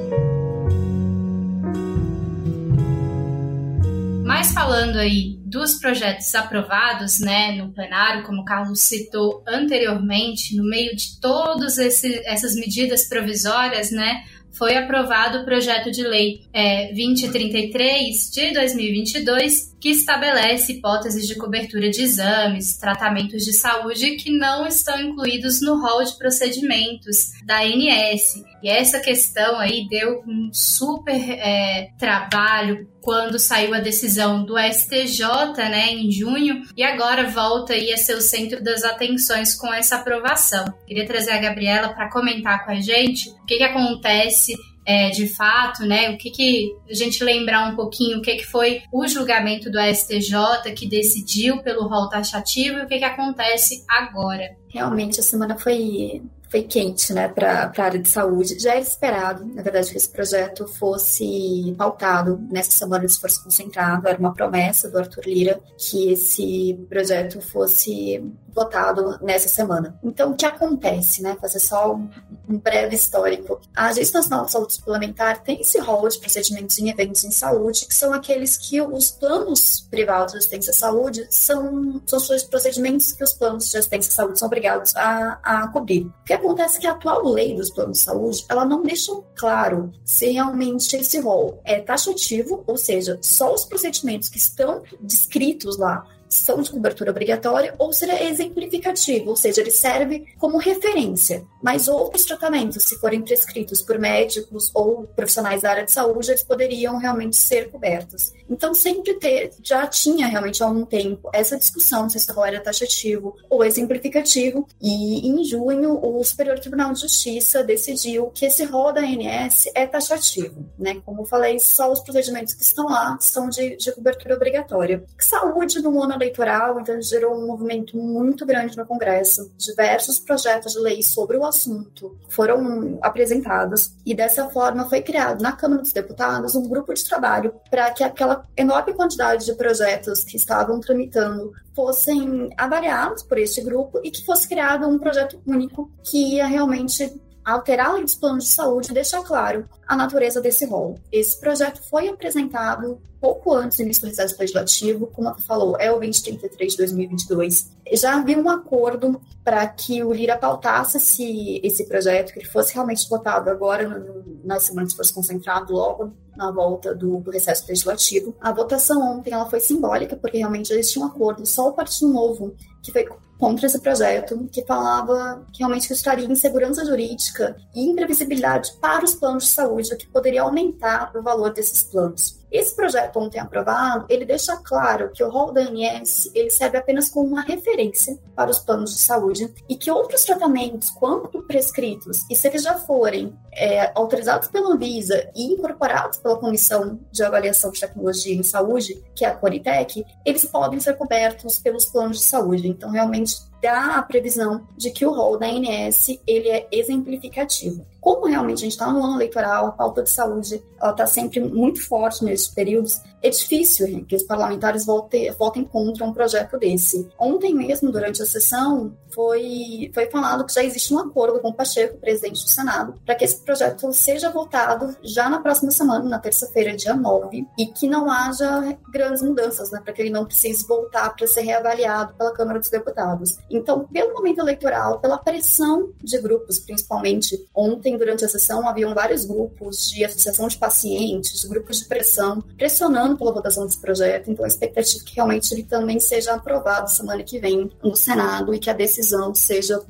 Mas 4.23 4.53
falando 4.53 4.97
aí 4.97 5.37
dos 5.43 5.75
projetos 5.75 6.33
aprovados, 6.33 7.19
né, 7.19 7.51
no 7.51 7.73
plenário, 7.73 8.23
como 8.23 8.41
o 8.41 8.45
Carlos 8.45 8.83
citou 8.83 9.43
anteriormente, 9.45 10.55
no 10.55 10.63
meio 10.63 10.95
de 10.95 11.19
todas 11.19 11.77
essas 11.77 12.55
medidas 12.55 13.09
provisórias, 13.09 13.91
né, 13.91 14.23
foi 14.57 14.77
aprovado 14.77 15.39
o 15.39 15.45
projeto 15.45 15.91
de 15.91 16.03
lei 16.03 16.47
é, 16.53 16.87
2033 16.93 18.31
de 18.31 18.53
2022, 18.53 19.74
que 19.85 19.91
estabelece 19.91 20.71
hipóteses 20.71 21.27
de 21.27 21.35
cobertura 21.35 21.91
de 21.91 22.01
exames, 22.01 22.75
tratamentos 22.75 23.45
de 23.45 23.53
saúde 23.53 24.15
que 24.15 24.35
não 24.35 24.65
estão 24.65 24.99
incluídos 24.99 25.61
no 25.61 25.79
rol 25.79 26.03
de 26.03 26.17
procedimentos 26.17 27.33
da 27.45 27.59
ANS. 27.59 28.43
E 28.63 28.67
essa 28.67 28.99
questão 28.99 29.59
aí 29.59 29.87
deu 29.87 30.23
um 30.27 30.49
super 30.51 31.13
é, 31.13 31.91
trabalho 31.99 32.89
quando 32.99 33.37
saiu 33.37 33.75
a 33.75 33.79
decisão 33.79 34.43
do 34.43 34.55
STJ, 34.57 35.53
né, 35.69 35.91
em 35.91 36.11
junho, 36.11 36.63
e 36.75 36.81
agora 36.83 37.29
volta 37.29 37.73
aí 37.73 37.93
a 37.93 37.97
ser 37.97 38.15
o 38.15 38.21
centro 38.21 38.63
das 38.63 38.83
atenções 38.83 39.53
com 39.53 39.71
essa 39.71 39.97
aprovação. 39.97 40.65
Queria 40.87 41.05
trazer 41.05 41.33
a 41.33 41.37
Gabriela 41.37 41.93
para 41.93 42.09
comentar 42.09 42.65
com 42.65 42.71
a 42.71 42.81
gente 42.81 43.29
o 43.29 43.45
que, 43.45 43.57
que 43.57 43.63
acontece 43.63 44.55
é, 44.85 45.09
de 45.09 45.27
fato, 45.27 45.83
né? 45.83 46.11
O 46.11 46.17
que 46.17 46.29
que 46.29 46.75
a 46.89 46.93
gente 46.93 47.23
lembrar 47.23 47.67
um 47.67 47.75
pouquinho 47.75 48.19
o 48.19 48.21
que 48.21 48.35
que 48.35 48.45
foi 48.45 48.81
o 48.91 49.07
julgamento 49.07 49.69
do 49.69 49.79
STJ 49.79 50.73
que 50.75 50.87
decidiu 50.87 51.61
pelo 51.63 51.87
rol 51.87 52.09
taxativo 52.09 52.79
e 52.79 52.81
o 52.83 52.87
que 52.87 52.99
que 52.99 53.03
acontece 53.03 53.83
agora. 53.89 54.55
Realmente 54.69 55.19
a 55.19 55.23
semana 55.23 55.57
foi 55.57 56.21
foi 56.49 56.61
quente, 56.63 57.11
né, 57.11 57.27
para 57.27 57.71
a 57.75 57.81
área 57.81 57.99
de 57.99 58.07
saúde. 58.07 58.59
Já 58.59 58.71
era 58.71 58.79
esperado, 58.79 59.45
na 59.45 59.61
verdade, 59.61 59.91
que 59.91 59.97
esse 59.97 60.09
projeto 60.09 60.67
fosse 60.67 61.75
pautado 61.77 62.39
nessa 62.49 62.71
semana 62.71 63.05
de 63.05 63.11
esforço 63.11 63.43
concentrado. 63.43 64.07
Era 64.07 64.17
uma 64.17 64.33
promessa 64.33 64.89
do 64.89 64.97
Arthur 64.97 65.23
Lira 65.25 65.59
que 65.77 66.13
esse 66.13 66.79
projeto 66.87 67.41
fosse 67.41 68.23
votado 68.55 69.19
nessa 69.21 69.49
semana. 69.49 69.99
Então, 70.01 70.31
o 70.31 70.35
que 70.35 70.45
acontece, 70.45 71.21
né? 71.21 71.37
Fazer 71.41 71.59
só 71.59 71.93
um, 71.93 72.09
um 72.47 72.57
breve 72.57 72.95
histórico. 72.95 73.59
A 73.75 73.87
Agência 73.87 74.17
Nacional 74.17 74.45
de 74.45 74.51
Saúde 74.51 74.73
Suplementar 74.73 75.43
tem 75.43 75.59
esse 75.59 75.77
rol 75.79 76.07
de 76.07 76.17
procedimentos 76.17 76.79
em 76.79 76.89
eventos 76.89 77.25
em 77.25 77.31
saúde, 77.31 77.85
que 77.85 77.93
são 77.93 78.13
aqueles 78.13 78.55
que 78.57 78.81
os 78.81 79.11
planos 79.11 79.85
privados 79.91 80.31
de 80.31 80.37
assistência 80.37 80.71
à 80.71 80.73
saúde 80.73 81.27
são, 81.29 82.01
são 82.05 82.19
os 82.19 82.43
procedimentos 82.43 83.11
que 83.11 83.23
os 83.23 83.33
planos 83.33 83.69
de 83.69 83.77
assistência 83.77 84.09
à 84.09 84.13
saúde 84.13 84.39
são 84.39 84.45
obrigados 84.45 84.95
a, 84.95 85.39
a 85.43 85.67
cobrir. 85.67 86.05
O 86.05 86.13
que 86.25 86.33
acontece 86.33 86.77
é 86.77 86.81
que 86.81 86.87
a 86.87 86.91
atual 86.91 87.23
lei 87.27 87.55
dos 87.55 87.69
planos 87.69 87.97
de 87.97 88.03
saúde, 88.03 88.45
ela 88.47 88.63
não 88.63 88.83
deixa 88.83 89.11
claro 89.35 89.91
se 90.05 90.31
realmente 90.31 90.95
esse 90.95 91.19
rol 91.19 91.59
é 91.65 91.81
taxativo, 91.81 92.63
ou 92.65 92.77
seja, 92.77 93.19
só 93.21 93.53
os 93.53 93.65
procedimentos 93.65 94.29
que 94.29 94.37
estão 94.37 94.81
descritos 95.01 95.77
lá 95.77 96.05
são 96.29 96.61
de 96.61 96.69
cobertura 96.69 97.11
obrigatória 97.11 97.73
ou 97.77 97.93
se 97.93 98.05
ele 98.05 98.13
é 98.13 98.29
exemplificativo, 98.29 99.29
ou 99.29 99.35
seja, 99.35 99.61
ele 99.61 99.71
serve 99.71 100.25
como 100.37 100.57
referência. 100.57 101.45
Mas 101.61 101.87
outros 101.87 102.25
tratamentos, 102.25 102.83
se 102.83 102.99
forem 102.99 103.21
prescritos 103.21 103.81
por 103.81 103.97
médicos 103.97 104.69
ou 104.73 105.07
profissionais 105.15 105.61
da 105.61 105.71
área 105.71 105.85
de 105.85 105.91
saúde, 105.91 106.31
eles 106.31 106.43
poderiam 106.43 106.97
realmente 106.97 107.35
ser 107.35 107.71
cobertos. 107.71 108.33
Então, 108.49 108.73
sempre 108.73 109.15
ter, 109.15 109.51
já 109.63 109.87
tinha 109.87 110.27
realmente 110.27 110.61
há 110.61 110.67
algum 110.67 110.85
tempo 110.85 111.29
essa 111.33 111.57
discussão 111.57 112.09
se 112.09 112.17
esse 112.17 112.31
rol 112.31 112.45
era 112.45 112.59
taxativo 112.59 113.35
ou 113.49 113.63
exemplificativo, 113.63 114.67
e 114.81 115.27
em 115.27 115.43
junho 115.43 115.99
o 116.01 116.23
Superior 116.23 116.59
Tribunal 116.59 116.93
de 116.93 117.01
Justiça 117.01 117.63
decidiu 117.63 118.27
que 118.27 118.45
esse 118.45 118.63
rol 118.65 118.93
da 118.93 119.01
ANS 119.01 119.65
é 119.73 119.85
taxativo, 119.87 120.65
né? 120.77 121.01
Como 121.05 121.21
eu 121.21 121.25
falei, 121.25 121.59
só 121.59 121.91
os 121.91 121.99
procedimentos 121.99 122.53
que 122.53 122.63
estão 122.63 122.85
lá 122.85 123.17
são 123.19 123.49
de, 123.49 123.75
de 123.75 123.91
cobertura 123.91 124.35
obrigatória. 124.35 125.03
Saúde 125.19 125.79
no 125.81 126.01
ano 126.01 126.14
eleitoral, 126.15 126.79
então 126.79 127.01
gerou 127.01 127.35
um 127.35 127.47
movimento 127.47 127.97
muito 127.97 128.45
grande 128.45 128.77
no 128.77 128.85
Congresso. 128.85 129.51
Diversos 129.57 130.19
projetos 130.19 130.73
de 130.73 130.79
lei 130.79 131.01
sobre 131.03 131.37
o 131.37 131.45
assunto 131.45 132.17
foram 132.29 132.97
apresentados 133.01 133.91
e 134.05 134.15
dessa 134.15 134.49
forma 134.49 134.89
foi 134.89 135.01
criado 135.01 135.41
na 135.41 135.51
Câmara 135.51 135.81
dos 135.81 135.93
Deputados 135.93 136.55
um 136.55 136.67
grupo 136.67 136.93
de 136.93 137.03
trabalho 137.03 137.53
para 137.69 137.91
que 137.91 138.03
aquela 138.03 138.45
enorme 138.55 138.93
quantidade 138.93 139.45
de 139.45 139.53
projetos 139.53 140.23
que 140.23 140.37
estavam 140.37 140.79
tramitando 140.79 141.51
fossem 141.75 142.49
avaliados 142.57 143.23
por 143.23 143.37
este 143.37 143.61
grupo 143.61 143.99
e 144.03 144.09
que 144.09 144.25
fosse 144.25 144.47
criado 144.47 144.87
um 144.87 144.97
projeto 144.97 145.41
único 145.45 145.91
que 146.03 146.35
ia 146.35 146.47
realmente 146.47 147.21
alterar 147.45 147.95
os 147.95 148.15
planos 148.15 148.45
de 148.45 148.49
saúde 148.49 148.89
e 148.89 148.93
deixar 148.93 149.23
claro 149.23 149.69
a 149.87 149.95
natureza 149.95 150.41
desse 150.41 150.65
rol. 150.65 150.99
Esse 151.11 151.39
projeto 151.39 151.79
foi 151.87 152.09
apresentado 152.09 152.99
pouco 153.21 153.53
antes 153.53 153.77
do 153.77 153.83
início 153.83 154.01
do 154.01 154.07
recesso 154.07 154.35
legislativo, 154.39 155.07
como 155.07 155.33
você 155.33 155.45
falou, 155.45 155.77
é 155.79 155.91
o 155.91 155.99
2033 155.99 156.71
de 156.71 156.77
2022. 156.77 157.71
Já 157.93 158.17
havia 158.17 158.37
um 158.37 158.49
acordo 158.49 159.21
para 159.43 159.65
que 159.67 160.03
o 160.03 160.11
Lira 160.11 160.37
pautasse 160.37 160.97
esse, 160.97 161.61
esse 161.63 161.85
projeto, 161.85 162.33
que 162.33 162.39
ele 162.39 162.47
fosse 162.47 162.73
realmente 162.73 163.07
votado 163.07 163.49
agora 163.49 163.87
no, 163.87 164.23
na 164.43 164.59
semana 164.59 164.85
de 164.85 164.93
esforço 164.93 165.13
concentrado, 165.13 165.73
logo 165.73 166.13
na 166.35 166.51
volta 166.51 166.93
do, 166.93 167.19
do, 167.19 167.31
recesso 167.31 167.65
legislativo. 167.67 168.35
A 168.41 168.51
votação 168.51 169.01
ontem 169.01 169.33
ela 169.33 169.49
foi 169.49 169.59
simbólica, 169.59 170.15
porque 170.15 170.37
realmente 170.37 170.71
existia 170.73 171.01
um 171.01 171.05
acordo, 171.05 171.45
só 171.45 171.69
o 171.69 171.73
Partido 171.73 172.11
Novo 172.11 172.55
que 172.85 172.91
foi 172.91 173.07
contra 173.37 173.67
esse 173.67 173.79
projeto, 173.79 174.47
que 174.51 174.63
falava 174.65 175.45
que 175.51 175.59
realmente 175.59 175.91
isso 175.91 176.03
traria 176.03 176.25
insegurança 176.25 176.85
jurídica 176.85 177.55
e 177.73 177.89
imprevisibilidade 177.89 178.73
para 178.79 179.03
os 179.03 179.13
planos 179.13 179.45
de 179.45 179.49
saúde, 179.49 179.93
o 179.93 179.97
que 179.97 180.07
poderia 180.07 180.41
aumentar 180.41 181.11
o 181.15 181.21
valor 181.21 181.53
desses 181.53 181.83
planos. 181.83 182.39
Esse 182.51 182.75
projeto 182.75 183.19
ontem 183.19 183.39
aprovado, 183.39 184.05
ele 184.09 184.25
deixa 184.25 184.55
claro 184.57 185.11
que 185.11 185.23
o 185.23 185.29
rol 185.29 185.51
da 185.51 185.61
ANS 185.61 186.29
ele 186.33 186.49
serve 186.49 186.77
apenas 186.77 187.09
como 187.09 187.27
uma 187.27 187.41
referência 187.41 188.17
para 188.35 188.49
os 188.49 188.59
planos 188.59 188.93
de 188.93 188.99
saúde 188.99 189.53
e 189.67 189.75
que 189.75 189.91
outros 189.91 190.23
tratamentos, 190.23 190.89
quando 190.91 191.43
prescritos, 191.43 192.23
e 192.29 192.35
se 192.35 192.47
eles 192.47 192.63
já 192.63 192.75
forem 192.75 193.33
é, 193.51 193.91
autorizados 193.95 194.47
pela 194.49 194.73
Anvisa 194.73 195.29
e 195.35 195.53
incorporados 195.53 196.17
pela 196.17 196.37
Comissão 196.37 196.99
de 197.11 197.23
Avaliação 197.23 197.71
de 197.71 197.79
Tecnologia 197.79 198.35
em 198.35 198.43
Saúde, 198.43 199.03
que 199.15 199.25
é 199.25 199.29
a 199.29 199.35
Conitec, 199.35 200.05
eles 200.25 200.45
podem 200.45 200.79
ser 200.79 200.95
cobertos 200.97 201.59
pelos 201.59 201.85
planos 201.85 202.19
de 202.19 202.25
saúde. 202.25 202.67
Então, 202.67 202.91
realmente, 202.91 203.35
dá 203.61 203.95
a 203.97 204.01
previsão 204.01 204.67
de 204.77 204.91
que 204.91 205.05
o 205.05 205.11
rol 205.11 205.37
da 205.37 205.47
ANS 205.47 206.19
ele 206.27 206.49
é 206.49 206.67
exemplificativo. 206.71 207.85
Como 208.05 208.27
realmente 208.27 208.59
a 208.59 208.61
gente 208.65 208.73
está 208.73 208.93
no 208.93 209.03
ano 209.03 209.15
eleitoral, 209.15 209.65
a 209.65 209.71
pauta 209.71 210.03
de 210.03 210.11
saúde 210.11 210.63
está 210.91 211.07
sempre 211.07 211.39
muito 211.39 211.81
forte 211.81 212.23
nesses 212.23 212.47
períodos, 212.47 213.01
é 213.23 213.29
difícil 213.31 214.05
que 214.05 214.15
os 214.15 214.21
parlamentares 214.21 214.85
votem, 214.85 215.31
votem 215.31 215.63
contra 215.63 216.05
um 216.05 216.13
projeto 216.13 216.59
desse. 216.59 217.09
Ontem 217.17 217.55
mesmo, 217.55 217.91
durante 217.91 218.21
a 218.21 218.25
sessão, 218.27 218.95
foi, 219.09 219.89
foi 219.93 220.05
falado 220.11 220.45
que 220.45 220.53
já 220.53 220.63
existe 220.63 220.93
um 220.93 220.99
acordo 220.99 221.39
com 221.39 221.49
o 221.49 221.53
Pacheco, 221.53 221.97
presidente 221.97 222.43
do 222.43 222.49
Senado, 222.49 223.01
para 223.03 223.15
que 223.15 223.25
esse 223.25 223.41
projeto 223.41 223.91
seja 223.93 224.29
votado 224.29 224.95
já 225.01 225.27
na 225.27 225.39
próxima 225.39 225.71
semana, 225.71 226.03
na 226.07 226.19
terça-feira, 226.19 226.75
dia 226.75 226.93
9, 226.93 227.47
e 227.57 227.65
que 227.65 227.87
não 227.87 228.11
haja 228.11 228.77
grandes 228.91 229.23
mudanças, 229.23 229.71
né, 229.71 229.81
para 229.83 229.93
que 229.93 230.03
ele 230.03 230.11
não 230.11 230.25
precise 230.25 230.67
voltar 230.67 231.15
para 231.15 231.25
ser 231.25 231.41
reavaliado 231.41 232.13
pela 232.13 232.33
Câmara 232.33 232.59
dos 232.59 232.69
Deputados. 232.69 233.37
Então, 233.49 233.87
pelo 233.87 234.13
momento 234.13 234.39
eleitoral, 234.39 234.99
pela 234.99 235.17
pressão 235.17 235.89
de 236.03 236.19
grupos, 236.19 236.59
principalmente 236.59 237.43
ontem, 237.55 237.94
durante 237.97 238.25
a 238.25 238.29
sessão, 238.29 238.67
haviam 238.67 238.93
vários 238.93 239.25
grupos 239.25 239.89
de 239.89 240.03
associação 240.03 240.47
de 240.47 240.57
pacientes, 240.57 241.43
grupos 241.45 241.79
de 241.79 241.85
pressão, 241.85 242.41
pressionando 242.57 243.17
pela 243.17 243.31
votação 243.31 243.65
desse 243.65 243.79
projeto. 243.79 244.29
Então, 244.29 244.45
a 244.45 244.47
expectativa 244.47 245.03
é 245.03 245.05
que 245.05 245.15
realmente 245.15 245.53
ele 245.53 245.63
também 245.63 245.99
seja 245.99 246.33
aprovado 246.33 246.89
semana 246.89 247.23
que 247.23 247.39
vem 247.39 247.71
no 247.83 247.95
Senado 247.95 248.53
e 248.53 248.59
que 248.59 248.69
a 248.69 248.73
decisão 248.73 249.33
seja 249.33 249.81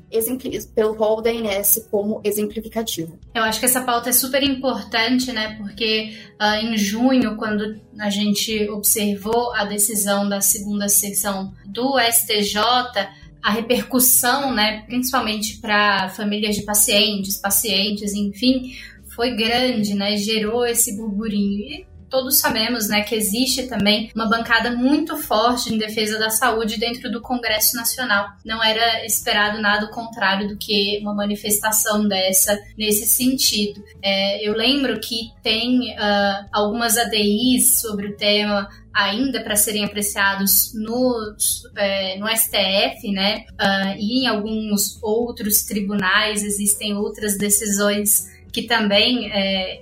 pelo 0.74 0.94
rol 0.94 1.22
da 1.22 1.32
INS 1.32 1.88
como 1.92 2.22
exemplificativo. 2.24 3.18
Eu 3.34 3.44
acho 3.44 3.60
que 3.60 3.66
essa 3.66 3.82
pauta 3.82 4.10
é 4.10 4.14
super 4.14 4.44
importante, 4.44 5.32
né? 5.32 5.56
Porque 5.58 6.18
uh, 6.42 6.66
em 6.66 6.78
junho, 6.78 7.36
quando 7.38 7.80
a 8.00 8.10
gente 8.10 8.70
observou 8.70 9.54
a 9.54 9.66
decisão 9.66 10.28
da 10.28 10.42
segunda 10.42 10.88
sessão 10.90 11.54
do 11.66 12.00
STJ, 12.00 12.60
a 13.46 13.52
repercussão, 13.52 14.56
né, 14.56 14.82
principalmente 14.88 15.60
para 15.60 16.10
famílias 16.10 16.56
de 16.56 16.64
pacientes, 16.64 17.38
pacientes, 17.38 18.12
enfim, 18.16 18.72
foi 19.16 19.36
grande, 19.36 19.94
né, 19.94 20.18
gerou 20.18 20.66
esse 20.66 20.98
burburinho. 20.98 21.62
E 21.62 21.86
todos 22.10 22.38
sabemos, 22.38 22.88
né, 22.88 23.02
que 23.02 23.16
existe 23.16 23.64
também 23.68 24.12
uma 24.16 24.28
bancada 24.28 24.72
muito 24.72 25.18
forte 25.18 25.74
em 25.74 25.78
defesa 25.78 26.18
da 26.18 26.30
saúde 26.30 26.80
dentro 26.80 27.12
do 27.12 27.22
Congresso 27.22 27.76
Nacional. 27.76 28.28
Não 28.44 28.64
era 28.64 29.06
esperado 29.06 29.62
nada 29.62 29.88
contrário 29.88 30.48
do 30.48 30.58
que 30.58 31.00
uma 31.02 31.14
manifestação 31.14 32.08
dessa 32.08 32.58
nesse 32.78 33.06
sentido. 33.06 33.84
É, 34.02 34.48
eu 34.48 34.54
lembro 34.54 35.00
que 35.00 35.32
tem 35.42 35.94
uh, 35.94 36.46
algumas 36.52 36.98
ADIs 36.98 37.82
sobre 37.82 38.08
o 38.08 38.18
tema 38.18 38.68
ainda 38.96 39.44
para 39.44 39.58
serem 39.58 39.84
apreciados 39.84 40.74
no, 40.74 41.36
é, 41.76 42.18
no 42.18 42.28
STF, 42.30 43.12
né? 43.12 43.46
Uh, 43.52 43.98
e 44.00 44.24
em 44.24 44.28
alguns 44.28 44.98
outros 45.04 45.64
tribunais 45.64 46.44
existem 46.44 46.96
outras 46.96 47.38
decisões 47.38 48.34
que 48.56 48.64
também 48.64 49.30
é, 49.34 49.82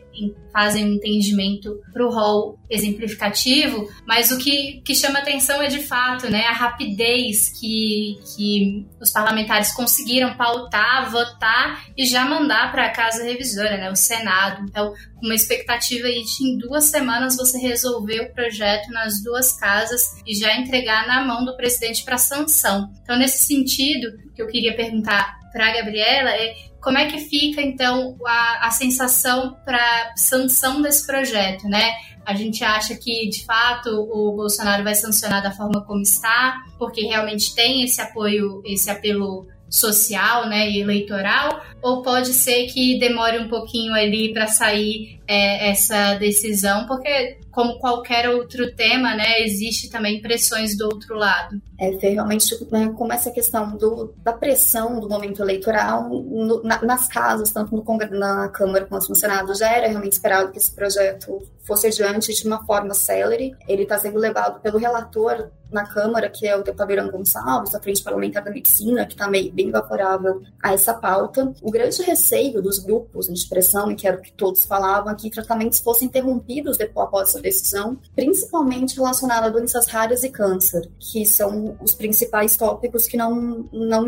fazem 0.51 0.84
um 0.84 0.93
entendimento 0.93 1.80
para 1.93 2.03
o 2.03 2.09
rol 2.09 2.57
exemplificativo, 2.67 3.88
mas 4.07 4.32
o 4.32 4.39
que, 4.39 4.82
que 4.84 4.95
chama 4.95 5.19
atenção 5.19 5.61
é 5.61 5.67
de 5.67 5.78
fato 5.78 6.28
né, 6.28 6.45
a 6.47 6.53
rapidez 6.53 7.49
que, 7.59 8.17
que 8.36 8.88
os 8.99 9.11
parlamentares 9.11 9.71
conseguiram 9.76 10.36
pautar, 10.36 11.11
votar 11.11 11.86
e 11.95 12.03
já 12.03 12.26
mandar 12.26 12.71
para 12.71 12.88
a 12.88 12.89
Casa 12.89 13.24
Revisora, 13.24 13.78
né, 13.78 13.91
o 13.91 13.95
Senado. 13.95 14.65
Então, 14.67 14.91
com 15.17 15.28
uma 15.28 15.36
expectativa 15.36 16.07
aí 16.07 16.24
de 16.24 16.43
em 16.43 16.57
duas 16.57 16.86
semanas 16.86 17.38
você 17.38 17.59
resolver 17.59 18.21
o 18.21 18.34
projeto 18.34 18.89
nas 18.89 19.21
duas 19.24 19.55
casas 19.59 20.01
e 20.26 20.34
já 20.34 20.57
entregar 20.57 21.05
na 21.05 21.24
mão 21.24 21.45
do 21.45 21.55
presidente 21.55 22.03
para 22.03 22.17
sanção. 22.17 22.91
Então, 23.03 23.19
nesse 23.19 23.45
sentido, 23.45 24.07
que 24.34 24.41
eu 24.41 24.47
queria 24.47 24.76
perguntar 24.76 25.42
para 25.54 25.70
a 25.70 25.74
Gabriela 25.74 26.32
é 26.32 26.56
como 26.82 26.97
é 26.97 27.06
que 27.06 27.18
fica 27.20 27.62
então 27.62 28.18
a, 28.26 28.68
a 28.68 28.72
sensação 28.72 29.56
para 29.64 30.12
sanção 30.18 30.82
desse 30.82 31.08
projeto, 31.08 31.70
né? 31.70 31.93
A 32.26 32.34
gente 32.34 32.64
acha 32.64 32.95
que 32.95 33.30
de 33.30 33.45
fato 33.45 33.89
o 33.89 34.36
Bolsonaro 34.36 34.84
vai 34.84 34.95
sancionar 34.95 35.41
da 35.41 35.51
forma 35.51 35.86
como 35.86 36.01
está, 36.01 36.58
porque 36.78 37.01
realmente 37.01 37.56
tem 37.56 37.84
esse 37.84 38.01
apoio, 38.01 38.62
esse 38.66 38.89
apelo 38.89 39.47
social, 39.70 40.47
né, 40.47 40.70
e 40.70 40.82
eleitoral, 40.82 41.64
ou 41.84 42.01
pode 42.01 42.34
ser 42.34 42.65
que 42.67 42.97
demore 42.97 43.38
um 43.39 43.49
pouquinho 43.49 43.93
ali 43.93 44.34
para 44.34 44.47
sair 44.47 45.19
é, 45.27 45.69
essa 45.69 46.15
decisão, 46.15 46.88
porque 46.88 47.38
como 47.51 47.77
qualquer 47.77 48.29
outro 48.29 48.73
tema, 48.73 49.15
né, 49.15 49.41
existe 49.41 49.89
também 49.89 50.21
pressões 50.21 50.75
do 50.75 50.86
outro 50.86 51.15
lado. 51.15 51.61
É, 51.79 51.89
realmente 51.89 52.55
né, 52.71 52.91
como 52.97 53.13
essa 53.13 53.29
questão 53.29 53.77
do, 53.77 54.13
da 54.23 54.34
pressão 54.34 54.99
do 54.99 55.07
momento 55.07 55.41
eleitoral 55.41 56.09
no, 56.09 56.63
na, 56.63 56.81
nas 56.81 57.07
casas, 57.07 57.51
tanto 57.51 57.75
no 57.75 57.84
na 58.17 58.49
Câmara 58.49 58.86
quanto 58.86 59.09
no 59.09 59.15
Senado, 59.15 59.53
já 59.53 59.71
era 59.71 59.88
realmente 59.88 60.13
esperado 60.13 60.51
que 60.51 60.57
esse 60.57 60.73
projeto 60.73 61.47
fosse 61.63 61.88
adiante 61.88 62.34
de 62.34 62.47
uma 62.47 62.65
forma 62.65 62.93
célere. 62.93 63.55
Ele 63.67 63.84
está 63.84 63.97
sendo 63.97 64.17
levado 64.17 64.59
pelo 64.61 64.77
relator 64.77 65.49
na 65.71 65.86
Câmara, 65.86 66.29
que 66.29 66.47
é 66.47 66.55
o 66.55 66.63
deputado 66.63 66.91
Irã 66.91 67.09
Gonçalves, 67.09 67.71
da 67.71 67.79
Frente 67.79 68.03
Parlamentar 68.03 68.43
da 68.43 68.51
Medicina, 68.51 69.05
que 69.05 69.13
está 69.13 69.29
bem 69.29 69.71
favorável 69.71 70.41
a 70.61 70.73
essa 70.73 70.93
pauta. 70.93 71.53
O 71.61 71.71
grande 71.74 72.01
receio 72.03 72.61
dos 72.61 72.80
grupos 72.80 73.28
de 73.28 73.47
pressão, 73.47 73.91
e 73.91 73.95
que 73.95 74.07
era 74.07 74.17
o 74.17 74.21
que 74.21 74.32
todos 74.32 74.65
falavam, 74.65 75.13
que 75.15 75.30
tratamentos 75.30 75.80
fossem 75.80 76.07
interrompidos 76.07 76.78
depois 76.78 77.07
após 77.07 77.30
essa 77.30 77.41
decisão, 77.41 77.97
principalmente 78.15 78.95
relacionado 78.95 79.45
a 79.45 79.49
doenças 79.49 79.88
raras 79.88 80.24
e 80.24 80.30
câncer, 80.30 80.89
que 80.99 81.26
são 81.26 81.76
os 81.82 81.93
principais 81.93 82.55
tópicos 82.55 83.07
que 83.07 83.17
não, 83.17 83.67
não 83.71 84.07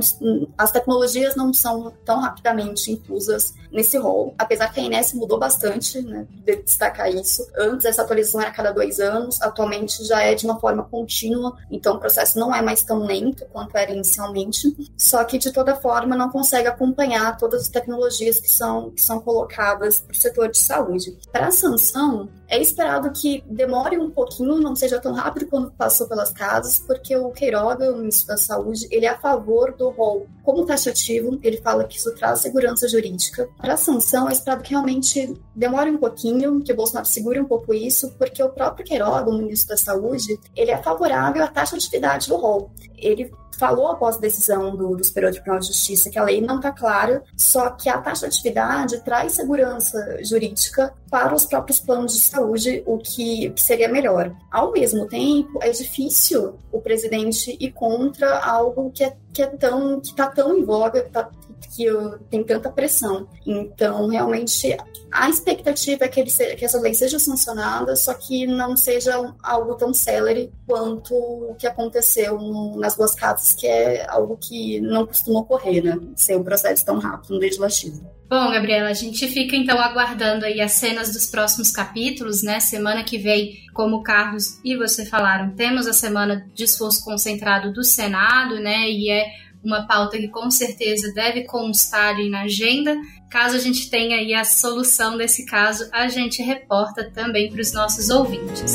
as 0.57 0.71
tecnologias 0.71 1.35
não 1.35 1.53
são 1.53 1.91
tão 2.03 2.19
rapidamente 2.19 2.91
inclusas 2.91 3.53
nesse 3.71 3.97
rol. 3.97 4.33
Apesar 4.37 4.71
que 4.71 4.79
a 4.79 4.83
Inés 4.83 5.13
mudou 5.13 5.39
bastante, 5.39 6.01
né, 6.01 6.27
de 6.45 6.55
destacar 6.57 7.09
isso. 7.13 7.45
Antes 7.57 7.85
essa 7.85 8.03
atualização 8.03 8.41
era 8.41 8.49
a 8.49 8.53
cada 8.53 8.71
dois 8.71 8.99
anos, 8.99 9.41
atualmente 9.41 10.03
já 10.05 10.21
é 10.21 10.35
de 10.35 10.45
uma 10.45 10.59
forma 10.59 10.83
contínua, 10.83 11.57
então 11.69 11.95
o 11.95 11.99
processo 11.99 12.39
não 12.39 12.53
é 12.53 12.61
mais 12.61 12.83
tão 12.83 13.05
lento 13.05 13.45
quanto 13.51 13.75
era 13.75 13.91
inicialmente. 13.91 14.75
Só 14.97 15.23
que 15.23 15.37
de 15.37 15.51
toda 15.51 15.75
forma 15.75 16.15
não 16.15 16.29
consegue 16.29 16.67
acompanhar 16.67 17.37
todas 17.37 17.54
as 17.61 17.69
tecnologias 17.69 18.39
que 18.39 18.49
são, 18.49 18.91
que 18.91 19.01
são 19.01 19.19
colocadas 19.19 19.99
para 19.99 20.13
o 20.13 20.15
setor 20.15 20.49
de 20.49 20.57
saúde. 20.57 21.17
Para 21.31 21.47
a 21.47 21.51
sanção, 21.51 22.29
é 22.47 22.61
esperado 22.61 23.11
que 23.11 23.43
demore 23.47 23.97
um 23.97 24.11
pouquinho, 24.11 24.59
não 24.59 24.75
seja 24.75 24.99
tão 24.99 25.13
rápido 25.13 25.47
quanto 25.47 25.71
passou 25.71 26.07
pelas 26.07 26.31
casas, 26.31 26.79
porque 26.79 27.15
o 27.15 27.31
Queiroga, 27.31 27.91
o 27.91 27.97
ministro 27.97 28.27
da 28.27 28.37
Saúde, 28.37 28.87
ele 28.91 29.05
é 29.05 29.09
a 29.09 29.17
favor 29.17 29.73
do 29.73 29.89
rol 29.89 30.27
como 30.43 30.65
taxativo, 30.65 31.39
ele 31.41 31.57
fala 31.57 31.85
que 31.85 31.97
isso 31.97 32.13
traz 32.15 32.39
segurança 32.39 32.87
jurídica. 32.87 33.49
Para 33.57 33.73
a 33.73 33.77
sanção, 33.77 34.29
é 34.29 34.33
esperado 34.33 34.61
que 34.61 34.71
realmente 34.71 35.33
demore 35.55 35.89
um 35.89 35.97
pouquinho, 35.97 36.61
que 36.61 36.73
o 36.73 36.75
Bolsonaro 36.75 37.07
segure 37.07 37.39
um 37.39 37.45
pouco 37.45 37.73
isso, 37.73 38.11
porque 38.17 38.43
o 38.43 38.49
próprio 38.49 38.85
Queiroga, 38.85 39.29
o 39.29 39.37
ministro 39.37 39.69
da 39.69 39.77
Saúde, 39.77 40.39
ele 40.55 40.71
é 40.71 40.77
favorável 40.77 41.43
à 41.43 41.47
taxa 41.47 41.77
de 41.77 41.85
atividade 41.85 42.27
do 42.27 42.35
rol. 42.35 42.71
Ele 42.97 43.31
falou 43.57 43.87
após 43.87 44.17
a 44.17 44.19
decisão 44.19 44.75
do, 44.75 44.95
do 44.95 45.03
Superior 45.03 45.31
Tribunal 45.31 45.59
de 45.59 45.67
Justiça 45.67 46.09
que 46.09 46.19
a 46.19 46.23
lei 46.23 46.41
não 46.41 46.57
está 46.57 46.71
clara, 46.71 47.23
só 47.35 47.69
que 47.69 47.89
a 47.89 47.97
taxa 47.97 48.27
de 48.27 48.35
atividade 48.35 49.01
traz 49.01 49.33
segurança 49.33 50.23
jurídica 50.23 50.93
para 51.09 51.33
os 51.33 51.45
próprios 51.45 51.79
planos 51.79 52.13
de 52.13 52.19
saúde, 52.19 52.83
o 52.85 52.97
que, 52.97 53.49
que 53.51 53.61
seria 53.61 53.87
melhor. 53.87 54.35
Ao 54.51 54.71
mesmo 54.71 55.07
tempo, 55.07 55.59
é 55.61 55.69
difícil 55.69 56.55
o 56.71 56.81
presidente 56.81 57.55
ir 57.59 57.71
contra 57.71 58.39
algo 58.39 58.91
que 58.91 59.03
é, 59.03 59.15
que 59.33 59.41
é 59.41 59.47
tão 59.47 59.99
que 59.99 60.09
está 60.09 60.27
tão 60.27 60.57
em 60.57 60.63
voga, 60.63 61.03
que 61.03 61.09
tá, 61.09 61.29
que 61.67 61.85
tem 62.29 62.43
tanta 62.43 62.69
pressão. 62.69 63.27
Então, 63.45 64.07
realmente, 64.07 64.77
a 65.11 65.29
expectativa 65.29 66.05
é 66.05 66.07
que, 66.07 66.19
ele 66.19 66.31
que 66.31 66.65
essa 66.65 66.79
lei 66.79 66.93
seja 66.93 67.19
sancionada, 67.19 67.95
só 67.95 68.13
que 68.13 68.45
não 68.45 68.75
seja 68.75 69.33
algo 69.41 69.75
tão 69.75 69.93
célere 69.93 70.51
quanto 70.67 71.13
o 71.13 71.55
que 71.55 71.65
aconteceu 71.67 72.37
no, 72.37 72.77
nas 72.77 72.95
duas 72.95 73.15
casas, 73.15 73.53
que 73.53 73.67
é 73.67 74.05
algo 74.09 74.37
que 74.37 74.81
não 74.81 75.05
costuma 75.05 75.39
ocorrer, 75.39 75.83
né? 75.83 75.97
Ser 76.15 76.37
um 76.37 76.43
processo 76.43 76.85
tão 76.85 76.99
rápido 76.99 77.35
no 77.35 77.39
legislativo. 77.39 78.15
Bom, 78.27 78.51
Gabriela, 78.51 78.89
a 78.89 78.93
gente 78.93 79.27
fica 79.27 79.55
então 79.55 79.79
aguardando 79.79 80.45
aí 80.45 80.59
as 80.59 80.71
cenas 80.71 81.13
dos 81.13 81.27
próximos 81.27 81.69
capítulos, 81.69 82.41
né? 82.41 82.59
Semana 82.59 83.03
que 83.03 83.19
vem, 83.19 83.59
como 83.71 83.97
o 83.97 84.03
Carlos 84.03 84.59
e 84.65 84.75
você 84.75 85.05
falaram, 85.05 85.55
temos 85.55 85.85
a 85.85 85.93
semana 85.93 86.49
de 86.53 86.63
esforço 86.63 87.05
concentrado 87.05 87.71
do 87.71 87.83
Senado, 87.83 88.59
né? 88.59 88.89
E 88.89 89.11
é 89.11 89.27
uma 89.65 89.87
pauta 89.87 90.17
que 90.17 90.27
com 90.27 90.49
certeza 90.51 91.11
deve 91.13 91.43
constar 91.43 92.15
na 92.29 92.41
agenda. 92.41 92.95
Caso 93.29 93.55
a 93.55 93.59
gente 93.59 93.89
tenha 93.89 94.17
aí 94.17 94.33
a 94.33 94.43
solução 94.43 95.17
desse 95.17 95.45
caso, 95.45 95.89
a 95.91 96.07
gente 96.07 96.41
reporta 96.41 97.11
também 97.11 97.51
para 97.51 97.61
os 97.61 97.73
nossos 97.73 98.09
ouvintes. 98.09 98.73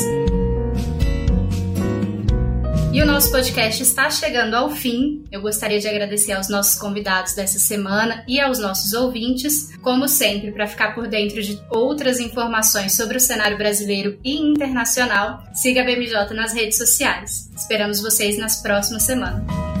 E 2.93 3.01
o 3.01 3.05
nosso 3.05 3.31
podcast 3.31 3.81
está 3.81 4.09
chegando 4.09 4.53
ao 4.53 4.69
fim. 4.69 5.23
Eu 5.31 5.41
gostaria 5.41 5.79
de 5.79 5.87
agradecer 5.87 6.33
aos 6.33 6.49
nossos 6.49 6.77
convidados 6.77 7.33
dessa 7.33 7.57
semana 7.57 8.21
e 8.27 8.37
aos 8.37 8.59
nossos 8.59 8.91
ouvintes. 8.91 9.73
Como 9.77 10.09
sempre, 10.09 10.51
para 10.51 10.67
ficar 10.67 10.93
por 10.93 11.07
dentro 11.07 11.41
de 11.41 11.57
outras 11.69 12.19
informações 12.19 12.97
sobre 12.97 13.15
o 13.15 13.21
cenário 13.21 13.57
brasileiro 13.57 14.19
e 14.25 14.35
internacional, 14.35 15.41
siga 15.53 15.81
a 15.81 15.85
BMJ 15.85 16.33
nas 16.35 16.53
redes 16.53 16.77
sociais. 16.77 17.49
Esperamos 17.55 18.01
vocês 18.01 18.37
nas 18.37 18.61
próximas 18.61 19.03
semanas. 19.03 19.80